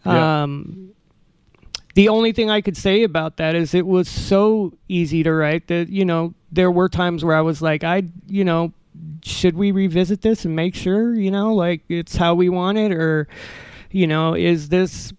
Yeah. 0.05 0.43
Um, 0.43 0.91
the 1.99 2.07
only 2.07 2.31
thing 2.31 2.49
I 2.49 2.61
could 2.61 2.77
say 2.77 3.03
about 3.03 3.35
that 3.37 3.55
is 3.55 3.73
it 3.73 3.85
was 3.85 4.07
so 4.07 4.71
easy 4.87 5.21
to 5.23 5.33
write 5.33 5.67
that, 5.67 5.89
you 5.89 6.05
know, 6.05 6.33
there 6.49 6.71
were 6.71 6.87
times 6.87 7.25
where 7.25 7.35
I 7.35 7.41
was 7.41 7.61
like, 7.61 7.83
I, 7.83 8.03
you 8.25 8.45
know, 8.45 8.71
should 9.21 9.57
we 9.57 9.73
revisit 9.73 10.21
this 10.21 10.45
and 10.45 10.55
make 10.55 10.75
sure, 10.75 11.13
you 11.13 11.29
know, 11.29 11.53
like 11.53 11.81
it's 11.89 12.15
how 12.15 12.35
we 12.35 12.47
want 12.47 12.77
it 12.77 12.93
or, 12.93 13.27
you 13.91 14.07
know, 14.07 14.33
is 14.33 14.69
this, 14.69 15.11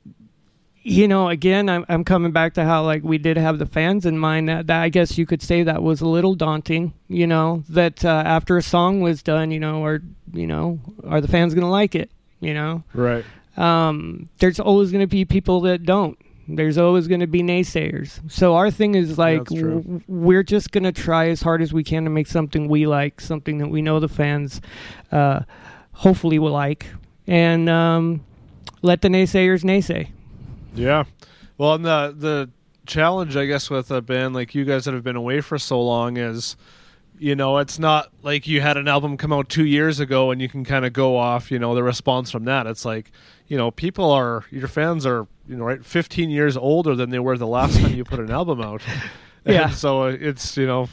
you 0.82 1.06
know, 1.06 1.28
again, 1.28 1.68
I'm, 1.68 1.84
I'm 1.90 2.02
coming 2.02 2.32
back 2.32 2.54
to 2.54 2.64
how 2.64 2.82
like 2.82 3.02
we 3.04 3.18
did 3.18 3.36
have 3.36 3.58
the 3.58 3.66
fans 3.66 4.06
in 4.06 4.16
mind 4.16 4.48
that, 4.48 4.66
that 4.68 4.80
I 4.80 4.88
guess 4.88 5.18
you 5.18 5.26
could 5.26 5.42
say 5.42 5.62
that 5.62 5.82
was 5.82 6.00
a 6.00 6.08
little 6.08 6.34
daunting, 6.34 6.94
you 7.08 7.26
know, 7.26 7.62
that 7.68 8.06
uh, 8.06 8.22
after 8.24 8.56
a 8.56 8.62
song 8.62 9.02
was 9.02 9.22
done, 9.22 9.50
you 9.50 9.60
know, 9.60 9.84
or, 9.84 10.00
you 10.32 10.46
know, 10.46 10.80
are 11.04 11.20
the 11.20 11.28
fans 11.28 11.52
going 11.52 11.66
to 11.66 11.70
like 11.70 11.94
it, 11.94 12.10
you 12.40 12.54
know? 12.54 12.84
Right. 12.94 13.26
um, 13.58 14.30
there's 14.38 14.58
always 14.58 14.90
going 14.90 15.02
to 15.02 15.06
be 15.06 15.26
people 15.26 15.60
that 15.68 15.82
don't. 15.84 16.16
There's 16.56 16.78
always 16.78 17.08
going 17.08 17.20
to 17.20 17.26
be 17.26 17.42
naysayers. 17.42 18.20
So 18.30 18.56
our 18.56 18.70
thing 18.70 18.94
is 18.94 19.18
like 19.18 19.44
w- 19.44 20.00
we're 20.08 20.42
just 20.42 20.72
going 20.72 20.84
to 20.84 20.92
try 20.92 21.28
as 21.28 21.42
hard 21.42 21.62
as 21.62 21.72
we 21.72 21.84
can 21.84 22.04
to 22.04 22.10
make 22.10 22.26
something 22.26 22.68
we 22.68 22.86
like, 22.86 23.20
something 23.20 23.58
that 23.58 23.68
we 23.68 23.82
know 23.82 24.00
the 24.00 24.08
fans 24.08 24.60
uh, 25.12 25.40
hopefully 25.92 26.38
will 26.38 26.52
like, 26.52 26.86
and 27.26 27.68
um, 27.68 28.24
let 28.82 29.02
the 29.02 29.08
naysayers 29.08 29.62
naysay. 29.62 30.08
Yeah. 30.74 31.04
Well, 31.58 31.74
and 31.74 31.84
the 31.84 32.14
the 32.16 32.50
challenge, 32.86 33.36
I 33.36 33.46
guess, 33.46 33.70
with 33.70 33.90
a 33.90 34.00
band 34.00 34.34
like 34.34 34.54
you 34.54 34.64
guys 34.64 34.84
that 34.84 34.94
have 34.94 35.04
been 35.04 35.16
away 35.16 35.40
for 35.40 35.58
so 35.58 35.80
long 35.80 36.16
is, 36.16 36.56
you 37.20 37.36
know, 37.36 37.58
it's 37.58 37.78
not 37.78 38.10
like 38.22 38.48
you 38.48 38.62
had 38.62 38.78
an 38.78 38.88
album 38.88 39.18
come 39.18 39.30
out 39.30 39.50
two 39.50 39.66
years 39.66 40.00
ago 40.00 40.30
and 40.30 40.40
you 40.40 40.48
can 40.48 40.64
kind 40.64 40.86
of 40.86 40.94
go 40.94 41.18
off, 41.18 41.50
you 41.50 41.58
know, 41.58 41.74
the 41.74 41.82
response 41.82 42.30
from 42.30 42.46
that. 42.46 42.66
It's 42.66 42.86
like, 42.86 43.12
you 43.46 43.58
know, 43.58 43.70
people 43.70 44.10
are 44.10 44.44
your 44.50 44.68
fans 44.68 45.04
are, 45.04 45.26
you 45.46 45.56
know, 45.56 45.64
right, 45.64 45.84
15 45.84 46.30
years 46.30 46.56
older 46.56 46.96
than 46.96 47.10
they 47.10 47.18
were 47.18 47.36
the 47.36 47.46
last 47.46 47.78
time 47.78 47.92
you 47.94 48.04
put 48.04 48.20
an 48.20 48.30
album 48.30 48.60
out. 48.60 48.82
Yeah. 49.46 49.68
And 49.68 49.74
so 49.74 50.02
uh, 50.02 50.16
it's 50.20 50.58
you 50.58 50.66
know, 50.66 50.90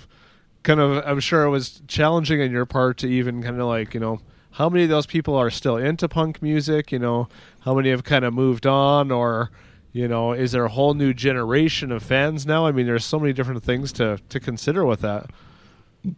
kind 0.64 0.80
of. 0.80 1.04
I'm 1.06 1.20
sure 1.20 1.44
it 1.44 1.50
was 1.50 1.82
challenging 1.86 2.42
on 2.42 2.50
your 2.50 2.66
part 2.66 2.98
to 3.00 3.08
even 3.08 3.44
kind 3.44 3.60
of 3.60 3.68
like 3.68 3.94
you 3.94 4.00
know. 4.00 4.22
How 4.52 4.70
many 4.70 4.86
of 4.86 4.90
those 4.90 5.06
people 5.06 5.36
are 5.36 5.50
still 5.50 5.76
into 5.76 6.08
punk 6.08 6.42
music? 6.42 6.94
You 6.94 7.00
know, 7.00 7.28
how 7.60 7.76
many 7.76 7.90
have 7.90 8.06
kind 8.06 8.24
of 8.24 8.34
moved 8.34 8.66
on, 8.66 9.12
or 9.12 9.52
you 9.92 10.08
know, 10.08 10.32
is 10.32 10.54
there 10.54 10.64
a 10.64 10.70
whole 10.70 10.94
new 10.94 11.14
generation 11.14 11.92
of 11.92 12.04
fans 12.04 12.46
now? 12.46 12.66
I 12.66 12.72
mean, 12.72 12.86
there's 12.86 13.04
so 13.04 13.20
many 13.20 13.34
different 13.34 13.64
things 13.64 13.92
to 13.94 14.20
to 14.30 14.40
consider 14.40 14.86
with 14.86 15.02
that. 15.02 15.30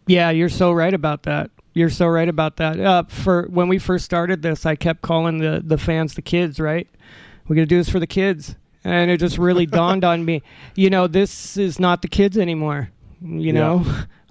Yeah, 0.06 0.30
you're 0.30 0.48
so 0.48 0.72
right 0.72 0.92
about 0.94 1.24
that. 1.24 1.50
You're 1.72 1.90
so 1.90 2.06
right 2.06 2.28
about 2.28 2.56
that. 2.56 2.80
Uh, 2.80 3.04
for 3.08 3.46
when 3.48 3.68
we 3.68 3.78
first 3.78 4.04
started 4.04 4.42
this, 4.42 4.66
I 4.66 4.74
kept 4.76 5.02
calling 5.02 5.38
the 5.38 5.62
the 5.64 5.78
fans 5.78 6.14
the 6.14 6.22
kids. 6.22 6.58
Right? 6.60 6.88
We're 7.46 7.56
gonna 7.56 7.66
do 7.66 7.78
this 7.78 7.88
for 7.88 8.00
the 8.00 8.06
kids, 8.06 8.56
and 8.84 9.10
it 9.10 9.18
just 9.18 9.38
really 9.38 9.66
dawned 9.80 10.04
on 10.04 10.24
me. 10.24 10.42
You 10.74 10.90
know, 10.90 11.06
this 11.06 11.56
is 11.56 11.78
not 11.78 12.02
the 12.02 12.08
kids 12.08 12.36
anymore. 12.38 12.90
You 13.22 13.52
know, 13.52 13.84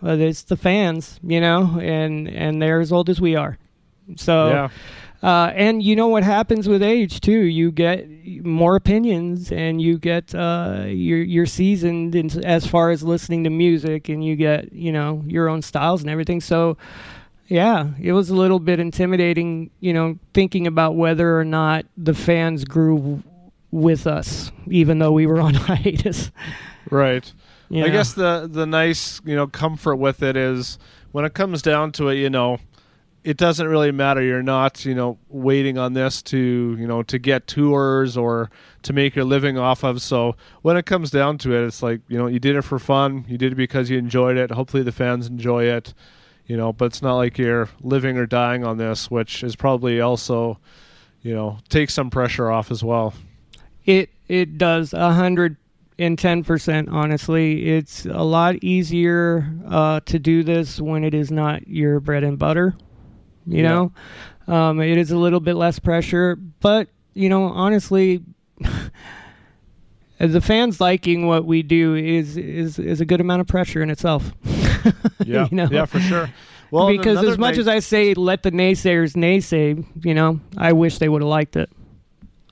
Uh, 0.03 0.10
it's 0.20 0.43
the 0.43 0.57
fans. 0.57 1.20
You 1.24 1.39
know, 1.41 1.80
and 1.82 2.28
and 2.28 2.62
they're 2.62 2.82
as 2.82 2.91
old 2.91 3.10
as 3.10 3.20
we 3.22 3.36
are. 3.36 3.57
So. 4.16 4.49
yeah, 4.49 4.70
Uh, 5.22 5.52
and 5.54 5.84
you 5.84 5.96
know 5.98 6.08
what 6.08 6.24
happens 6.24 6.70
with 6.70 6.82
age 6.82 7.20
too. 7.20 7.42
You 7.42 7.72
get 7.72 8.08
more 8.46 8.78
opinions, 8.78 9.52
and 9.52 9.82
you 9.82 9.98
get 9.98 10.34
uh, 10.34 10.84
you're 10.88 11.22
you're 11.22 11.46
seasoned 11.46 12.16
in, 12.16 12.46
as 12.46 12.66
far 12.66 12.90
as 12.90 13.04
listening 13.04 13.44
to 13.44 13.50
music, 13.50 14.08
and 14.08 14.24
you 14.24 14.38
get 14.38 14.72
you 14.72 14.94
know 14.94 15.22
your 15.28 15.50
own 15.50 15.62
styles 15.62 16.02
and 16.02 16.10
everything. 16.10 16.40
So, 16.40 16.78
yeah, 17.48 17.88
it 18.02 18.14
was 18.14 18.30
a 18.30 18.36
little 18.36 18.60
bit 18.60 18.80
intimidating, 18.80 19.72
you 19.82 19.92
know, 19.94 20.18
thinking 20.34 20.68
about 20.68 20.96
whether 20.96 21.38
or 21.38 21.44
not 21.44 21.86
the 21.98 22.14
fans 22.14 22.64
grew 22.64 22.98
w- 22.98 23.24
with 23.72 24.08
us, 24.08 24.54
even 24.68 25.00
though 25.00 25.12
we 25.12 25.28
were 25.28 25.42
on 25.42 25.54
hiatus. 25.56 26.32
right. 26.90 27.32
You 27.72 27.84
I 27.84 27.88
know? 27.88 27.94
guess 27.94 28.14
the 28.14 28.48
the 28.50 28.66
nice 28.66 29.20
you 29.26 29.36
know 29.36 29.48
comfort 29.48 29.98
with 29.98 30.24
it 30.24 30.38
is 30.38 30.80
when 31.12 31.26
it 31.26 31.34
comes 31.34 31.62
down 31.62 31.92
to 31.94 32.08
it, 32.08 32.16
you 32.16 32.30
know, 32.30 32.58
it 33.24 33.38
doesn't 33.38 33.68
really 33.68 33.92
matter. 33.92 34.22
You're 34.22 34.44
not 34.44 34.86
you 34.86 34.96
know 34.96 35.18
waiting 35.30 35.78
on 35.78 35.94
this 35.94 36.22
to 36.24 36.38
you 36.38 36.88
know 36.88 37.04
to 37.04 37.20
get 37.20 37.48
tours 37.48 38.18
or 38.18 38.50
to 38.84 38.94
make 38.94 39.16
your 39.16 39.26
living 39.26 39.58
off 39.58 39.84
of. 39.84 40.02
So 40.02 40.36
when 40.62 40.78
it 40.78 40.86
comes 40.86 41.12
down 41.12 41.38
to 41.40 41.54
it, 41.54 41.66
it's 41.66 41.84
like 41.84 42.02
you 42.08 42.18
know 42.18 42.28
you 42.28 42.40
did 42.40 42.56
it 42.56 42.62
for 42.64 42.80
fun. 42.80 43.26
You 43.28 43.38
did 43.38 43.54
it 43.54 43.56
because 43.56 43.90
you 43.90 43.98
enjoyed 43.98 44.38
it. 44.38 44.52
Hopefully 44.52 44.84
the 44.84 44.92
fans 44.92 45.28
enjoy 45.28 45.66
it. 45.66 45.94
You 46.46 46.58
know, 46.58 46.74
but 46.74 46.86
it's 46.86 47.02
not 47.02 47.16
like 47.16 47.38
you're 47.38 47.70
living 47.82 48.18
or 48.18 48.26
dying 48.26 48.66
on 48.66 48.78
this, 48.78 49.12
which 49.12 49.44
is 49.44 49.56
probably 49.56 50.02
also 50.02 50.60
you 51.22 51.34
know 51.34 51.60
takes 51.70 51.94
some 51.94 52.10
pressure 52.10 52.50
off 52.50 52.72
as 52.72 52.84
well. 52.84 53.14
It 53.86 54.10
it 54.28 54.58
does 54.58 54.94
a 54.94 55.14
hundred 55.14 55.58
and 56.00 56.18
ten 56.18 56.44
percent. 56.44 56.90
Honestly, 56.90 57.68
it's 57.68 58.06
a 58.06 58.24
lot 58.24 58.56
easier 58.64 59.54
uh, 59.68 60.00
to 60.06 60.18
do 60.18 60.44
this 60.44 60.80
when 60.80 61.04
it 61.04 61.14
is 61.14 61.32
not 61.32 61.68
your 61.68 62.00
bread 62.00 62.24
and 62.24 62.40
butter. 62.40 62.76
You 63.50 63.64
Yeah. 63.64 63.70
know, 64.47 64.54
um, 64.54 64.80
it 64.82 64.97
is 64.97 65.12
a 65.12 65.18
little 65.18 65.39
bit 65.39 65.56
less 65.56 65.80
pressure, 65.80 66.38
but 66.62 66.88
you 67.14 67.30
know, 67.30 67.43
honestly. 67.45 68.22
The 70.22 70.41
fans 70.41 70.82
liking 70.82 71.28
what 71.28 71.45
we 71.45 71.64
do 71.64 71.95
is 71.95 72.36
is 72.36 72.78
is 72.78 73.00
a 73.00 73.06
good 73.06 73.22
amount 73.22 73.39
of 73.39 73.47
pressure 73.47 73.82
in 73.82 73.89
itself. 73.89 74.34
Yeah, 75.26 75.47
You 75.52 75.56
know? 75.58 75.68
yeah, 75.72 75.86
for 75.86 76.00
sure. 76.00 76.30
Well, 76.72 76.88
because 76.89 77.24
as 77.24 77.38
much 77.38 77.56
nice- 77.56 77.60
as 77.60 77.68
I 77.68 77.80
say, 77.80 78.14
let 78.14 78.43
the 78.43 78.52
naysayers 78.52 79.14
naysay, 79.16 79.86
you 80.06 80.14
know, 80.14 80.39
I 80.58 80.72
wish 80.74 80.97
they 80.97 81.08
would 81.10 81.22
have 81.22 81.30
liked 81.30 81.56
it. 81.58 81.70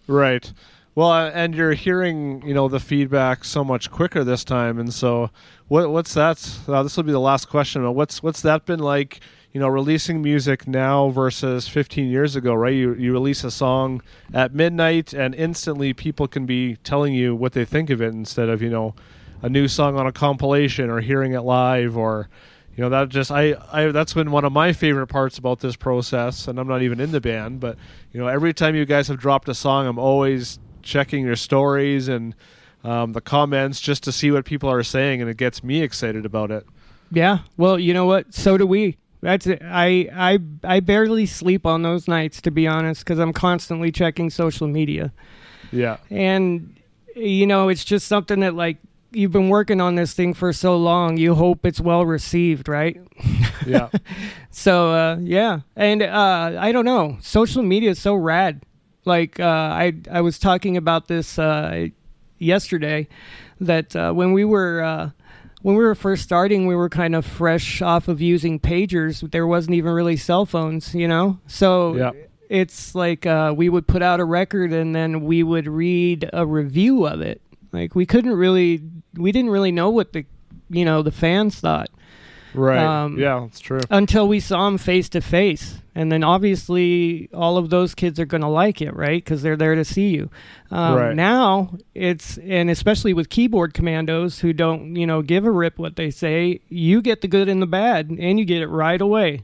Right. 0.08 0.52
Well, 0.96 1.10
uh, 1.12 1.30
and 1.34 1.54
you're 1.56 1.74
hearing, 1.74 2.42
you 2.46 2.54
know, 2.54 2.68
the 2.68 2.80
feedback 2.80 3.44
so 3.46 3.64
much 3.64 3.90
quicker 3.92 4.24
this 4.24 4.44
time, 4.44 4.80
and 4.80 4.94
so 4.94 5.30
what? 5.68 5.90
What's 5.92 6.14
that? 6.14 6.38
Uh, 6.68 6.84
this 6.84 6.96
will 6.98 7.04
be 7.04 7.12
the 7.12 7.20
last 7.20 7.50
question. 7.50 7.84
What's 7.94 8.22
what's 8.24 8.42
that 8.42 8.66
been 8.66 8.80
like? 8.80 9.20
You 9.54 9.62
know, 9.62 9.68
releasing 9.68 10.22
music 10.22 10.68
now 10.68 11.10
versus 11.10 11.68
15 11.68 12.10
years 12.10 12.36
ago, 12.36 12.54
right? 12.54 12.74
You 12.74 12.94
you 12.94 13.12
release 13.12 13.44
a 13.44 13.50
song 13.50 14.02
at 14.34 14.54
midnight, 14.54 15.14
and 15.14 15.34
instantly 15.34 15.94
people 15.94 16.28
can 16.28 16.46
be 16.46 16.76
telling 16.84 17.14
you 17.14 17.36
what 17.36 17.54
they 17.54 17.66
think 17.66 17.90
of 17.90 18.02
it 18.02 18.14
instead 18.14 18.50
of 18.50 18.62
you 18.62 18.70
know 18.70 18.94
a 19.42 19.50
new 19.50 19.68
song 19.68 19.98
on 19.98 20.06
a 20.06 20.12
compilation 20.12 20.90
or 20.90 21.02
hearing 21.02 21.34
it 21.34 21.42
live 21.42 21.98
or 21.98 22.30
you 22.76 22.84
know 22.84 22.90
that 22.90 23.10
just 23.10 23.32
I, 23.32 23.56
I 23.72 23.88
that's 23.92 24.14
been 24.14 24.32
one 24.32 24.46
of 24.46 24.52
my 24.52 24.74
favorite 24.74 25.08
parts 25.08 25.38
about 25.38 25.60
this 25.60 25.76
process 25.76 26.48
and 26.48 26.60
i'm 26.60 26.68
not 26.68 26.82
even 26.82 27.00
in 27.00 27.12
the 27.12 27.22
band 27.22 27.60
but 27.60 27.78
you 28.12 28.20
know 28.20 28.28
every 28.28 28.52
time 28.54 28.76
you 28.76 28.84
guys 28.86 29.08
have 29.10 29.20
dropped 29.20 29.48
a 29.48 29.54
song 29.54 29.86
i'm 29.86 30.00
always 30.00 30.58
checking 30.82 31.24
your 31.24 31.36
stories 31.36 32.08
and 32.08 32.34
um, 32.84 33.14
the 33.14 33.22
comments 33.22 33.80
just 33.80 34.04
to 34.04 34.12
see 34.12 34.32
what 34.32 34.44
people 34.46 34.72
are 34.72 34.82
saying 34.84 35.22
and 35.22 35.30
it 35.30 35.38
gets 35.38 35.64
me 35.64 35.82
excited 35.84 36.26
about 36.26 36.50
it 36.50 36.66
Yeah. 37.12 37.40
Well, 37.56 37.80
you 37.80 37.94
know 37.94 38.06
what? 38.06 38.34
So 38.34 38.58
do 38.58 38.68
we. 38.68 38.98
That's 39.22 39.48
it. 39.48 39.62
I 39.64 40.10
I 40.14 40.40
I 40.64 40.80
barely 40.80 41.26
sleep 41.26 41.66
on 41.66 41.82
those 41.82 42.08
nights, 42.08 42.42
to 42.42 42.52
be 42.52 42.68
honest, 42.68 43.04
because 43.04 43.20
I'm 43.20 43.34
constantly 43.34 43.92
checking 43.92 44.30
social 44.30 44.68
media, 44.68 45.12
yeah 45.72 45.98
and 46.10 46.76
you 47.16 47.48
know, 47.48 47.68
it's 47.70 47.84
just 47.84 48.08
something 48.08 48.42
that 48.42 48.54
like 48.54 48.78
you've 49.12 49.32
been 49.32 49.50
working 49.50 49.82
on 49.82 49.96
this 49.96 50.14
thing 50.14 50.34
for 50.34 50.54
so 50.54 50.78
long. 50.78 51.18
You 51.18 51.34
hope 51.34 51.66
it's 51.66 51.82
well 51.82 52.06
received, 52.06 52.68
right? 52.68 53.02
yeah 53.66 53.90
So 54.52 54.92
uh, 54.92 55.18
yeah, 55.22 55.62
and 55.76 56.02
uh, 56.02 56.58
I 56.60 56.72
don't 56.72 56.86
know. 56.86 57.18
Social 57.22 57.64
media 57.64 57.92
is 57.92 58.00
so 58.00 58.16
rad. 58.16 58.64
Like 59.06 59.40
uh, 59.40 59.44
I 59.46 59.94
I 60.12 60.22
was 60.22 60.40
talking 60.40 60.78
about 60.78 61.08
this 61.08 61.40
uh, 61.40 61.88
yesterday 62.40 63.08
that 63.60 63.96
uh, 63.96 64.14
when 64.14 64.34
we 64.34 64.46
were 64.46 64.82
uh, 64.82 65.10
when 65.62 65.76
we 65.76 65.84
were 65.84 65.96
first 65.96 66.24
starting, 66.24 66.68
we 66.68 66.76
were 66.76 66.90
kind 66.90 67.16
of 67.16 67.26
fresh 67.26 67.82
off 67.82 68.08
of 68.08 68.22
using 68.22 68.60
pagers. 68.60 69.30
There 69.32 69.48
wasn't 69.48 69.76
even 69.76 69.92
really 69.92 70.18
cell 70.18 70.46
phones, 70.46 70.94
you 70.94 71.08
know. 71.08 71.40
So 71.48 71.96
Yeah. 71.96 72.12
it's 72.50 72.94
like 72.96 73.26
uh, 73.26 73.54
we 73.56 73.68
would 73.70 73.88
put 73.88 74.02
out 74.02 74.20
a 74.20 74.26
record 74.26 74.72
and 74.72 74.96
then 74.96 75.22
we 75.24 75.44
would 75.44 75.68
read 75.68 76.30
a 76.34 76.46
review 76.46 77.06
of 77.08 77.22
it. 77.22 77.42
Like 77.74 77.96
we 77.96 78.06
couldn't 78.06 78.34
really, 78.34 78.82
we 79.16 79.32
didn't 79.32 79.52
really 79.52 79.72
know 79.72 79.90
what 79.90 80.14
the 80.14 80.26
you 80.70 80.84
know 80.86 81.02
the 81.02 81.12
fans 81.12 81.60
thought 81.60 81.90
right 82.54 83.04
Um, 83.04 83.18
yeah 83.18 83.40
that's 83.42 83.60
true 83.60 83.82
until 83.90 84.28
we 84.28 84.40
saw 84.40 84.66
them 84.66 84.78
face 84.78 85.10
to 85.10 85.22
face. 85.22 85.80
And 85.96 86.12
then 86.12 86.24
obviously, 86.24 87.28
all 87.34 87.58
of 87.58 87.72
those 87.72 87.96
kids 87.96 88.20
are 88.20 88.26
going 88.28 88.42
to 88.44 88.48
like 88.48 88.84
it, 88.84 88.96
right? 88.96 89.24
Because 89.24 89.42
they're 89.42 89.58
there 89.58 89.74
to 89.74 89.84
see 89.84 90.10
you. 90.10 90.30
Um, 90.70 90.94
Right. 90.96 91.16
Now, 91.16 91.76
it's, 91.96 92.38
and 92.38 92.70
especially 92.70 93.14
with 93.16 93.30
keyboard 93.30 93.74
commandos 93.74 94.38
who 94.38 94.54
don't, 94.54 94.96
you 94.96 95.08
know, 95.08 95.24
give 95.24 95.44
a 95.46 95.50
rip 95.50 95.80
what 95.80 95.96
they 95.96 96.12
say, 96.12 96.62
you 96.70 97.02
get 97.02 97.22
the 97.22 97.28
good 97.28 97.50
and 97.50 97.64
the 97.64 97.66
bad, 97.66 98.12
and 98.12 98.38
you 98.38 98.46
get 98.46 98.62
it 98.62 98.68
right 98.68 99.02
away. 99.02 99.44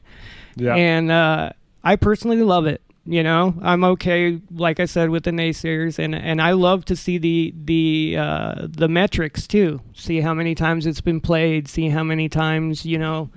yeah 0.54 0.76
And 0.76 1.10
uh, 1.10 1.50
I 1.82 1.96
personally 1.96 2.40
love 2.42 2.66
it. 2.66 2.82
You 3.06 3.22
know, 3.22 3.54
I'm 3.60 3.84
okay, 3.84 4.40
like 4.50 4.80
I 4.80 4.86
said, 4.86 5.10
with 5.10 5.24
the 5.24 5.30
naysayers, 5.30 5.98
and 5.98 6.14
and 6.14 6.40
I 6.40 6.52
love 6.52 6.86
to 6.86 6.96
see 6.96 7.18
the 7.18 7.52
the 7.64 8.16
uh, 8.18 8.66
the 8.68 8.88
metrics 8.88 9.46
too. 9.46 9.82
See 9.92 10.22
how 10.22 10.32
many 10.32 10.54
times 10.54 10.86
it's 10.86 11.02
been 11.02 11.20
played. 11.20 11.68
See 11.68 11.90
how 11.90 12.02
many 12.02 12.30
times 12.30 12.86
you 12.86 12.98
know 12.98 13.30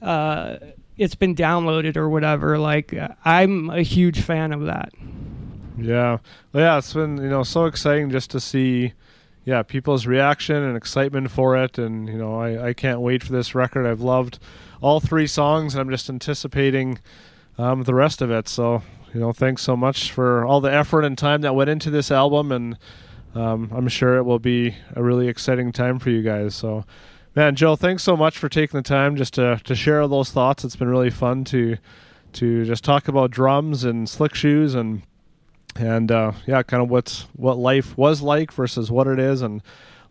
uh, 0.00 0.56
it's 0.96 1.14
been 1.14 1.34
downloaded 1.34 1.98
or 1.98 2.08
whatever. 2.08 2.58
Like 2.58 2.94
uh, 2.94 3.08
I'm 3.26 3.68
a 3.68 3.82
huge 3.82 4.22
fan 4.22 4.52
of 4.52 4.64
that. 4.64 4.92
Yeah, 5.76 6.18
yeah, 6.54 6.78
it's 6.78 6.94
been 6.94 7.18
you 7.18 7.28
know 7.28 7.42
so 7.42 7.66
exciting 7.66 8.10
just 8.10 8.30
to 8.30 8.40
see, 8.40 8.94
yeah, 9.44 9.62
people's 9.62 10.06
reaction 10.06 10.56
and 10.56 10.78
excitement 10.78 11.30
for 11.30 11.56
it, 11.56 11.76
and 11.76 12.08
you 12.08 12.16
know 12.16 12.40
I 12.40 12.68
I 12.68 12.72
can't 12.72 13.00
wait 13.00 13.22
for 13.22 13.32
this 13.32 13.54
record. 13.54 13.86
I've 13.86 14.00
loved 14.00 14.38
all 14.80 14.98
three 14.98 15.26
songs, 15.26 15.74
and 15.74 15.80
I'm 15.82 15.90
just 15.90 16.08
anticipating 16.08 17.00
um, 17.58 17.82
the 17.82 17.94
rest 17.94 18.22
of 18.22 18.30
it. 18.30 18.48
So 18.48 18.82
you 19.12 19.20
know, 19.20 19.32
thanks 19.32 19.62
so 19.62 19.76
much 19.76 20.12
for 20.12 20.44
all 20.44 20.60
the 20.60 20.72
effort 20.72 21.02
and 21.02 21.16
time 21.16 21.40
that 21.42 21.54
went 21.54 21.70
into 21.70 21.90
this 21.90 22.10
album, 22.10 22.52
and 22.52 22.78
um, 23.34 23.70
I'm 23.74 23.88
sure 23.88 24.16
it 24.16 24.24
will 24.24 24.38
be 24.38 24.76
a 24.94 25.02
really 25.02 25.28
exciting 25.28 25.72
time 25.72 25.98
for 25.98 26.10
you 26.10 26.22
guys. 26.22 26.54
So. 26.54 26.84
Man, 27.36 27.54
Joe, 27.54 27.76
thanks 27.76 28.02
so 28.02 28.16
much 28.16 28.36
for 28.36 28.48
taking 28.48 28.78
the 28.78 28.82
time 28.82 29.14
just 29.14 29.34
to, 29.34 29.60
to 29.62 29.76
share 29.76 30.08
those 30.08 30.32
thoughts. 30.32 30.64
It's 30.64 30.74
been 30.74 30.88
really 30.88 31.10
fun 31.10 31.44
to 31.44 31.76
to 32.32 32.64
just 32.64 32.82
talk 32.82 33.06
about 33.06 33.30
drums 33.30 33.84
and 33.84 34.08
Slick 34.08 34.34
Shoes 34.34 34.74
and 34.74 35.02
and 35.76 36.10
uh, 36.10 36.32
yeah, 36.46 36.62
kind 36.62 36.82
of 36.82 36.90
what's 36.90 37.22
what 37.34 37.56
life 37.56 37.96
was 37.96 38.20
like 38.22 38.52
versus 38.52 38.90
what 38.90 39.06
it 39.06 39.18
is, 39.18 39.42
and 39.42 39.62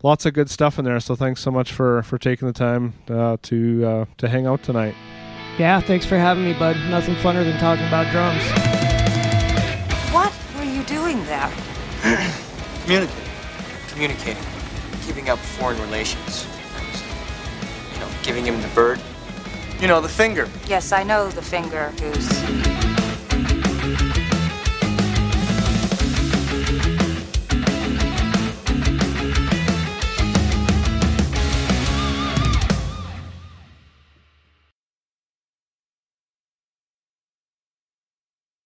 lots 0.02 0.24
of 0.26 0.32
good 0.32 0.48
stuff 0.48 0.78
in 0.78 0.84
there. 0.84 1.00
So 1.00 1.14
thanks 1.14 1.40
so 1.40 1.50
much 1.50 1.72
for 1.72 2.02
for 2.02 2.18
taking 2.18 2.48
the 2.48 2.54
time 2.54 2.94
uh, 3.10 3.36
to 3.42 3.86
uh, 3.86 4.04
to 4.18 4.28
hang 4.28 4.46
out 4.46 4.62
tonight. 4.62 4.94
Yeah, 5.58 5.80
thanks 5.80 6.06
for 6.06 6.16
having 6.16 6.44
me, 6.44 6.52
bud. 6.52 6.76
Nothing 6.88 7.16
funner 7.16 7.42
than 7.42 7.58
talking 7.58 7.84
about 7.88 8.12
drums. 8.12 8.44
What 10.14 10.32
were 10.56 10.62
you 10.62 10.84
doing 10.84 11.24
there? 11.24 11.50
Communicating. 12.82 13.24
Communicating. 13.88 14.42
Keeping 15.04 15.28
up 15.28 15.38
foreign 15.40 15.80
relations. 15.80 16.46
You 17.92 17.98
know, 17.98 18.08
giving 18.22 18.46
him 18.46 18.62
the 18.62 18.68
bird. 18.68 19.00
You 19.80 19.88
know, 19.88 20.00
the 20.00 20.08
finger. 20.08 20.48
Yes, 20.68 20.92
I 20.92 21.02
know 21.02 21.28
the 21.28 21.42
finger, 21.42 21.92
Goose. 21.98 23.07